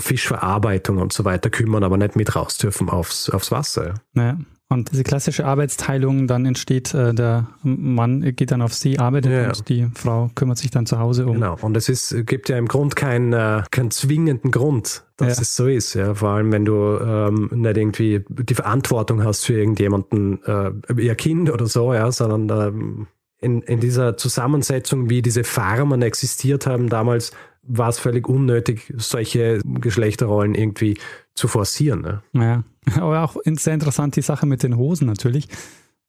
Fischverarbeitung 0.00 0.98
und 0.98 1.12
so 1.12 1.24
weiter 1.24 1.50
kümmern, 1.50 1.84
aber 1.84 1.96
nicht 1.96 2.16
mit 2.16 2.36
raus 2.36 2.58
dürfen 2.58 2.88
aufs, 2.88 3.30
aufs 3.30 3.50
Wasser. 3.50 3.94
Ja. 4.14 4.36
Und 4.70 4.92
diese 4.92 5.02
klassische 5.02 5.46
Arbeitsteilung, 5.46 6.26
dann 6.26 6.44
entsteht, 6.44 6.92
äh, 6.92 7.14
der 7.14 7.48
Mann 7.62 8.20
geht 8.36 8.50
dann 8.50 8.60
auf 8.60 8.74
See, 8.74 8.98
arbeitet 8.98 9.32
ja, 9.32 9.48
und 9.48 9.68
die 9.70 9.88
Frau 9.94 10.30
kümmert 10.34 10.58
sich 10.58 10.70
dann 10.70 10.84
zu 10.84 10.98
Hause 10.98 11.26
um. 11.26 11.34
Genau, 11.34 11.56
und 11.62 11.74
es 11.74 11.88
ist, 11.88 12.26
gibt 12.26 12.50
ja 12.50 12.58
im 12.58 12.68
Grund 12.68 12.94
keinen 12.94 13.32
äh, 13.32 13.62
keinen 13.70 13.90
zwingenden 13.90 14.50
Grund, 14.50 15.04
dass 15.16 15.36
ja. 15.36 15.42
es 15.42 15.56
so 15.56 15.68
ist. 15.68 15.94
Ja. 15.94 16.14
Vor 16.14 16.30
allem, 16.30 16.52
wenn 16.52 16.66
du 16.66 16.98
ähm, 17.00 17.48
nicht 17.54 17.78
irgendwie 17.78 18.24
die 18.28 18.54
Verantwortung 18.54 19.24
hast 19.24 19.46
für 19.46 19.54
irgendjemanden, 19.54 20.42
äh, 20.44 20.70
ihr 20.98 21.14
Kind 21.14 21.50
oder 21.50 21.66
so, 21.66 21.94
ja, 21.94 22.12
sondern 22.12 22.68
ähm, 22.68 23.06
in, 23.40 23.62
in 23.62 23.80
dieser 23.80 24.18
Zusammensetzung, 24.18 25.08
wie 25.08 25.22
diese 25.22 25.44
Farmen 25.44 26.02
existiert 26.02 26.66
haben 26.66 26.90
damals, 26.90 27.32
war 27.68 27.88
es 27.88 27.98
völlig 27.98 28.28
unnötig, 28.28 28.92
solche 28.96 29.60
Geschlechterrollen 29.64 30.54
irgendwie 30.54 30.98
zu 31.34 31.48
forcieren. 31.48 32.00
Ne? 32.00 32.22
Ja, 32.32 32.64
aber 33.00 33.22
auch 33.22 33.36
sehr 33.44 33.74
interessant 33.74 34.16
die 34.16 34.22
Sache 34.22 34.46
mit 34.46 34.62
den 34.62 34.76
Hosen 34.76 35.06
natürlich, 35.06 35.48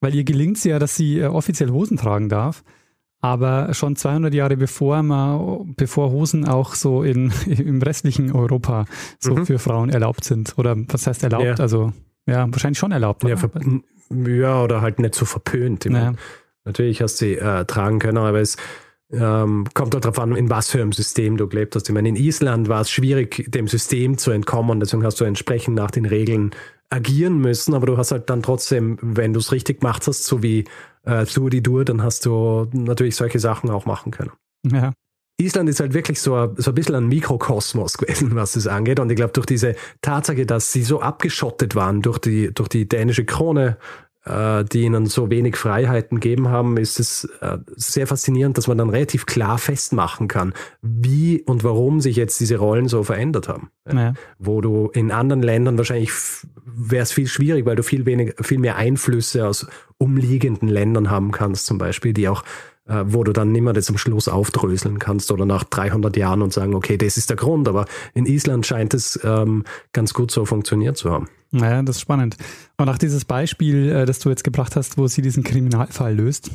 weil 0.01 0.15
ihr 0.15 0.23
gelingt 0.23 0.57
es 0.57 0.63
ja, 0.63 0.79
dass 0.79 0.95
sie 0.95 1.19
äh, 1.19 1.25
offiziell 1.25 1.69
Hosen 1.69 1.97
tragen 1.97 2.29
darf. 2.29 2.63
Aber 3.21 3.73
schon 3.73 3.97
200 3.97 4.33
Jahre 4.33 4.55
bevor 4.55 5.03
man, 5.03 5.73
bevor 5.75 6.09
Hosen 6.09 6.47
auch 6.47 6.73
so 6.73 7.03
in, 7.03 7.33
im 7.47 7.81
restlichen 7.81 8.31
Europa 8.31 8.85
so 9.19 9.35
mhm. 9.35 9.45
für 9.45 9.59
Frauen 9.59 9.89
erlaubt 9.89 10.23
sind. 10.23 10.57
Oder 10.57 10.77
was 10.87 11.05
heißt 11.05 11.23
erlaubt? 11.23 11.43
Ja. 11.43 11.55
Also, 11.55 11.91
ja, 12.25 12.49
wahrscheinlich 12.49 12.79
schon 12.79 12.93
erlaubt. 12.93 13.23
Ja, 13.25 13.35
ja, 14.25 14.63
oder 14.63 14.81
halt 14.81 14.99
nicht 14.99 15.15
so 15.15 15.25
verpönt. 15.25 15.83
Ja. 15.85 16.13
Natürlich 16.63 17.01
hast 17.01 17.19
du 17.19 17.25
sie 17.25 17.35
äh, 17.35 17.65
tragen 17.65 17.99
können, 17.99 18.17
aber 18.17 18.39
es 18.39 18.55
ähm, 19.11 19.65
kommt 19.73 19.95
auch 19.95 20.01
darauf 20.01 20.19
an, 20.19 20.35
in 20.35 20.49
was 20.49 20.69
für 20.69 20.81
einem 20.81 20.91
System 20.91 21.37
du 21.37 21.47
gelebt 21.47 21.75
hast. 21.75 21.89
Ich 21.89 21.93
meine, 21.93 22.09
in 22.09 22.15
Island 22.15 22.69
war 22.69 22.81
es 22.81 22.91
schwierig, 22.91 23.45
dem 23.47 23.67
System 23.67 24.17
zu 24.17 24.31
entkommen, 24.31 24.79
deswegen 24.79 25.03
hast 25.03 25.19
du 25.19 25.25
entsprechend 25.25 25.75
nach 25.75 25.91
den 25.91 26.05
Regeln 26.05 26.51
agieren 26.89 27.39
müssen, 27.39 27.73
aber 27.73 27.85
du 27.85 27.97
hast 27.97 28.11
halt 28.11 28.29
dann 28.29 28.43
trotzdem, 28.43 28.97
wenn 29.01 29.33
du 29.33 29.39
es 29.39 29.51
richtig 29.51 29.81
gemacht 29.81 30.07
hast, 30.07 30.25
so 30.25 30.41
wie 30.41 30.65
äh, 31.03 31.25
Tour 31.25 31.49
die 31.49 31.61
Dur, 31.61 31.85
dann 31.85 32.03
hast 32.03 32.25
du 32.25 32.67
natürlich 32.71 33.15
solche 33.15 33.39
Sachen 33.39 33.69
auch 33.69 33.85
machen 33.85 34.11
können. 34.11 34.31
Ja. 34.65 34.93
Island 35.39 35.69
ist 35.69 35.79
halt 35.79 35.93
wirklich 35.93 36.19
so, 36.19 36.53
so 36.57 36.71
ein 36.71 36.75
bisschen 36.75 36.95
ein 36.95 37.07
Mikrokosmos 37.07 37.97
gewesen, 37.97 38.35
was 38.35 38.53
das 38.53 38.67
angeht. 38.67 38.99
Und 38.99 39.09
ich 39.09 39.15
glaube, 39.15 39.33
durch 39.33 39.45
diese 39.45 39.75
Tatsache, 40.01 40.45
dass 40.45 40.71
sie 40.71 40.83
so 40.83 41.01
abgeschottet 41.01 41.75
waren 41.75 42.01
durch 42.01 42.19
die, 42.19 42.53
durch 42.53 42.69
die 42.69 42.87
dänische 42.87 43.25
Krone, 43.25 43.77
die 44.29 44.81
ihnen 44.81 45.07
so 45.07 45.29
wenig 45.29 45.55
Freiheiten 45.55 46.19
gegeben 46.19 46.49
haben, 46.49 46.77
ist 46.77 46.99
es 46.99 47.27
äh, 47.41 47.57
sehr 47.75 48.05
faszinierend, 48.07 48.57
dass 48.57 48.67
man 48.67 48.77
dann 48.77 48.89
relativ 48.89 49.25
klar 49.25 49.57
festmachen 49.57 50.27
kann, 50.27 50.53
wie 50.81 51.41
und 51.41 51.63
warum 51.63 51.99
sich 51.99 52.15
jetzt 52.15 52.39
diese 52.39 52.57
Rollen 52.57 52.87
so 52.87 53.03
verändert 53.03 53.47
haben. 53.47 53.71
Ja. 53.91 54.13
Wo 54.37 54.61
du 54.61 54.89
in 54.93 55.11
anderen 55.11 55.41
Ländern 55.41 55.77
wahrscheinlich 55.77 56.11
wäre 56.65 57.03
es 57.03 57.11
viel 57.11 57.27
schwierig, 57.27 57.65
weil 57.65 57.75
du 57.75 57.83
viel 57.83 58.05
weniger, 58.05 58.43
viel 58.43 58.59
mehr 58.59 58.75
Einflüsse 58.75 59.47
aus 59.47 59.67
umliegenden 59.97 60.69
Ländern 60.69 61.09
haben 61.09 61.31
kannst, 61.31 61.65
zum 61.65 61.77
Beispiel, 61.77 62.13
die 62.13 62.29
auch 62.29 62.43
äh, 62.89 63.03
wo 63.05 63.23
du 63.23 63.31
dann 63.31 63.51
nicht 63.51 63.61
mehr 63.61 63.73
am 63.75 63.97
Schluss 63.97 64.27
aufdröseln 64.27 64.99
kannst 64.99 65.31
oder 65.31 65.45
nach 65.45 65.63
300 65.63 66.17
Jahren 66.17 66.41
und 66.41 66.51
sagen, 66.51 66.73
okay, 66.73 66.97
das 66.97 67.17
ist 67.17 67.29
der 67.29 67.37
Grund. 67.37 67.67
Aber 67.67 67.85
in 68.13 68.25
Island 68.25 68.65
scheint 68.65 68.93
es 68.93 69.19
ähm, 69.23 69.63
ganz 69.93 70.13
gut 70.13 70.31
so 70.31 70.45
funktioniert 70.45 70.97
zu 70.97 71.11
haben. 71.11 71.27
Naja, 71.51 71.81
das 71.81 71.97
ist 71.97 72.01
spannend. 72.01 72.37
Und 72.77 72.89
auch 72.89 72.97
dieses 72.97 73.25
Beispiel, 73.25 73.89
äh, 73.89 74.05
das 74.05 74.19
du 74.19 74.29
jetzt 74.29 74.43
gebracht 74.43 74.75
hast, 74.75 74.97
wo 74.97 75.07
sie 75.07 75.21
diesen 75.21 75.43
Kriminalfall 75.43 76.15
löst, 76.15 76.51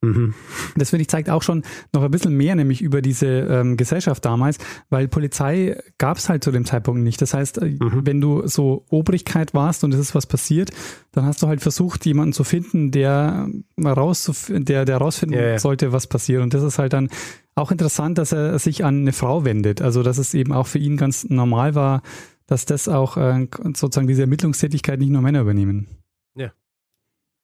Mhm. 0.00 0.34
Das 0.76 0.90
finde 0.90 1.02
ich 1.02 1.08
zeigt 1.08 1.28
auch 1.28 1.42
schon 1.42 1.64
noch 1.92 2.02
ein 2.04 2.10
bisschen 2.10 2.36
mehr, 2.36 2.54
nämlich 2.54 2.82
über 2.82 3.02
diese 3.02 3.26
ähm, 3.26 3.76
Gesellschaft 3.76 4.24
damals, 4.24 4.58
weil 4.90 5.08
Polizei 5.08 5.76
gab 5.98 6.18
es 6.18 6.28
halt 6.28 6.44
zu 6.44 6.52
dem 6.52 6.64
Zeitpunkt 6.64 7.02
nicht. 7.02 7.20
Das 7.20 7.34
heißt, 7.34 7.58
äh, 7.58 7.70
mhm. 7.80 8.06
wenn 8.06 8.20
du 8.20 8.46
so 8.46 8.84
Obrigkeit 8.90 9.54
warst 9.54 9.82
und 9.82 9.92
es 9.92 9.98
ist 9.98 10.14
was 10.14 10.26
passiert, 10.26 10.70
dann 11.12 11.24
hast 11.26 11.42
du 11.42 11.48
halt 11.48 11.60
versucht, 11.60 12.06
jemanden 12.06 12.32
zu 12.32 12.44
finden, 12.44 12.92
der 12.92 13.48
raus, 13.84 14.30
der, 14.48 14.84
der 14.84 14.96
rausfinden 14.98 15.38
ja. 15.38 15.58
sollte, 15.58 15.92
was 15.92 16.06
passiert. 16.06 16.42
Und 16.42 16.54
das 16.54 16.62
ist 16.62 16.78
halt 16.78 16.92
dann 16.92 17.08
auch 17.56 17.72
interessant, 17.72 18.18
dass 18.18 18.30
er 18.30 18.58
sich 18.60 18.84
an 18.84 19.00
eine 19.00 19.12
Frau 19.12 19.44
wendet. 19.44 19.82
Also 19.82 20.04
dass 20.04 20.18
es 20.18 20.32
eben 20.32 20.52
auch 20.52 20.68
für 20.68 20.78
ihn 20.78 20.96
ganz 20.96 21.28
normal 21.28 21.74
war, 21.74 22.02
dass 22.46 22.66
das 22.66 22.88
auch 22.88 23.16
äh, 23.16 23.48
sozusagen 23.74 24.06
diese 24.06 24.22
Ermittlungstätigkeit 24.22 25.00
nicht 25.00 25.10
nur 25.10 25.22
Männer 25.22 25.40
übernehmen. 25.40 25.88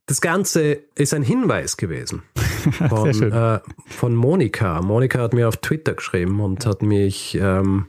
Das 0.07 0.21
Ganze 0.21 0.81
ist 0.95 1.15
ein 1.15 1.23
Hinweis 1.23 1.79
gewesen 1.79 2.23
von, 2.89 3.33
äh, 3.33 3.61
von 3.87 4.15
Monika. 4.15 4.83
Monika 4.83 5.21
hat 5.21 5.33
mir 5.33 5.49
auf 5.49 5.57
Twitter 5.57 5.95
geschrieben 5.95 6.41
und 6.41 6.67
hat 6.67 6.83
mich 6.83 7.39
ähm, 7.41 7.87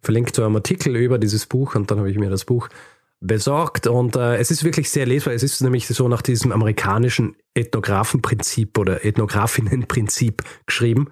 verlinkt 0.00 0.34
zu 0.34 0.42
einem 0.42 0.56
Artikel 0.56 0.96
über 0.96 1.18
dieses 1.18 1.46
Buch 1.46 1.76
und 1.76 1.90
dann 1.90 1.98
habe 1.98 2.10
ich 2.10 2.18
mir 2.18 2.30
das 2.30 2.44
Buch 2.44 2.68
besorgt 3.20 3.86
und 3.86 4.16
äh, 4.16 4.36
es 4.36 4.50
ist 4.50 4.64
wirklich 4.64 4.90
sehr 4.90 5.06
lesbar. 5.06 5.34
Es 5.34 5.44
ist 5.44 5.60
nämlich 5.60 5.86
so 5.86 6.08
nach 6.08 6.22
diesem 6.22 6.50
amerikanischen 6.50 7.36
Ethnographenprinzip 7.54 8.76
oder 8.76 9.04
Ethnografinnenprinzip 9.04 10.42
geschrieben, 10.66 11.10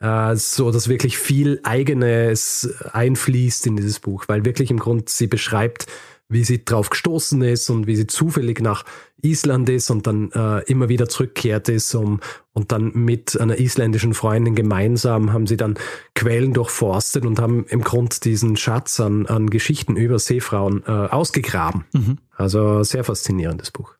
äh, 0.00 0.34
so 0.36 0.70
dass 0.70 0.88
wirklich 0.88 1.18
viel 1.18 1.60
eigenes 1.62 2.74
einfließt 2.92 3.66
in 3.66 3.76
dieses 3.76 4.00
Buch, 4.00 4.24
weil 4.28 4.46
wirklich 4.46 4.70
im 4.70 4.78
Grunde 4.78 5.04
sie 5.08 5.26
beschreibt, 5.26 5.86
wie 6.30 6.44
sie 6.44 6.64
drauf 6.64 6.88
gestoßen 6.88 7.42
ist 7.42 7.68
und 7.68 7.86
wie 7.86 7.96
sie 7.96 8.06
zufällig 8.06 8.60
nach 8.60 8.84
Island 9.22 9.68
ist 9.68 9.90
und 9.90 10.06
dann 10.06 10.30
äh, 10.32 10.62
immer 10.64 10.88
wieder 10.88 11.08
zurückkehrt 11.08 11.68
ist 11.68 11.94
um, 11.94 12.20
und 12.52 12.72
dann 12.72 12.92
mit 12.94 13.40
einer 13.40 13.58
isländischen 13.58 14.14
Freundin 14.14 14.54
gemeinsam 14.54 15.32
haben 15.32 15.46
sie 15.46 15.56
dann 15.56 15.78
Quellen 16.14 16.52
durchforstet 16.52 17.24
und 17.24 17.40
haben 17.40 17.64
im 17.66 17.82
Grund 17.82 18.24
diesen 18.24 18.56
Schatz 18.56 19.00
an, 19.00 19.26
an 19.26 19.50
Geschichten 19.50 19.96
über 19.96 20.18
Seefrauen 20.18 20.82
äh, 20.86 20.90
ausgegraben. 20.90 21.84
Mhm. 21.92 22.18
Also 22.36 22.82
sehr 22.82 23.04
faszinierendes 23.04 23.70
Buch. 23.70 23.94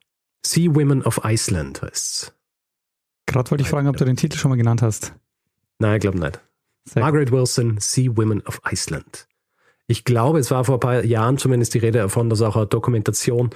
Sea 0.45 0.75
Women 0.75 1.03
of 1.03 1.21
Iceland 1.25 1.83
heißt 1.83 2.35
Gerade 3.27 3.51
wollte 3.51 3.63
ich 3.63 3.69
fragen, 3.69 3.87
ob 3.87 3.97
du 3.97 4.05
den 4.05 4.17
Titel 4.17 4.37
schon 4.37 4.51
mal 4.51 4.57
genannt 4.57 4.83
hast. 4.83 5.15
Nein, 5.79 5.97
ich 5.97 6.01
glaube 6.01 6.19
nicht. 6.19 6.41
Sehr 6.85 7.03
Margaret 7.03 7.31
Wilson, 7.31 7.77
Sea 7.79 8.17
Women 8.17 8.43
of 8.43 8.61
Iceland. 8.69 9.29
Ich 9.87 10.05
glaube, 10.05 10.39
es 10.39 10.51
war 10.51 10.65
vor 10.65 10.77
ein 10.77 10.81
paar 10.81 11.05
Jahren 11.05 11.39
zumindest 11.39 11.75
die 11.75 11.79
Rede 11.79 11.99
davon, 11.99 12.31
dass 12.31 12.43
auch 12.43 12.57
eine 12.57 12.67
Dokumentation 12.67 13.51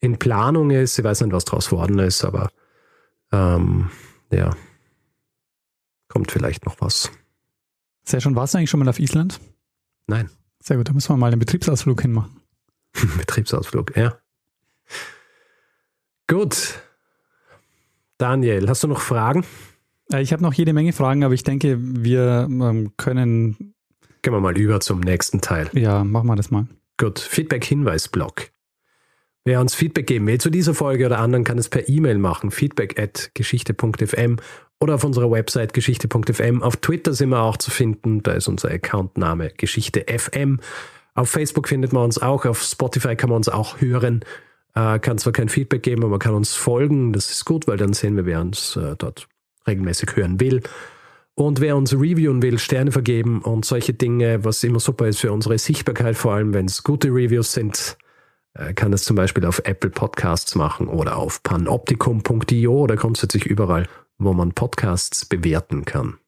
in 0.00 0.18
Planung 0.18 0.70
ist. 0.70 0.98
Ich 0.98 1.04
weiß 1.04 1.20
nicht, 1.22 1.32
was 1.32 1.44
daraus 1.44 1.70
geworden 1.70 1.98
ist, 1.98 2.24
aber 2.24 2.50
ähm, 3.32 3.90
ja, 4.32 4.50
kommt 6.08 6.30
vielleicht 6.30 6.66
noch 6.66 6.80
was. 6.80 7.10
Sehr 8.04 8.20
schon. 8.20 8.34
Warst 8.34 8.54
du 8.54 8.58
eigentlich 8.58 8.70
schon 8.70 8.80
mal 8.80 8.88
auf 8.88 9.00
Island? 9.00 9.40
Nein. 10.06 10.30
Sehr 10.60 10.76
gut, 10.76 10.88
da 10.88 10.92
müssen 10.92 11.10
wir 11.10 11.16
mal 11.16 11.30
einen 11.30 11.38
Betriebsausflug 11.38 12.02
hinmachen. 12.02 12.40
Betriebsausflug, 13.18 13.96
ja. 13.96 14.18
Gut. 16.26 16.82
Daniel, 18.18 18.68
hast 18.68 18.82
du 18.82 18.88
noch 18.88 19.00
Fragen? 19.00 19.44
Äh, 20.12 20.22
ich 20.22 20.32
habe 20.32 20.42
noch 20.42 20.52
jede 20.52 20.72
Menge 20.72 20.92
Fragen, 20.92 21.22
aber 21.22 21.34
ich 21.34 21.44
denke, 21.44 21.78
wir 21.80 22.48
ähm, 22.50 22.92
können 22.96 23.74
Gehen 24.22 24.32
wir 24.32 24.40
mal 24.40 24.58
über 24.58 24.80
zum 24.80 25.00
nächsten 25.00 25.40
Teil. 25.40 25.70
Ja, 25.74 26.02
machen 26.02 26.26
wir 26.26 26.36
das 26.36 26.50
mal. 26.50 26.66
Gut, 26.96 27.20
Feedback-Hinweis-Blog. 27.20 28.50
Wer 29.48 29.62
uns 29.62 29.74
Feedback 29.74 30.06
geben 30.06 30.26
will 30.26 30.38
zu 30.38 30.50
dieser 30.50 30.74
Folge 30.74 31.06
oder 31.06 31.20
anderen, 31.20 31.42
kann 31.42 31.56
es 31.56 31.70
per 31.70 31.88
E-Mail 31.88 32.18
machen. 32.18 32.50
Feedback 32.50 33.00
at 33.00 33.30
geschichte.fm 33.32 34.36
oder 34.78 34.96
auf 34.96 35.04
unserer 35.04 35.30
Website 35.30 35.72
geschichte.fm. 35.72 36.62
Auf 36.62 36.76
Twitter 36.76 37.14
sind 37.14 37.30
wir 37.30 37.40
auch 37.40 37.56
zu 37.56 37.70
finden. 37.70 38.22
Da 38.22 38.32
ist 38.32 38.46
unser 38.46 38.70
Accountname 38.70 39.50
geschichte.fm. 39.56 40.60
Auf 41.14 41.30
Facebook 41.30 41.66
findet 41.66 41.94
man 41.94 42.04
uns 42.04 42.20
auch. 42.20 42.44
Auf 42.44 42.62
Spotify 42.62 43.16
kann 43.16 43.30
man 43.30 43.38
uns 43.38 43.48
auch 43.48 43.80
hören. 43.80 44.22
Äh, 44.74 44.98
kann 44.98 45.16
zwar 45.16 45.32
kein 45.32 45.48
Feedback 45.48 45.82
geben, 45.82 46.02
aber 46.02 46.10
man 46.10 46.18
kann 46.18 46.34
uns 46.34 46.54
folgen. 46.54 47.14
Das 47.14 47.30
ist 47.30 47.46
gut, 47.46 47.66
weil 47.66 47.78
dann 47.78 47.94
sehen 47.94 48.16
wir, 48.16 48.26
wer 48.26 48.42
uns 48.42 48.76
äh, 48.76 48.96
dort 48.98 49.28
regelmäßig 49.66 50.14
hören 50.14 50.40
will. 50.40 50.60
Und 51.34 51.62
wer 51.62 51.74
uns 51.78 51.94
reviewen 51.94 52.42
will, 52.42 52.58
Sterne 52.58 52.92
vergeben 52.92 53.40
und 53.40 53.64
solche 53.64 53.94
Dinge, 53.94 54.44
was 54.44 54.62
immer 54.62 54.78
super 54.78 55.08
ist 55.08 55.20
für 55.20 55.32
unsere 55.32 55.56
Sichtbarkeit, 55.56 56.16
vor 56.16 56.34
allem 56.34 56.52
wenn 56.52 56.66
es 56.66 56.82
gute 56.82 57.08
Reviews 57.08 57.54
sind, 57.54 57.96
kann 58.74 58.92
das 58.92 59.04
zum 59.04 59.16
Beispiel 59.16 59.44
auf 59.44 59.60
Apple 59.64 59.90
Podcasts 59.90 60.54
machen 60.54 60.88
oder 60.88 61.16
auf 61.16 61.42
panoptikum.io 61.42 62.72
oder 62.72 62.96
grundsätzlich 62.96 63.46
überall, 63.46 63.88
wo 64.18 64.32
man 64.32 64.52
Podcasts 64.52 65.24
bewerten 65.24 65.84
kann. 65.84 66.18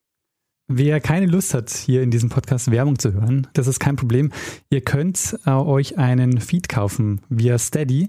Wer 0.73 1.01
keine 1.01 1.27
Lust 1.27 1.53
hat, 1.53 1.69
hier 1.71 2.01
in 2.01 2.13
diesem 2.13 2.29
Podcast 2.29 2.71
Werbung 2.71 2.97
zu 2.97 3.13
hören, 3.13 3.49
das 3.55 3.67
ist 3.67 3.81
kein 3.81 3.97
Problem. 3.97 4.31
Ihr 4.71 4.83
könnt 4.83 5.37
äh, 5.45 5.51
euch 5.51 5.99
einen 5.99 6.41
Feed 6.41 6.69
kaufen 6.69 7.23
via 7.29 7.59
Steady. 7.59 8.07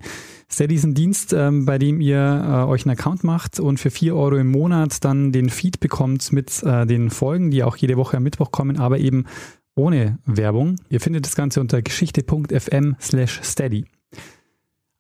Steady 0.47 0.75
ist 0.75 0.83
ein 0.83 0.93
Dienst, 0.93 1.33
ähm, 1.33 1.65
bei 1.65 1.79
dem 1.79 2.01
ihr 2.01 2.19
äh, 2.19 2.69
euch 2.69 2.85
einen 2.85 2.95
Account 2.95 3.23
macht 3.23 3.59
und 3.59 3.79
für 3.79 3.89
vier 3.89 4.15
Euro 4.15 4.35
im 4.35 4.51
Monat 4.51 5.03
dann 5.03 5.31
den 5.31 5.49
Feed 5.49 5.79
bekommt 5.79 6.31
mit 6.33 6.61
äh, 6.61 6.85
den 6.85 7.09
Folgen, 7.09 7.49
die 7.49 7.63
auch 7.63 7.77
jede 7.77 7.97
Woche 7.97 8.17
am 8.17 8.23
Mittwoch 8.23 8.51
kommen, 8.51 8.77
aber 8.77 8.99
eben 8.99 9.25
ohne 9.73 10.19
Werbung. 10.25 10.75
Ihr 10.87 11.01
findet 11.01 11.25
das 11.25 11.35
Ganze 11.35 11.61
unter 11.61 11.81
geschichte.fm 11.81 12.95
slash 12.99 13.39
steady. 13.41 13.85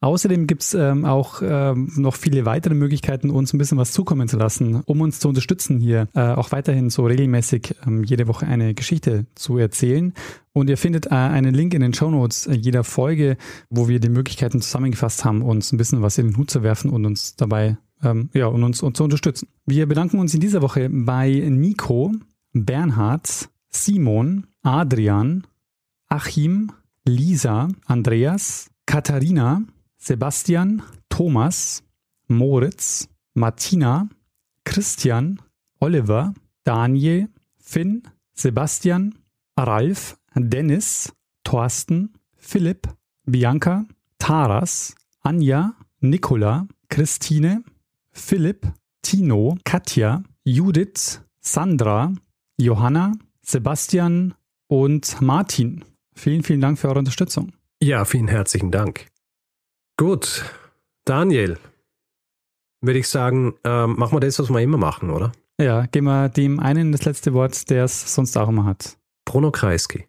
Außerdem 0.01 0.47
gibt's 0.47 0.73
ähm, 0.73 1.05
auch 1.05 1.43
ähm, 1.43 1.91
noch 1.95 2.15
viele 2.15 2.45
weitere 2.45 2.73
Möglichkeiten, 2.73 3.29
uns 3.29 3.53
ein 3.53 3.59
bisschen 3.59 3.77
was 3.77 3.91
zukommen 3.91 4.27
zu 4.27 4.35
lassen, 4.35 4.81
um 4.85 4.99
uns 4.99 5.19
zu 5.19 5.29
unterstützen, 5.29 5.79
hier 5.79 6.07
äh, 6.15 6.21
auch 6.21 6.51
weiterhin 6.51 6.89
so 6.89 7.05
regelmäßig 7.05 7.75
ähm, 7.85 8.03
jede 8.03 8.27
Woche 8.27 8.47
eine 8.47 8.73
Geschichte 8.73 9.27
zu 9.35 9.59
erzählen. 9.59 10.13
Und 10.53 10.71
ihr 10.71 10.77
findet 10.77 11.05
äh, 11.05 11.09
einen 11.11 11.53
Link 11.53 11.75
in 11.75 11.81
den 11.81 11.93
Show 11.93 12.09
Notes 12.09 12.49
jeder 12.51 12.83
Folge, 12.83 13.37
wo 13.69 13.87
wir 13.87 13.99
die 13.99 14.09
Möglichkeiten 14.09 14.59
zusammengefasst 14.59 15.23
haben, 15.23 15.43
uns 15.43 15.71
ein 15.71 15.77
bisschen 15.77 16.01
was 16.01 16.17
in 16.17 16.27
den 16.27 16.37
Hut 16.37 16.49
zu 16.49 16.63
werfen 16.63 16.89
und 16.89 17.05
uns 17.05 17.35
dabei 17.35 17.77
ähm, 18.03 18.31
ja, 18.33 18.47
und 18.47 18.63
uns, 18.63 18.81
uns 18.81 18.97
zu 18.97 19.03
unterstützen. 19.03 19.49
Wir 19.67 19.85
bedanken 19.85 20.19
uns 20.19 20.33
in 20.33 20.39
dieser 20.39 20.63
Woche 20.63 20.89
bei 20.89 21.29
Nico, 21.29 22.11
Bernhard, 22.53 23.49
Simon, 23.69 24.47
Adrian, 24.63 25.45
Achim, 26.07 26.71
Lisa, 27.05 27.69
Andreas, 27.85 28.71
Katharina, 28.85 29.63
Sebastian, 30.03 30.81
Thomas, 31.09 31.83
Moritz, 32.27 33.07
Martina, 33.35 34.09
Christian, 34.65 35.39
Oliver, 35.79 36.33
Daniel, 36.63 37.27
Finn, 37.59 38.01
Sebastian, 38.33 39.13
Ralf, 39.55 40.17
Dennis, 40.33 41.13
Thorsten, 41.43 42.13
Philipp, 42.35 42.87
Bianca, 43.25 43.85
Taras, 44.17 44.95
Anja, 45.21 45.75
Nicola, 45.99 46.67
Christine, 46.89 47.63
Philipp, 48.11 48.65
Tino, 49.03 49.57
Katja, 49.63 50.23
Judith, 50.43 51.21
Sandra, 51.41 52.11
Johanna, 52.57 53.13
Sebastian 53.43 54.33
und 54.67 55.21
Martin. 55.21 55.85
Vielen, 56.15 56.41
vielen 56.41 56.61
Dank 56.61 56.79
für 56.79 56.87
eure 56.87 56.99
Unterstützung. 56.99 57.51
Ja, 57.79 58.03
vielen 58.05 58.27
herzlichen 58.27 58.71
Dank. 58.71 59.10
Gut, 60.01 60.43
Daniel, 61.05 61.59
würde 62.81 62.97
ich 62.97 63.07
sagen, 63.07 63.53
ähm, 63.63 63.97
machen 63.99 64.15
wir 64.15 64.19
das, 64.19 64.39
was 64.39 64.49
wir 64.49 64.59
immer 64.59 64.77
machen, 64.77 65.11
oder? 65.11 65.31
Ja, 65.61 65.85
geben 65.85 66.07
wir 66.07 66.27
dem 66.27 66.59
einen 66.59 66.91
das 66.91 67.05
letzte 67.05 67.35
Wort, 67.35 67.69
der 67.69 67.83
es 67.83 68.15
sonst 68.15 68.35
auch 68.35 68.49
immer 68.49 68.65
hat. 68.65 68.97
Bruno 69.25 69.51
Kreisky. 69.51 70.07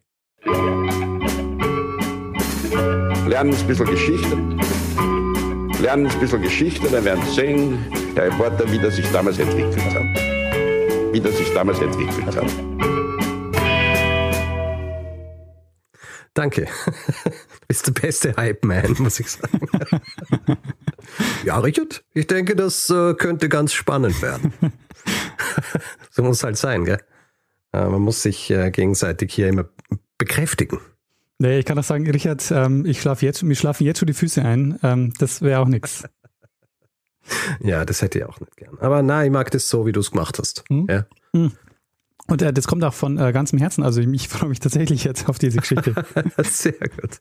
Lernen 3.27 3.53
ein 3.53 3.67
bisschen 3.67 3.85
Geschichte. 3.85 4.35
Lernen 5.79 6.07
ein 6.07 6.19
bisschen 6.19 6.41
Geschichte, 6.41 6.89
dann 6.89 7.05
werden 7.05 7.23
Sie 7.27 7.35
sehen, 7.35 7.77
der 8.15 8.31
Reporter, 8.31 8.71
wie 8.71 8.79
das 8.79 8.95
sich 8.95 9.05
damals 9.11 9.37
entwickelt 9.37 9.93
hat. 9.93 11.13
Wie 11.13 11.21
das 11.21 11.37
sich 11.37 11.53
damals 11.53 11.79
entwickelt 11.79 12.35
hat. 12.35 12.92
Danke. 16.33 16.67
Du 17.63 17.67
bist 17.67 17.87
der 17.87 17.93
beste 17.93 18.35
Hype-Man, 18.35 18.95
muss 18.99 19.19
ich 19.19 19.31
sagen. 19.31 19.59
ja, 21.45 21.57
Richard, 21.59 22.03
ich 22.13 22.27
denke, 22.27 22.55
das 22.55 22.89
äh, 22.89 23.13
könnte 23.15 23.49
ganz 23.49 23.73
spannend 23.73 24.21
werden. 24.21 24.53
so 26.11 26.21
muss 26.21 26.37
es 26.37 26.43
halt 26.43 26.57
sein, 26.57 26.85
gell? 26.85 26.99
Äh, 27.71 27.85
man 27.85 28.01
muss 28.01 28.21
sich 28.21 28.51
äh, 28.51 28.69
gegenseitig 28.69 29.33
hier 29.33 29.47
immer 29.47 29.65
bekräftigen. 30.17 30.79
Nee, 31.39 31.59
ich 31.59 31.65
kann 31.65 31.79
auch 31.79 31.83
sagen, 31.83 32.07
Richard, 32.09 32.51
ähm, 32.51 32.85
ich 32.85 33.01
schlafe 33.01 33.25
jetzt, 33.25 33.41
mir 33.41 33.55
schlafen 33.55 33.85
jetzt 33.85 33.99
schon 33.99 34.07
die 34.07 34.13
Füße 34.13 34.43
ein. 34.43 34.77
Ähm, 34.83 35.13
das 35.17 35.41
wäre 35.41 35.61
auch 35.61 35.67
nichts. 35.67 36.03
Ja, 37.61 37.85
das 37.85 38.01
hätte 38.01 38.19
ich 38.19 38.25
auch 38.25 38.39
nicht 38.39 38.57
gern. 38.57 38.77
Aber 38.79 39.01
nein, 39.01 39.27
ich 39.27 39.31
mag 39.31 39.49
das 39.51 39.67
so, 39.69 39.85
wie 39.85 39.93
du 39.93 40.01
es 40.01 40.11
gemacht 40.11 40.37
hast. 40.37 40.63
Hm? 40.69 40.87
Ja. 40.89 41.05
Hm. 41.35 41.53
Und 42.27 42.41
äh, 42.41 42.53
das 42.53 42.67
kommt 42.67 42.83
auch 42.83 42.93
von 42.93 43.17
äh, 43.17 43.31
ganzem 43.33 43.59
Herzen. 43.59 43.83
Also 43.83 44.01
ich, 44.01 44.07
ich 44.07 44.29
freue 44.29 44.49
mich 44.49 44.59
tatsächlich 44.59 45.03
jetzt 45.03 45.27
auf 45.29 45.39
diese 45.39 45.59
Geschichte. 45.59 45.93
Sehr 46.43 46.73
gut. 46.73 47.19